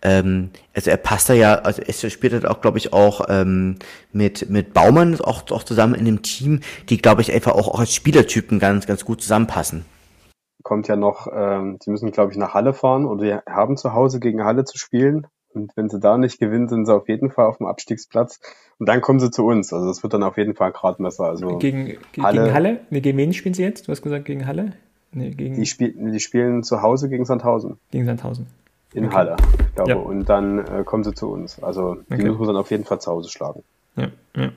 ähm, 0.00 0.48
also 0.74 0.90
er 0.90 0.96
passt 0.96 1.28
da 1.28 1.34
ja, 1.34 1.56
also 1.56 1.82
er 1.82 1.92
spielt 2.08 2.32
halt 2.32 2.46
auch, 2.46 2.62
glaube 2.62 2.78
ich, 2.78 2.94
auch 2.94 3.26
ähm, 3.28 3.76
mit 4.12 4.48
mit 4.48 4.72
Baumann 4.72 5.20
auch, 5.20 5.50
auch 5.50 5.62
zusammen 5.62 5.94
in 5.94 6.06
dem 6.06 6.22
Team, 6.22 6.60
die, 6.88 6.96
glaube 6.96 7.20
ich, 7.20 7.30
einfach 7.34 7.52
auch, 7.52 7.68
auch 7.68 7.80
als 7.80 7.94
Spielertypen 7.94 8.58
ganz 8.58 8.86
ganz 8.86 9.04
gut 9.04 9.20
zusammenpassen. 9.20 9.84
Kommt 10.62 10.88
ja 10.88 10.96
noch, 10.96 11.28
ähm, 11.30 11.78
die 11.84 11.90
müssen, 11.90 12.12
glaube 12.12 12.32
ich, 12.32 12.38
nach 12.38 12.54
Halle 12.54 12.72
fahren 12.72 13.04
oder 13.04 13.24
die 13.24 13.52
haben 13.52 13.76
zu 13.76 13.92
Hause 13.92 14.20
gegen 14.20 14.42
Halle 14.42 14.64
zu 14.64 14.78
spielen. 14.78 15.26
Und 15.56 15.72
wenn 15.74 15.88
sie 15.88 15.98
da 15.98 16.18
nicht 16.18 16.38
gewinnen, 16.38 16.68
sind 16.68 16.84
sie 16.84 16.94
auf 16.94 17.08
jeden 17.08 17.30
Fall 17.30 17.46
auf 17.46 17.56
dem 17.56 17.66
Abstiegsplatz. 17.66 18.40
Und 18.78 18.88
dann 18.88 19.00
kommen 19.00 19.18
sie 19.18 19.30
zu 19.30 19.46
uns. 19.46 19.72
Also 19.72 19.88
das 19.88 20.02
wird 20.02 20.12
dann 20.12 20.22
auf 20.22 20.36
jeden 20.36 20.54
Fall 20.54 20.68
ein 20.68 20.72
Gradmesser. 20.74 21.24
Also 21.24 21.56
gegen, 21.56 21.96
Halle, 22.18 22.42
gegen 22.42 22.54
Halle? 22.54 22.80
Nee, 22.90 23.00
gegen 23.00 23.16
wen 23.16 23.32
spielen 23.32 23.54
sie 23.54 23.62
jetzt? 23.62 23.88
Du 23.88 23.92
hast 23.92 24.02
gesagt 24.02 24.26
gegen 24.26 24.46
Halle? 24.46 24.72
Nee, 25.12 25.30
gegen 25.30 25.54
die, 25.54 25.64
spiel, 25.64 25.94
die 25.96 26.20
spielen 26.20 26.62
zu 26.62 26.82
Hause 26.82 27.08
gegen 27.08 27.24
Sandhausen. 27.24 27.78
Gegen 27.90 28.04
Sandhausen. 28.04 28.46
In 28.92 29.06
okay. 29.06 29.16
Halle, 29.16 29.36
glaube 29.74 29.90
ja. 29.90 29.96
Und 29.96 30.28
dann 30.28 30.58
äh, 30.58 30.84
kommen 30.84 31.04
sie 31.04 31.14
zu 31.14 31.30
uns. 31.32 31.62
Also 31.62 31.94
die 31.94 32.14
okay. 32.14 32.24
müssen 32.24 32.38
wir 32.38 32.46
dann 32.46 32.56
auf 32.56 32.70
jeden 32.70 32.84
Fall 32.84 33.00
zu 33.00 33.10
Hause 33.10 33.30
schlagen. 33.30 33.62
Ja, 33.96 34.08
ja. 34.36 34.52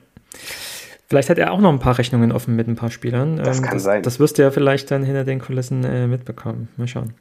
Vielleicht 1.08 1.30
hat 1.30 1.38
er 1.38 1.52
auch 1.52 1.60
noch 1.60 1.72
ein 1.72 1.78
paar 1.78 1.98
Rechnungen 1.98 2.30
offen 2.30 2.54
mit 2.56 2.68
ein 2.68 2.76
paar 2.76 2.90
Spielern. 2.90 3.36
Das 3.36 3.58
ähm, 3.58 3.64
kann 3.64 3.74
das, 3.74 3.82
sein. 3.82 4.02
Das 4.02 4.20
wirst 4.20 4.38
du 4.38 4.42
ja 4.42 4.50
vielleicht 4.50 4.90
dann 4.90 5.02
hinter 5.02 5.24
den 5.24 5.40
Kulissen 5.40 5.82
äh, 5.82 6.06
mitbekommen. 6.06 6.68
Mal 6.76 6.86
schauen. 6.86 7.14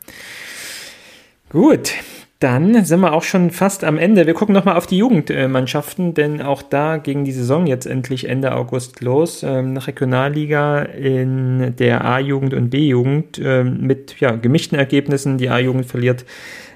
Gut, 1.49 1.93
dann 2.39 2.85
sind 2.85 3.01
wir 3.01 3.11
auch 3.11 3.23
schon 3.23 3.51
fast 3.51 3.83
am 3.83 3.97
Ende. 3.97 4.25
Wir 4.25 4.33
gucken 4.33 4.55
nochmal 4.55 4.77
auf 4.77 4.87
die 4.87 4.97
Jugendmannschaften, 4.97 6.13
denn 6.13 6.41
auch 6.41 6.61
da 6.61 6.95
ging 6.95 7.25
die 7.25 7.33
Saison 7.33 7.67
jetzt 7.67 7.85
endlich 7.85 8.29
Ende 8.29 8.55
August 8.55 9.01
los. 9.01 9.43
Ähm, 9.43 9.75
Regionalliga 9.75 10.83
in 10.83 11.75
der 11.75 12.05
A-Jugend 12.05 12.53
und 12.53 12.69
B-Jugend 12.69 13.39
ähm, 13.43 13.81
mit 13.81 14.21
ja, 14.21 14.31
gemischten 14.31 14.79
Ergebnissen. 14.79 15.37
Die 15.37 15.49
A-Jugend 15.49 15.85
verliert 15.85 16.23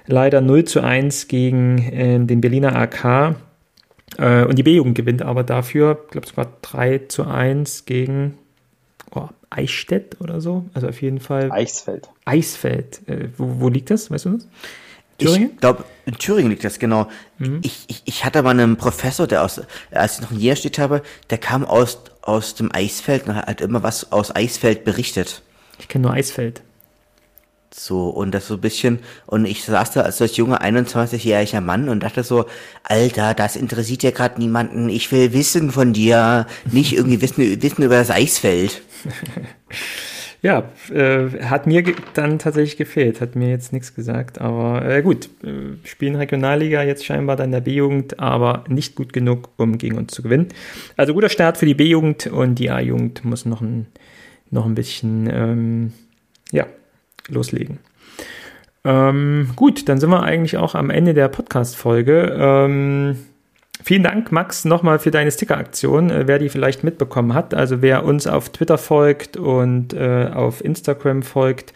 leider 0.05 0.41
0 0.41 0.65
zu 0.65 0.81
1 0.81 1.29
gegen 1.29 1.77
äh, 1.77 2.19
den 2.19 2.41
Berliner 2.41 2.75
AK. 2.75 3.37
Äh, 4.17 4.43
und 4.43 4.57
die 4.57 4.63
B-Jugend 4.63 4.95
gewinnt 4.95 5.21
aber 5.21 5.43
dafür, 5.43 5.97
ich 6.07 6.11
glaube, 6.11 6.27
es 6.27 6.35
war 6.35 6.57
3 6.61 7.03
zu 7.07 7.25
1 7.25 7.85
gegen 7.85 8.37
oh, 9.15 9.29
Eichstätt 9.49 10.19
oder 10.19 10.41
so. 10.41 10.65
Also 10.73 10.89
auf 10.89 11.01
jeden 11.01 11.21
Fall. 11.21 11.53
Eichsfeld. 11.53 12.09
Eisfeld. 12.25 13.07
Äh, 13.07 13.29
wo, 13.37 13.61
wo 13.61 13.69
liegt 13.69 13.91
das? 13.91 14.11
Weißt 14.11 14.25
du 14.25 14.31
das? 14.31 14.47
Thüringen? 15.25 15.51
Ich 15.53 15.59
glaube, 15.59 15.85
in 16.05 16.13
Thüringen 16.15 16.51
liegt 16.51 16.63
das 16.63 16.79
genau. 16.79 17.09
Mhm. 17.37 17.59
Ich, 17.63 17.85
ich, 17.87 18.01
ich 18.05 18.25
hatte 18.25 18.43
mal 18.43 18.51
einen 18.51 18.77
Professor, 18.77 19.27
der 19.27 19.43
aus, 19.43 19.61
als 19.91 20.15
ich 20.15 20.21
noch 20.21 20.31
ein 20.31 20.39
Jahr 20.39 20.55
steht 20.55 20.79
habe, 20.79 21.01
der 21.29 21.37
kam 21.37 21.65
aus, 21.65 21.99
aus 22.21 22.55
dem 22.55 22.73
Eisfeld 22.73 23.27
und 23.27 23.35
hat 23.35 23.61
immer 23.61 23.83
was 23.83 24.11
aus 24.11 24.35
Eisfeld 24.35 24.83
berichtet. 24.83 25.41
Ich 25.79 25.87
kenne 25.87 26.03
nur 26.03 26.13
Eisfeld. 26.13 26.61
So, 27.75 28.09
und 28.09 28.31
das 28.31 28.47
so 28.47 28.55
ein 28.55 28.61
bisschen, 28.61 28.99
und 29.25 29.45
ich 29.45 29.63
saß 29.63 29.91
da 29.91 30.01
als 30.01 30.19
solch 30.19 30.33
junger 30.33 30.61
21-jähriger 30.61 31.59
Mann 31.59 31.89
und 31.89 32.03
dachte 32.03 32.23
so, 32.23 32.45
Alter, 32.83 33.33
das 33.33 33.55
interessiert 33.55 34.03
ja 34.03 34.11
gerade 34.11 34.39
niemanden, 34.39 34.89
ich 34.89 35.11
will 35.11 35.33
Wissen 35.33 35.71
von 35.71 35.91
dir, 35.91 36.45
nicht 36.71 36.93
irgendwie 36.93 37.19
Wissen, 37.21 37.63
Wissen 37.63 37.81
über 37.81 37.95
das 37.95 38.11
Eisfeld. 38.11 38.81
Ja, 40.43 40.69
äh, 40.93 41.29
hat 41.45 41.67
mir 41.67 41.85
dann 42.15 42.37
tatsächlich 42.37 42.75
gefehlt, 42.75 43.21
hat 43.21 43.37
mir 43.37 43.49
jetzt 43.49 43.71
nichts 43.71 43.95
gesagt, 43.95 44.41
aber 44.41 44.85
äh, 44.85 45.01
gut, 45.01 45.29
äh, 45.41 45.77
spielen 45.87 46.17
Regionalliga 46.17 46.83
jetzt 46.83 47.05
scheinbar 47.05 47.37
dann 47.37 47.51
der 47.51 47.61
B-Jugend, 47.61 48.19
aber 48.19 48.65
nicht 48.67 48.95
gut 48.95 49.13
genug, 49.13 49.51
um 49.55 49.77
gegen 49.77 49.97
uns 49.97 50.11
zu 50.11 50.21
gewinnen. 50.21 50.49
Also 50.97 51.13
guter 51.13 51.29
Start 51.29 51.57
für 51.57 51.65
die 51.65 51.75
B-Jugend 51.75 52.27
und 52.27 52.55
die 52.55 52.69
A-Jugend 52.69 53.23
muss 53.23 53.45
noch 53.45 53.61
ein, 53.61 53.87
noch 54.51 54.65
ein 54.65 54.75
bisschen, 54.75 55.29
ähm, 55.31 55.93
ja, 56.51 56.65
loslegen. 57.29 57.79
Ähm, 58.83 59.47
gut, 59.55 59.87
dann 59.87 59.97
sind 59.97 60.09
wir 60.09 60.23
eigentlich 60.23 60.57
auch 60.57 60.75
am 60.75 60.89
Ende 60.89 61.13
der 61.13 61.29
Podcast-Folge. 61.29 62.35
Ähm, 62.37 63.17
Vielen 63.85 64.03
Dank, 64.03 64.31
Max, 64.31 64.63
nochmal 64.63 64.97
für 64.97 65.11
deine 65.11 65.29
Sticker-Aktion. 65.29 66.09
Äh, 66.09 66.23
wer 66.25 66.39
die 66.39 66.47
vielleicht 66.47 66.85
mitbekommen 66.85 67.33
hat, 67.33 67.53
also 67.53 67.81
wer 67.81 68.05
uns 68.05 68.27
auf 68.27 68.47
Twitter 68.47 68.77
folgt 68.77 69.35
und 69.35 69.93
äh, 69.93 70.29
auf 70.33 70.63
Instagram 70.63 71.21
folgt, 71.21 71.73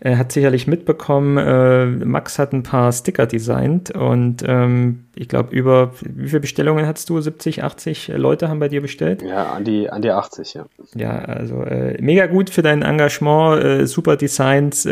äh, 0.00 0.16
hat 0.16 0.32
sicherlich 0.32 0.66
mitbekommen, 0.66 1.36
äh, 1.36 1.84
Max 1.84 2.38
hat 2.38 2.54
ein 2.54 2.62
paar 2.62 2.90
Sticker 2.92 3.26
designt 3.26 3.90
und 3.90 4.42
ähm, 4.46 5.04
ich 5.14 5.28
glaube, 5.28 5.54
über 5.54 5.92
wie 6.00 6.28
viele 6.28 6.40
Bestellungen 6.40 6.86
hast 6.86 7.10
du? 7.10 7.20
70, 7.20 7.62
80 7.62 8.08
Leute 8.16 8.48
haben 8.48 8.58
bei 8.58 8.68
dir 8.68 8.80
bestellt? 8.80 9.20
Ja, 9.20 9.52
an 9.52 9.64
die, 9.64 9.90
an 9.90 10.00
die 10.00 10.12
80, 10.12 10.54
ja. 10.54 10.64
Ja, 10.94 11.18
also 11.18 11.62
äh, 11.62 12.00
mega 12.00 12.24
gut 12.24 12.48
für 12.48 12.62
dein 12.62 12.80
Engagement, 12.80 13.62
äh, 13.62 13.86
super 13.86 14.16
Designs, 14.16 14.88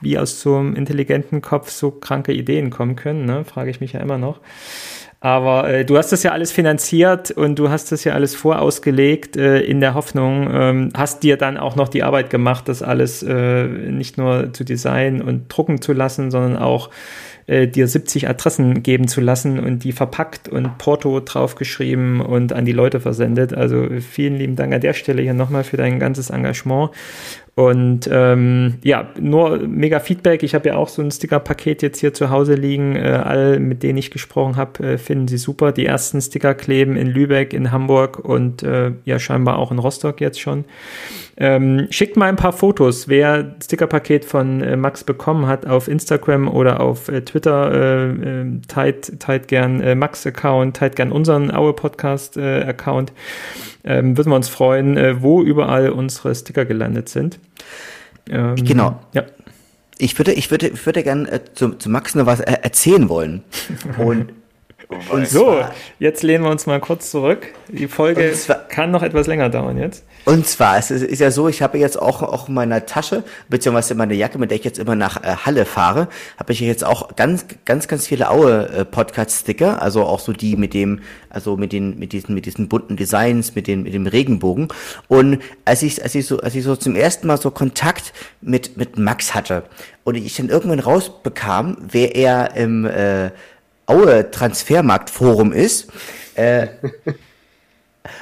wie 0.00 0.18
aus 0.18 0.40
so 0.40 0.56
einem 0.56 0.74
intelligenten 0.74 1.40
Kopf 1.42 1.70
so 1.70 1.90
kranke 1.90 2.32
Ideen 2.32 2.70
kommen 2.70 2.96
können, 2.96 3.24
ne? 3.24 3.44
frage 3.44 3.70
ich 3.70 3.80
mich 3.80 3.92
ja 3.92 4.00
immer 4.00 4.18
noch. 4.18 4.40
Aber 5.20 5.68
äh, 5.68 5.84
du 5.84 5.96
hast 5.96 6.12
das 6.12 6.22
ja 6.22 6.32
alles 6.32 6.52
finanziert 6.52 7.30
und 7.30 7.58
du 7.58 7.70
hast 7.70 7.90
das 7.90 8.04
ja 8.04 8.12
alles 8.12 8.34
vorausgelegt 8.34 9.36
äh, 9.36 9.60
in 9.60 9.80
der 9.80 9.94
Hoffnung, 9.94 10.48
ähm, 10.52 10.90
hast 10.94 11.22
dir 11.22 11.36
dann 11.36 11.56
auch 11.56 11.74
noch 11.74 11.88
die 11.88 12.02
Arbeit 12.02 12.28
gemacht, 12.28 12.68
das 12.68 12.82
alles 12.82 13.22
äh, 13.22 13.66
nicht 13.66 14.18
nur 14.18 14.52
zu 14.52 14.64
designen 14.64 15.22
und 15.22 15.48
drucken 15.48 15.80
zu 15.80 15.94
lassen, 15.94 16.30
sondern 16.30 16.56
auch 16.56 16.90
äh, 17.46 17.66
dir 17.66 17.88
70 17.88 18.28
Adressen 18.28 18.82
geben 18.82 19.08
zu 19.08 19.20
lassen 19.20 19.58
und 19.58 19.84
die 19.84 19.92
verpackt 19.92 20.48
und 20.48 20.78
Porto 20.78 21.20
draufgeschrieben 21.20 22.20
und 22.20 22.52
an 22.52 22.64
die 22.64 22.72
Leute 22.72 23.00
versendet. 23.00 23.54
Also 23.54 23.88
vielen 24.00 24.36
lieben 24.36 24.56
Dank 24.56 24.74
an 24.74 24.80
der 24.80 24.92
Stelle 24.94 25.22
hier 25.22 25.34
nochmal 25.34 25.64
für 25.64 25.76
dein 25.76 25.98
ganzes 25.98 26.30
Engagement. 26.30 26.90
Und 27.58 28.06
ähm, 28.12 28.74
ja, 28.82 29.08
nur 29.18 29.66
mega 29.66 29.98
Feedback. 29.98 30.42
Ich 30.42 30.54
habe 30.54 30.68
ja 30.68 30.76
auch 30.76 30.88
so 30.88 31.00
ein 31.00 31.10
Sticker-Paket 31.10 31.80
jetzt 31.80 32.00
hier 32.00 32.12
zu 32.12 32.28
Hause 32.28 32.54
liegen. 32.54 32.96
Äh, 32.96 33.22
all, 33.24 33.58
mit 33.60 33.82
denen 33.82 33.96
ich 33.96 34.10
gesprochen 34.10 34.56
habe, 34.56 34.86
äh, 34.86 34.98
finden 34.98 35.26
sie 35.26 35.38
super. 35.38 35.72
Die 35.72 35.86
ersten 35.86 36.20
Sticker 36.20 36.54
kleben 36.54 36.96
in 36.96 37.06
Lübeck, 37.06 37.54
in 37.54 37.72
Hamburg 37.72 38.18
und 38.18 38.62
äh, 38.62 38.92
ja 39.06 39.18
scheinbar 39.18 39.58
auch 39.58 39.72
in 39.72 39.78
Rostock 39.78 40.20
jetzt 40.20 40.38
schon. 40.38 40.66
Ähm, 41.38 41.86
schickt 41.88 42.18
mal 42.18 42.28
ein 42.28 42.36
paar 42.36 42.52
Fotos, 42.52 43.08
wer 43.08 43.56
Sticker-Paket 43.62 44.26
von 44.26 44.60
äh, 44.62 44.76
Max 44.76 45.02
bekommen 45.04 45.46
hat 45.46 45.64
auf 45.64 45.88
Instagram 45.88 46.48
oder 46.48 46.80
auf 46.80 47.08
äh, 47.08 47.22
Twitter. 47.22 47.72
Äh, 47.72 48.10
äh, 48.10 48.60
teilt, 48.68 49.18
teilt 49.18 49.48
gern 49.48 49.80
äh, 49.80 49.94
Max-Account, 49.94 50.76
teilt 50.76 50.96
gern 50.96 51.10
unseren 51.10 51.50
Aue-Podcast-Account. 51.50 53.10
Äh, 53.10 53.14
ähm, 53.86 54.16
würden 54.16 54.30
wir 54.30 54.36
uns 54.36 54.48
freuen, 54.48 54.96
äh, 54.96 55.22
wo 55.22 55.42
überall 55.42 55.90
unsere 55.90 56.34
Sticker 56.34 56.64
gelandet 56.64 57.08
sind. 57.08 57.38
Ähm, 58.28 58.56
genau. 58.56 59.00
Ja. 59.12 59.24
Ich 59.98 60.18
würde, 60.18 60.32
ich 60.32 60.50
würde, 60.50 60.68
ich 60.68 60.84
würde 60.84 61.02
gerne 61.02 61.30
äh, 61.30 61.40
zu, 61.54 61.70
zu 61.70 61.88
Max 61.88 62.14
noch 62.14 62.26
was 62.26 62.40
äh, 62.40 62.58
erzählen 62.62 63.08
wollen. 63.08 63.42
Und, 63.98 64.32
und 65.10 65.28
so, 65.28 65.60
jetzt 65.98 66.22
lehnen 66.22 66.44
wir 66.44 66.50
uns 66.50 66.66
mal 66.66 66.80
kurz 66.80 67.10
zurück. 67.10 67.48
Die 67.68 67.88
Folge 67.88 68.32
zwar, 68.32 68.56
kann 68.68 68.92
noch 68.92 69.02
etwas 69.02 69.26
länger 69.26 69.48
dauern 69.48 69.78
jetzt. 69.78 70.04
Und 70.24 70.46
zwar, 70.46 70.78
es 70.78 70.90
ist, 70.90 71.02
ist 71.02 71.18
ja 71.18 71.30
so, 71.30 71.48
ich 71.48 71.62
habe 71.62 71.78
jetzt 71.78 72.00
auch, 72.00 72.22
auch 72.22 72.48
in 72.48 72.54
meiner 72.54 72.86
Tasche, 72.86 73.24
beziehungsweise 73.48 73.94
in 73.94 73.98
meiner 73.98 74.14
Jacke, 74.14 74.38
mit 74.38 74.50
der 74.50 74.58
ich 74.58 74.64
jetzt 74.64 74.78
immer 74.78 74.94
nach 74.94 75.22
äh, 75.22 75.36
Halle 75.44 75.64
fahre, 75.64 76.08
habe 76.38 76.52
ich 76.52 76.60
jetzt 76.60 76.84
auch 76.84 77.16
ganz, 77.16 77.46
ganz, 77.64 77.88
ganz 77.88 78.06
viele 78.06 78.30
Aue 78.30 78.68
äh, 78.68 78.84
Podcast-Sticker, 78.84 79.82
also 79.82 80.04
auch 80.04 80.20
so 80.20 80.32
die 80.32 80.56
mit 80.56 80.72
dem, 80.72 81.00
also 81.30 81.56
mit 81.56 81.72
den, 81.72 81.98
mit 81.98 82.12
diesen, 82.12 82.34
mit 82.34 82.46
diesen 82.46 82.68
bunten 82.68 82.96
Designs, 82.96 83.54
mit 83.54 83.66
den, 83.66 83.82
mit 83.82 83.94
dem 83.94 84.06
Regenbogen. 84.06 84.68
Und 85.08 85.40
als 85.64 85.82
ich, 85.82 86.02
als 86.02 86.14
ich 86.14 86.26
so, 86.26 86.38
als 86.38 86.54
ich 86.54 86.62
so 86.62 86.76
zum 86.76 86.94
ersten 86.94 87.26
Mal 87.26 87.38
so 87.38 87.50
Kontakt 87.50 88.12
mit, 88.40 88.76
mit 88.76 88.98
Max 88.98 89.34
hatte 89.34 89.64
und 90.04 90.14
ich 90.14 90.36
dann 90.36 90.48
irgendwann 90.48 90.78
rausbekam, 90.80 91.76
wer 91.90 92.14
er 92.14 92.54
im 92.56 92.84
äh, 92.84 93.30
Aue 93.86 94.30
Transfermarkt 94.30 95.10
Forum 95.10 95.52
ist, 95.52 95.90
äh, 96.34 96.68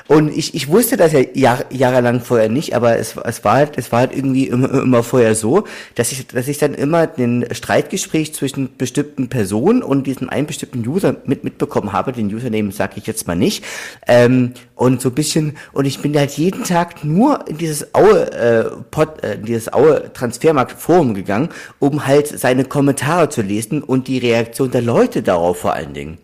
Und 0.07 0.37
ich, 0.37 0.55
ich 0.55 0.68
wusste 0.68 0.97
das 0.97 1.12
ja 1.12 1.20
Jahr, 1.35 1.64
jahrelang 1.70 2.20
vorher 2.20 2.49
nicht, 2.49 2.74
aber 2.74 2.99
es, 2.99 3.16
es 3.16 3.45
war 3.45 3.55
halt, 3.55 3.72
es 3.76 3.93
war 3.93 4.01
halt 4.01 4.16
irgendwie 4.16 4.49
immer, 4.49 4.70
immer 4.70 5.03
vorher 5.03 5.35
so, 5.35 5.64
dass 5.95 6.12
ich, 6.12 6.26
dass 6.26 6.49
ich 6.49 6.59
dann 6.59 6.74
immer 6.74 7.07
den 7.07 7.47
Streitgespräch 7.51 8.35
zwischen 8.35 8.76
bestimmten 8.76 9.28
Personen 9.28 9.82
und 9.82 10.07
diesem 10.07 10.28
einen 10.28 10.47
bestimmten 10.47 10.87
User 10.87 11.16
mit, 11.26 11.45
mitbekommen 11.45 11.93
habe. 11.93 12.12
Den 12.12 12.35
Username 12.35 12.72
sage 12.72 12.95
ich 12.97 13.07
jetzt 13.07 13.26
mal 13.26 13.37
nicht. 13.37 13.64
Ähm, 14.07 14.55
und 14.74 15.01
so 15.01 15.11
bisschen, 15.11 15.57
und 15.72 15.85
ich 15.85 16.01
bin 16.01 16.16
halt 16.16 16.32
jeden 16.32 16.64
Tag 16.64 17.05
nur 17.05 17.47
in 17.49 17.59
dieses 17.59 17.95
Aue, 17.95 18.32
äh, 18.32 18.70
Pod, 18.91 19.22
äh, 19.22 19.35
in 19.35 19.45
dieses 19.45 19.72
Aue 19.72 20.12
Transfermarkt 20.12 20.72
Forum 20.72 21.14
gegangen, 21.14 21.49
um 21.78 22.07
halt 22.07 22.26
seine 22.26 22.64
Kommentare 22.64 23.28
zu 23.28 23.43
lesen 23.43 23.82
und 23.82 24.09
die 24.09 24.18
Reaktion 24.18 24.70
der 24.70 24.82
Leute 24.82 25.22
darauf 25.22 25.59
vor 25.59 25.74
allen 25.74 25.95
Dingen. 25.95 26.24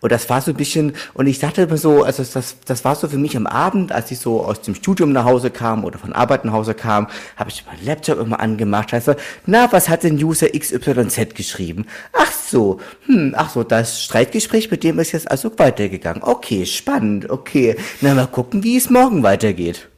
Und 0.00 0.12
das 0.12 0.28
war 0.28 0.40
so 0.40 0.50
ein 0.50 0.56
bisschen, 0.56 0.92
und 1.14 1.26
ich 1.26 1.38
dachte 1.38 1.62
immer 1.62 1.76
so, 1.76 2.02
also 2.02 2.22
das, 2.22 2.56
das 2.64 2.84
war 2.84 2.94
so 2.94 3.08
für 3.08 3.18
mich 3.18 3.36
am 3.36 3.46
Abend, 3.46 3.92
als 3.92 4.10
ich 4.10 4.18
so 4.18 4.44
aus 4.44 4.60
dem 4.60 4.74
Studium 4.74 5.12
nach 5.12 5.24
Hause 5.24 5.50
kam 5.50 5.84
oder 5.84 5.98
von 5.98 6.12
Arbeit 6.12 6.44
nach 6.44 6.52
Hause 6.52 6.74
kam, 6.74 7.08
habe 7.36 7.50
ich 7.50 7.64
meinen 7.66 7.84
Laptop 7.84 8.20
immer 8.20 8.40
angemacht. 8.40 8.92
Also, 8.92 9.14
na, 9.46 9.72
was 9.72 9.88
hat 9.88 10.02
denn 10.02 10.22
User 10.22 10.48
XYZ 10.48 11.34
geschrieben? 11.34 11.86
Ach 12.12 12.32
so, 12.32 12.80
hm, 13.06 13.34
ach 13.36 13.50
so, 13.50 13.62
das 13.62 14.02
Streitgespräch 14.02 14.70
mit 14.70 14.84
dem 14.84 14.98
ist 14.98 15.12
jetzt 15.12 15.30
also 15.30 15.50
weitergegangen. 15.58 16.22
Okay, 16.22 16.66
spannend, 16.66 17.30
okay. 17.30 17.76
Na, 18.00 18.14
mal 18.14 18.26
gucken, 18.26 18.62
wie 18.62 18.76
es 18.76 18.90
morgen 18.90 19.22
weitergeht. 19.22 19.88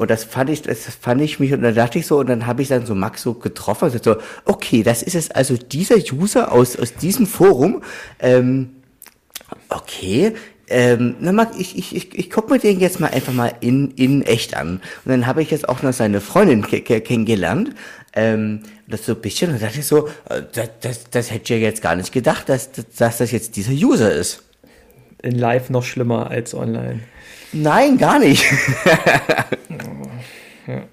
Und 0.00 0.10
das 0.10 0.24
fand 0.24 0.48
ich, 0.48 0.62
das 0.62 0.86
fand 1.00 1.20
ich 1.20 1.40
mich, 1.40 1.52
und 1.52 1.62
dann 1.62 1.74
dachte 1.74 1.98
ich 1.98 2.06
so, 2.06 2.20
und 2.20 2.28
dann 2.28 2.46
habe 2.46 2.62
ich 2.62 2.68
dann 2.68 2.86
so 2.86 2.94
Max 2.94 3.22
so 3.22 3.34
getroffen 3.34 3.90
und 3.90 4.02
so, 4.02 4.16
okay, 4.46 4.82
das 4.82 5.02
ist 5.02 5.14
es 5.14 5.30
also 5.30 5.56
dieser 5.56 5.96
User 5.96 6.52
aus, 6.52 6.76
aus 6.78 6.94
diesem 6.94 7.26
Forum, 7.26 7.82
ähm, 8.18 8.70
okay, 9.70 10.34
ähm, 10.68 11.16
na 11.18 11.50
ich, 11.58 11.76
ich, 11.76 11.96
ich, 11.96 12.16
ich 12.16 12.30
guck 12.30 12.48
mir 12.48 12.60
den 12.60 12.78
jetzt 12.78 13.00
mal 13.00 13.10
einfach 13.10 13.32
mal 13.32 13.52
in, 13.60 13.90
in 13.92 14.22
echt 14.22 14.56
an. 14.56 14.80
Und 15.04 15.10
dann 15.10 15.26
habe 15.26 15.42
ich 15.42 15.50
jetzt 15.50 15.68
auch 15.68 15.82
noch 15.82 15.92
seine 15.92 16.20
Freundin 16.20 16.62
kennengelernt, 16.62 17.70
ähm, 18.12 18.62
das 18.86 19.04
so 19.04 19.12
ein 19.12 19.20
bisschen, 19.20 19.52
und 19.52 19.60
dachte 19.60 19.80
ich 19.80 19.86
so, 19.86 20.06
äh, 20.28 20.42
das, 20.52 20.70
das, 20.80 21.10
das 21.10 21.30
hätte 21.32 21.42
ich 21.42 21.50
ja 21.50 21.56
jetzt 21.56 21.82
gar 21.82 21.96
nicht 21.96 22.12
gedacht, 22.12 22.48
dass, 22.48 22.70
dass 22.72 23.18
das 23.18 23.32
jetzt 23.32 23.56
dieser 23.56 23.72
User 23.72 24.12
ist. 24.12 24.44
In 25.22 25.38
live 25.38 25.70
noch 25.70 25.84
schlimmer 25.84 26.30
als 26.30 26.54
online. 26.54 27.00
Nein, 27.52 27.98
gar 27.98 28.20
nicht. 28.20 28.44
ja. 30.66 30.84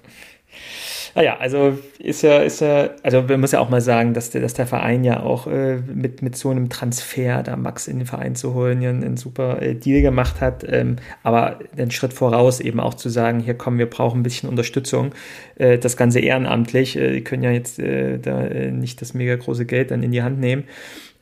Naja, 1.18 1.36
also 1.40 1.76
ist 1.98 2.22
ja, 2.22 2.38
ist 2.38 2.60
ja, 2.60 2.90
also 3.02 3.28
wir 3.28 3.38
müssen 3.38 3.56
ja 3.56 3.60
auch 3.60 3.70
mal 3.70 3.80
sagen, 3.80 4.14
dass 4.14 4.30
der, 4.30 4.40
dass 4.40 4.54
der 4.54 4.68
Verein 4.68 5.02
ja 5.02 5.18
auch 5.18 5.48
äh, 5.48 5.78
mit, 5.78 6.22
mit 6.22 6.36
so 6.36 6.50
einem 6.50 6.68
Transfer, 6.68 7.42
da 7.42 7.56
Max 7.56 7.88
in 7.88 7.98
den 7.98 8.06
Verein 8.06 8.36
zu 8.36 8.54
holen, 8.54 8.80
ja 8.80 8.90
einen 8.90 9.16
super 9.16 9.60
äh, 9.60 9.74
Deal 9.74 10.00
gemacht 10.00 10.40
hat. 10.40 10.64
Ähm, 10.68 10.94
aber 11.24 11.58
den 11.76 11.90
Schritt 11.90 12.12
voraus 12.12 12.60
eben 12.60 12.78
auch 12.78 12.94
zu 12.94 13.08
sagen, 13.08 13.40
hier 13.40 13.54
kommen, 13.54 13.80
wir 13.80 13.90
brauchen 13.90 14.20
ein 14.20 14.22
bisschen 14.22 14.48
Unterstützung. 14.48 15.10
Äh, 15.56 15.78
das 15.78 15.96
Ganze 15.96 16.20
ehrenamtlich, 16.20 16.96
äh, 16.96 17.14
die 17.14 17.24
können 17.24 17.42
ja 17.42 17.50
jetzt 17.50 17.80
äh, 17.80 18.18
da 18.18 18.44
äh, 18.44 18.70
nicht 18.70 19.00
das 19.00 19.12
mega 19.12 19.34
große 19.34 19.66
Geld 19.66 19.90
dann 19.90 20.04
in 20.04 20.12
die 20.12 20.22
Hand 20.22 20.38
nehmen. 20.38 20.68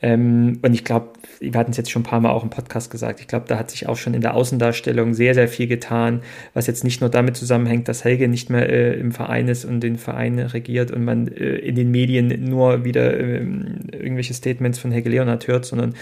Ähm, 0.03 0.59
und 0.63 0.75
ich 0.75 0.85
glaube, 0.85 1.09
wir 1.41 1.59
hatten 1.59 1.71
es 1.71 1.79
jetzt 1.79 1.91
schon 1.91 2.03
ein 2.03 2.07
paar 2.07 2.21
Mal 2.21 2.31
auch 2.31 2.43
im 2.43 2.51
Podcast 2.51 2.91
gesagt, 2.91 3.21
ich 3.21 3.29
glaube, 3.29 3.47
da 3.49 3.59
hat 3.59 3.71
sich 3.71 3.89
auch 3.89 3.97
schon 3.97 4.13
in 4.13 4.21
der 4.21 4.35
Außendarstellung 4.35 5.15
sehr, 5.15 5.33
sehr 5.33 5.49
viel 5.49 5.67
getan, 5.67 6.21
was 6.53 6.67
jetzt 6.67 6.85
nicht 6.85 7.01
nur 7.01 7.09
damit 7.09 7.37
zusammenhängt, 7.37 7.89
dass 7.89 8.05
Helge 8.05 8.29
nicht 8.29 8.51
mehr 8.51 8.69
äh, 8.69 8.95
im 9.01 9.13
Verein 9.13 9.49
ist 9.49 9.65
und 9.65 9.81
den 9.81 9.97
Verein 9.97 10.39
regiert 10.39 10.91
und 10.91 11.05
man 11.05 11.29
äh, 11.29 11.57
in 11.57 11.77
den 11.77 11.91
Medien 11.91 12.29
nur 12.45 12.85
wieder 12.85 13.19
äh, 13.19 13.39
irgendwelche 13.39 14.35
Statements 14.35 14.79
von 14.79 14.93
Helge 14.93 15.09
Leonard 15.09 15.49
hört, 15.49 15.65
sondern 15.65 15.95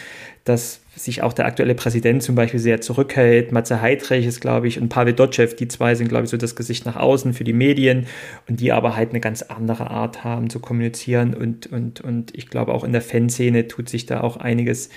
dass 0.45 0.81
sich 0.95 1.23
auch 1.23 1.33
der 1.33 1.47
aktuelle 1.47 1.75
Präsident 1.75 2.23
zum 2.23 2.35
Beispiel 2.35 2.61
sehr 2.61 2.81
zurückhält. 2.81 3.51
Matze 3.51 3.81
Heidrich 3.81 4.27
ist, 4.27 4.41
glaube 4.41 4.69
ich, 4.69 4.79
und 4.79 4.91
Pavel 4.91 5.15
Dotschew, 5.15 5.47
die 5.59 5.69
zwei 5.69 5.95
sind, 5.95 6.09
glaube 6.09 6.25
ich, 6.25 6.31
so 6.31 6.37
das 6.37 6.55
Gesicht 6.55 6.85
nach 6.85 6.97
außen 6.97 7.33
für 7.33 7.45
die 7.45 7.55
Medien 7.55 8.07
und 8.49 8.61
die 8.61 8.71
aber 8.71 8.95
halt 8.95 9.11
eine 9.11 9.21
ganz 9.21 9.43
andere 9.43 9.91
Art 9.91 10.23
haben 10.23 10.51
zu 10.51 10.61
kommunizieren 10.61 11.35
und, 11.35 11.67
und, 11.67 12.03
und 12.03 12.37
ich 12.37 12.49
glaube 12.49 12.73
auch 12.75 12.85
in 12.85 12.93
der 12.93 13.01
Fanszene 13.01 13.69
tut 13.69 13.89
sich 13.89 14.07
da 14.07 14.21
auch 14.21 14.37
einiges, 14.37 14.91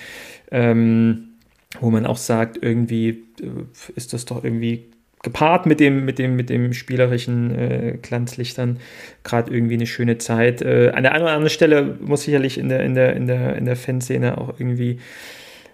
ähm, 0.50 1.30
wo 1.80 1.90
man 1.90 2.06
auch 2.06 2.18
sagt, 2.18 2.58
irgendwie 2.62 3.24
äh, 3.40 3.90
ist 3.96 4.12
das 4.12 4.26
doch 4.26 4.44
irgendwie 4.44 4.90
gepaart 5.22 5.66
mit 5.66 5.80
dem, 5.80 6.04
mit 6.04 6.18
dem, 6.18 6.36
mit 6.36 6.50
dem 6.50 6.72
spielerischen 6.72 7.54
äh, 7.54 7.98
Glanzlichtern 8.00 8.78
gerade 9.24 9.52
irgendwie 9.52 9.74
eine 9.74 9.86
schöne 9.86 10.18
Zeit. 10.18 10.62
Äh, 10.62 10.92
an 10.94 11.02
der 11.02 11.12
einen 11.12 11.24
oder 11.24 11.32
anderen 11.32 11.50
Stelle 11.50 11.96
muss 12.00 12.22
sicherlich 12.22 12.58
in 12.58 12.68
der, 12.68 12.82
in 12.84 12.94
der, 12.94 13.16
in 13.16 13.26
der, 13.26 13.56
in 13.56 13.64
der 13.64 13.76
Fanszene 13.76 14.38
auch 14.38 14.58
irgendwie 14.58 14.98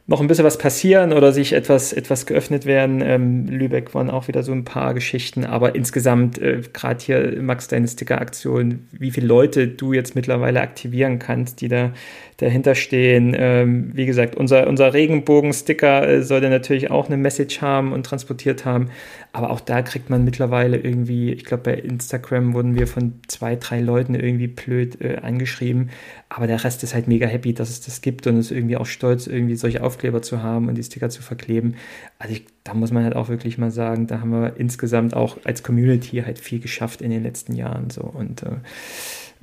noch 0.06 0.20
ein 0.20 0.26
bisschen 0.26 0.44
was 0.44 0.58
passieren 0.58 1.14
oder 1.14 1.32
sich 1.32 1.54
etwas, 1.54 1.94
etwas 1.94 2.26
geöffnet 2.26 2.66
werden. 2.66 3.00
Ähm, 3.02 3.46
Lübeck 3.46 3.94
waren 3.94 4.10
auch 4.10 4.28
wieder 4.28 4.42
so 4.42 4.52
ein 4.52 4.64
paar 4.64 4.92
Geschichten, 4.92 5.46
aber 5.46 5.74
insgesamt, 5.74 6.38
äh, 6.38 6.60
gerade 6.72 7.02
hier, 7.02 7.42
Max, 7.42 7.68
deine 7.68 7.88
Sticker-Aktion, 7.88 8.86
wie 8.92 9.10
viele 9.10 9.26
Leute 9.26 9.66
du 9.66 9.94
jetzt 9.94 10.14
mittlerweile 10.14 10.60
aktivieren 10.60 11.18
kannst, 11.18 11.62
die 11.62 11.68
da 11.68 11.92
dahinter 12.38 12.74
stehen. 12.74 13.34
Ähm, 13.36 13.90
wie 13.94 14.06
gesagt, 14.06 14.34
unser, 14.36 14.66
unser 14.66 14.92
Regenbogen-Sticker 14.92 16.08
äh, 16.08 16.22
sollte 16.22 16.50
natürlich 16.50 16.90
auch 16.90 17.06
eine 17.06 17.16
Message 17.16 17.60
haben 17.60 17.92
und 17.92 18.04
transportiert 18.04 18.64
haben. 18.64 18.90
Aber 19.32 19.50
auch 19.50 19.60
da 19.60 19.82
kriegt 19.82 20.10
man 20.10 20.24
mittlerweile 20.24 20.76
irgendwie, 20.76 21.32
ich 21.32 21.44
glaube, 21.44 21.64
bei 21.64 21.74
Instagram 21.74 22.54
wurden 22.54 22.78
wir 22.78 22.86
von 22.86 23.14
zwei, 23.28 23.56
drei 23.56 23.80
Leuten 23.80 24.14
irgendwie 24.14 24.46
blöd 24.48 25.00
äh, 25.00 25.16
angeschrieben. 25.16 25.90
Aber 26.28 26.46
der 26.46 26.62
Rest 26.64 26.82
ist 26.82 26.94
halt 26.94 27.08
mega 27.08 27.26
happy, 27.26 27.54
dass 27.54 27.70
es 27.70 27.80
das 27.80 28.00
gibt 28.00 28.26
und 28.26 28.38
ist 28.38 28.50
irgendwie 28.50 28.76
auch 28.76 28.86
stolz, 28.86 29.26
irgendwie 29.26 29.56
solche 29.56 29.82
Aufkleber 29.82 30.22
zu 30.22 30.42
haben 30.42 30.68
und 30.68 30.76
die 30.76 30.82
Sticker 30.82 31.10
zu 31.10 31.22
verkleben. 31.22 31.76
Also 32.18 32.34
ich, 32.34 32.46
da 32.64 32.74
muss 32.74 32.92
man 32.92 33.04
halt 33.04 33.14
auch 33.14 33.28
wirklich 33.28 33.58
mal 33.58 33.70
sagen, 33.70 34.06
da 34.06 34.20
haben 34.20 34.30
wir 34.30 34.56
insgesamt 34.56 35.14
auch 35.14 35.38
als 35.44 35.62
Community 35.62 36.22
halt 36.24 36.38
viel 36.38 36.60
geschafft 36.60 37.02
in 37.02 37.10
den 37.10 37.22
letzten 37.22 37.54
Jahren. 37.54 37.90
So 37.90 38.02
und 38.02 38.42
äh, 38.42 38.56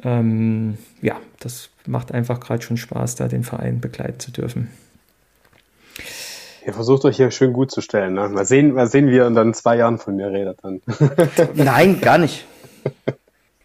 ähm, 0.04 0.78
ja, 1.02 1.18
das 1.40 1.70
macht 1.86 2.12
einfach 2.12 2.40
gerade 2.40 2.62
schon 2.62 2.78
Spaß, 2.78 3.16
da 3.16 3.28
den 3.28 3.44
Verein 3.44 3.80
begleiten 3.80 4.20
zu 4.20 4.32
dürfen. 4.32 4.70
Ihr 6.66 6.74
versucht 6.74 7.06
euch 7.06 7.18
hier 7.18 7.32
schön 7.32 7.54
gut 7.54 7.72
zu 7.72 7.82
stellen. 7.82 8.14
Ne? 8.14 8.30
Mal 8.30 8.46
sehen, 8.46 8.74
mal 8.74 8.88
sehen, 8.88 9.08
wie 9.10 9.16
ihr 9.16 9.26
in 9.26 9.34
dann 9.34 9.54
zwei 9.54 9.78
Jahren 9.78 9.98
von 9.98 10.16
mir 10.16 10.32
redet 10.32 10.60
dann. 10.62 10.82
Nein, 11.56 12.00
gar 12.02 12.20
nicht. 12.20 12.46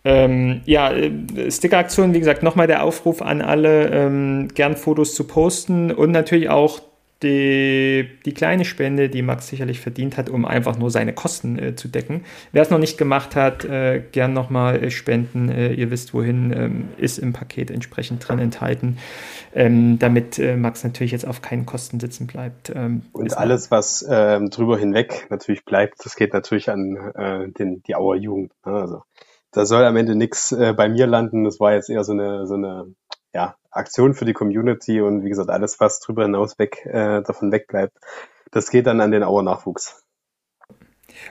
Ähm, 0.02 0.62
ja, 0.66 0.92
äh, 0.92 1.50
Sticker-Aktion, 1.50 2.14
wie 2.14 2.20
gesagt, 2.20 2.42
nochmal 2.42 2.68
der 2.68 2.84
Aufruf 2.84 3.22
an 3.22 3.42
alle, 3.42 3.88
ähm, 3.88 4.48
gern 4.54 4.76
Fotos 4.76 5.14
zu 5.14 5.24
posten 5.24 5.90
und 5.90 6.12
natürlich 6.12 6.48
auch 6.48 6.80
die, 7.22 8.08
die 8.26 8.34
kleine 8.34 8.64
Spende, 8.64 9.08
die 9.08 9.22
Max 9.22 9.48
sicherlich 9.48 9.80
verdient 9.80 10.18
hat, 10.18 10.28
um 10.28 10.44
einfach 10.44 10.78
nur 10.78 10.90
seine 10.90 11.14
Kosten 11.14 11.58
äh, 11.58 11.74
zu 11.74 11.88
decken. 11.88 12.24
Wer 12.52 12.62
es 12.62 12.70
noch 12.70 12.78
nicht 12.78 12.98
gemacht 12.98 13.36
hat, 13.36 13.64
äh, 13.64 14.02
gern 14.12 14.34
nochmal 14.34 14.82
äh, 14.82 14.90
spenden. 14.90 15.48
Äh, 15.48 15.72
ihr 15.72 15.90
wisst 15.90 16.12
wohin, 16.12 16.52
ähm, 16.52 16.88
ist 16.98 17.18
im 17.18 17.32
Paket 17.32 17.70
entsprechend 17.70 18.26
dran 18.26 18.38
enthalten, 18.38 18.98
ähm, 19.54 19.98
damit 19.98 20.38
äh, 20.38 20.56
Max 20.56 20.84
natürlich 20.84 21.12
jetzt 21.12 21.26
auf 21.26 21.40
keinen 21.40 21.64
Kosten 21.64 22.00
sitzen 22.00 22.26
bleibt. 22.26 22.70
Ähm, 22.74 23.02
Und 23.12 23.36
alles, 23.36 23.70
was 23.70 24.06
ähm, 24.08 24.50
drüber 24.50 24.76
hinweg 24.76 25.26
natürlich 25.30 25.64
bleibt, 25.64 26.04
das 26.04 26.16
geht 26.16 26.34
natürlich 26.34 26.68
an 26.68 26.96
äh, 27.14 27.48
den, 27.48 27.82
die 27.84 27.96
Auer 27.96 28.16
Jugend. 28.16 28.52
Ne? 28.66 28.72
Also 28.72 29.02
da 29.52 29.64
soll 29.64 29.84
am 29.84 29.96
Ende 29.96 30.16
nichts 30.16 30.54
bei 30.76 30.86
mir 30.86 31.06
landen. 31.06 31.44
Das 31.44 31.60
war 31.60 31.72
jetzt 31.72 31.88
eher 31.88 32.04
so 32.04 32.12
eine, 32.12 32.46
so 32.46 32.54
eine 32.54 32.88
ja, 33.32 33.54
Aktion 33.76 34.14
für 34.14 34.24
die 34.24 34.32
Community 34.32 35.00
und 35.00 35.24
wie 35.24 35.28
gesagt, 35.28 35.50
alles, 35.50 35.80
was 35.80 36.00
drüber 36.00 36.22
hinaus 36.22 36.58
weg, 36.58 36.84
äh, 36.86 37.22
davon 37.22 37.52
wegbleibt, 37.52 37.96
das 38.50 38.70
geht 38.70 38.86
dann 38.86 39.00
an 39.00 39.10
den 39.10 39.22
Auer 39.22 39.42
Nachwuchs. 39.42 40.02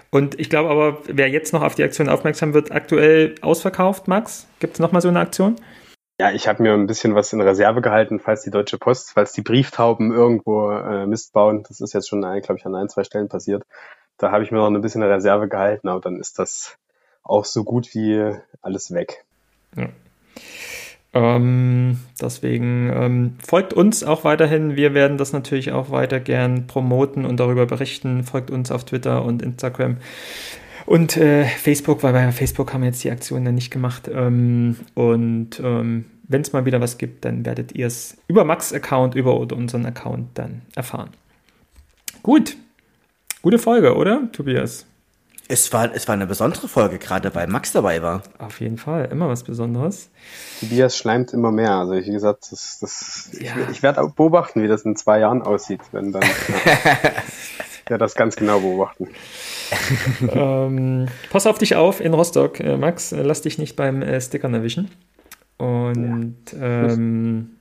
Und 0.10 0.40
ich 0.40 0.50
glaube 0.50 0.70
aber, 0.70 1.00
wer 1.06 1.30
jetzt 1.30 1.54
noch 1.54 1.62
auf 1.62 1.76
die 1.76 1.84
Aktion 1.84 2.10
aufmerksam 2.10 2.54
wird, 2.54 2.72
aktuell 2.72 3.36
ausverkauft, 3.42 4.08
Max? 4.08 4.48
Gibt 4.60 4.74
es 4.76 4.80
nochmal 4.80 5.02
so 5.02 5.10
eine 5.10 5.20
Aktion? 5.20 5.56
Ja, 6.20 6.32
ich 6.32 6.48
habe 6.48 6.64
mir 6.64 6.74
ein 6.74 6.88
bisschen 6.88 7.14
was 7.14 7.34
in 7.34 7.42
Reserve 7.42 7.82
gehalten, 7.82 8.20
falls 8.20 8.44
die 8.44 8.52
Deutsche 8.52 8.78
Post, 8.78 9.12
falls 9.12 9.34
die 9.34 9.42
Brieftauben 9.42 10.14
irgendwo 10.14 10.72
äh, 10.72 11.06
Mist 11.06 11.34
bauen. 11.34 11.64
Das 11.68 11.82
ist 11.82 11.94
jetzt 11.94 12.08
schon, 12.08 12.22
glaube 12.22 12.56
ich, 12.56 12.66
an 12.66 12.76
ein, 12.76 12.88
zwei 12.88 13.04
Stellen 13.04 13.28
passiert. 13.28 13.64
Da 14.18 14.32
habe 14.32 14.44
ich 14.44 14.52
mir 14.52 14.60
noch 14.60 14.68
ein 14.68 14.82
bisschen 14.82 15.04
Reserve 15.04 15.50
gehalten, 15.50 15.90
aber 15.90 16.00
dann 16.00 16.20
ist 16.20 16.40
das 16.40 16.78
auch 17.22 17.44
so 17.44 17.66
gut 17.66 17.94
wie 17.94 18.34
alles 18.62 18.94
weg. 18.94 19.26
Ja. 19.76 19.90
Ähm, 21.16 21.98
deswegen 22.22 22.92
ähm, 22.94 23.36
folgt 23.40 23.74
uns 23.74 24.04
auch 24.04 24.26
weiterhin. 24.26 24.76
Wir 24.76 24.94
werden 24.94 25.18
das 25.18 25.32
natürlich 25.32 25.72
auch 25.72 25.90
weiter 25.90 26.20
gern 26.20 26.68
promoten 26.68 27.24
und 27.24 27.40
darüber 27.40 27.66
berichten. 27.66 28.24
Folgt 28.24 28.52
uns 28.52 28.70
auf 28.70 28.84
Twitter 28.84 29.24
und 29.24 29.42
Instagram. 29.42 29.98
Und 30.86 31.16
äh, 31.16 31.46
Facebook, 31.46 32.04
weil 32.04 32.12
bei 32.12 32.32
Facebook 32.34 32.74
haben 32.74 32.82
wir 32.82 32.90
jetzt 32.90 33.04
die 33.04 33.10
Aktion 33.10 33.46
dann 33.46 33.56
nicht 33.56 33.72
gemacht. 33.72 34.10
Ähm, 34.14 34.76
und 34.94 35.60
ähm, 35.64 36.06
wenn 36.28 36.42
es 36.42 36.52
mal 36.52 36.66
wieder 36.66 36.82
was 36.82 36.98
gibt, 36.98 37.24
dann 37.24 37.46
werdet 37.46 37.72
ihr 37.72 37.88
es 37.88 38.18
über 38.28 38.44
Max-Account, 38.44 39.16
über 39.16 39.40
unseren 39.40 39.86
Account 39.86 40.28
dann 40.34 40.64
erfahren. 40.76 41.12
Gut. 42.24 42.58
Gute 43.42 43.58
Folge, 43.58 43.96
oder, 43.96 44.30
Tobias? 44.34 44.86
Es 45.48 45.72
war, 45.72 45.94
es 45.94 46.08
war 46.08 46.14
eine 46.14 46.26
besondere 46.26 46.68
Folge, 46.68 46.98
gerade 46.98 47.36
weil 47.36 47.48
Max 47.48 47.72
dabei 47.72 48.02
war. 48.02 48.24
Auf 48.40 48.60
jeden 48.62 48.78
Fall, 48.78 49.10
immer 49.12 49.30
was 49.30 49.44
Besonderes. 49.44 50.10
Tobias 50.60 50.98
schleimt 50.98 51.34
immer 51.34 51.52
mehr. 51.52 51.74
Also 51.74 51.94
wie 51.94 52.12
gesagt, 52.12 52.52
das, 52.52 52.80
das, 52.80 53.30
ja. 53.40 53.54
ich, 53.56 53.78
ich 53.78 53.84
werde 53.84 54.12
beobachten, 54.16 54.64
wie 54.64 54.68
das 54.68 54.82
in 54.84 54.96
zwei 54.96 55.20
Jahren 55.20 55.44
aussieht, 55.44 55.82
wenn 55.92 56.12
dann. 56.12 56.24
werde 57.88 58.04
das 58.04 58.16
ganz 58.16 58.36
genau 58.36 58.60
beobachten. 58.60 59.10
ähm, 60.34 61.08
pass 61.30 61.46
auf 61.48 61.58
dich 61.58 61.76
auf 61.76 62.02
in 62.02 62.14
Rostock, 62.14 62.60
äh, 62.60 62.78
Max. 62.78 63.12
Lass 63.12 63.42
dich 63.42 63.58
nicht 63.58 63.76
beim 63.76 64.02
äh, 64.02 64.20
Stickern 64.20 64.54
erwischen. 64.54 64.90
Und 65.58 66.38
ja, 66.52 66.88
ähm, 66.88 67.58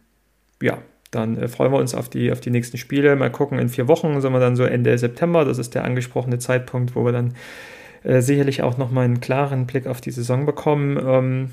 ja 0.62 0.78
dann 1.10 1.36
äh, 1.36 1.48
freuen 1.48 1.72
wir 1.72 1.78
uns 1.78 1.94
auf 1.94 2.08
die, 2.08 2.32
auf 2.32 2.40
die 2.40 2.50
nächsten 2.50 2.78
Spiele. 2.78 3.14
Mal 3.16 3.30
gucken, 3.30 3.58
in 3.58 3.68
vier 3.68 3.88
Wochen 3.88 4.20
sind 4.20 4.32
wir 4.32 4.40
dann 4.40 4.56
so 4.56 4.64
Ende 4.64 4.96
September. 4.98 5.44
Das 5.44 5.58
ist 5.58 5.74
der 5.74 5.84
angesprochene 5.84 6.38
Zeitpunkt, 6.38 6.96
wo 6.96 7.04
wir 7.04 7.12
dann 7.12 7.34
äh, 8.04 8.20
sicherlich 8.20 8.62
auch 8.62 8.76
nochmal 8.76 9.06
einen 9.06 9.20
klaren 9.20 9.66
Blick 9.66 9.86
auf 9.86 10.00
die 10.00 10.10
Saison 10.10 10.46
bekommen. 10.46 10.98
Ähm, 11.04 11.50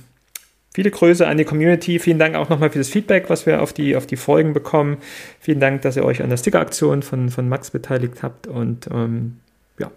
viele 0.74 0.92
Grüße 0.92 1.28
an 1.28 1.38
die 1.38 1.46
Community. 1.46 1.98
Vielen 2.00 2.20
Dank 2.20 2.36
auch 2.36 2.50
nochmal 2.50 2.70
für 2.70 2.80
das 2.80 2.90
Feedback, 2.90 3.30
was 3.30 3.46
wir 3.46 3.62
auf 3.62 3.74
die, 3.74 3.96
auf 3.96 4.06
die 4.06 4.18
Folgen 4.18 4.54
bekommen. 4.54 4.98
Vielen 5.40 5.60
Dank, 5.60 5.82
dass 5.82 5.96
ihr 5.96 6.06
euch 6.06 6.22
an 6.22 6.30
der 6.30 6.38
Sticker-Aktion 6.38 7.04
von, 7.04 7.30
von 7.30 7.50
Max 7.50 7.72
beteiligt 7.72 8.22
habt. 8.22 8.48
Und 8.48 8.88
ähm, 8.94 9.40
ja, 9.80 9.90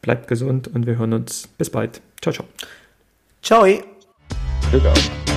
bleibt 0.00 0.28
gesund 0.28 0.68
und 0.68 0.86
wir 0.86 0.98
hören 0.98 1.12
uns. 1.12 1.48
Bis 1.58 1.70
bald. 1.70 2.00
Ciao, 2.20 2.32
ciao. 2.32 2.46
Ciao. 3.42 3.64
Glück 4.70 4.86
auf. 4.86 5.31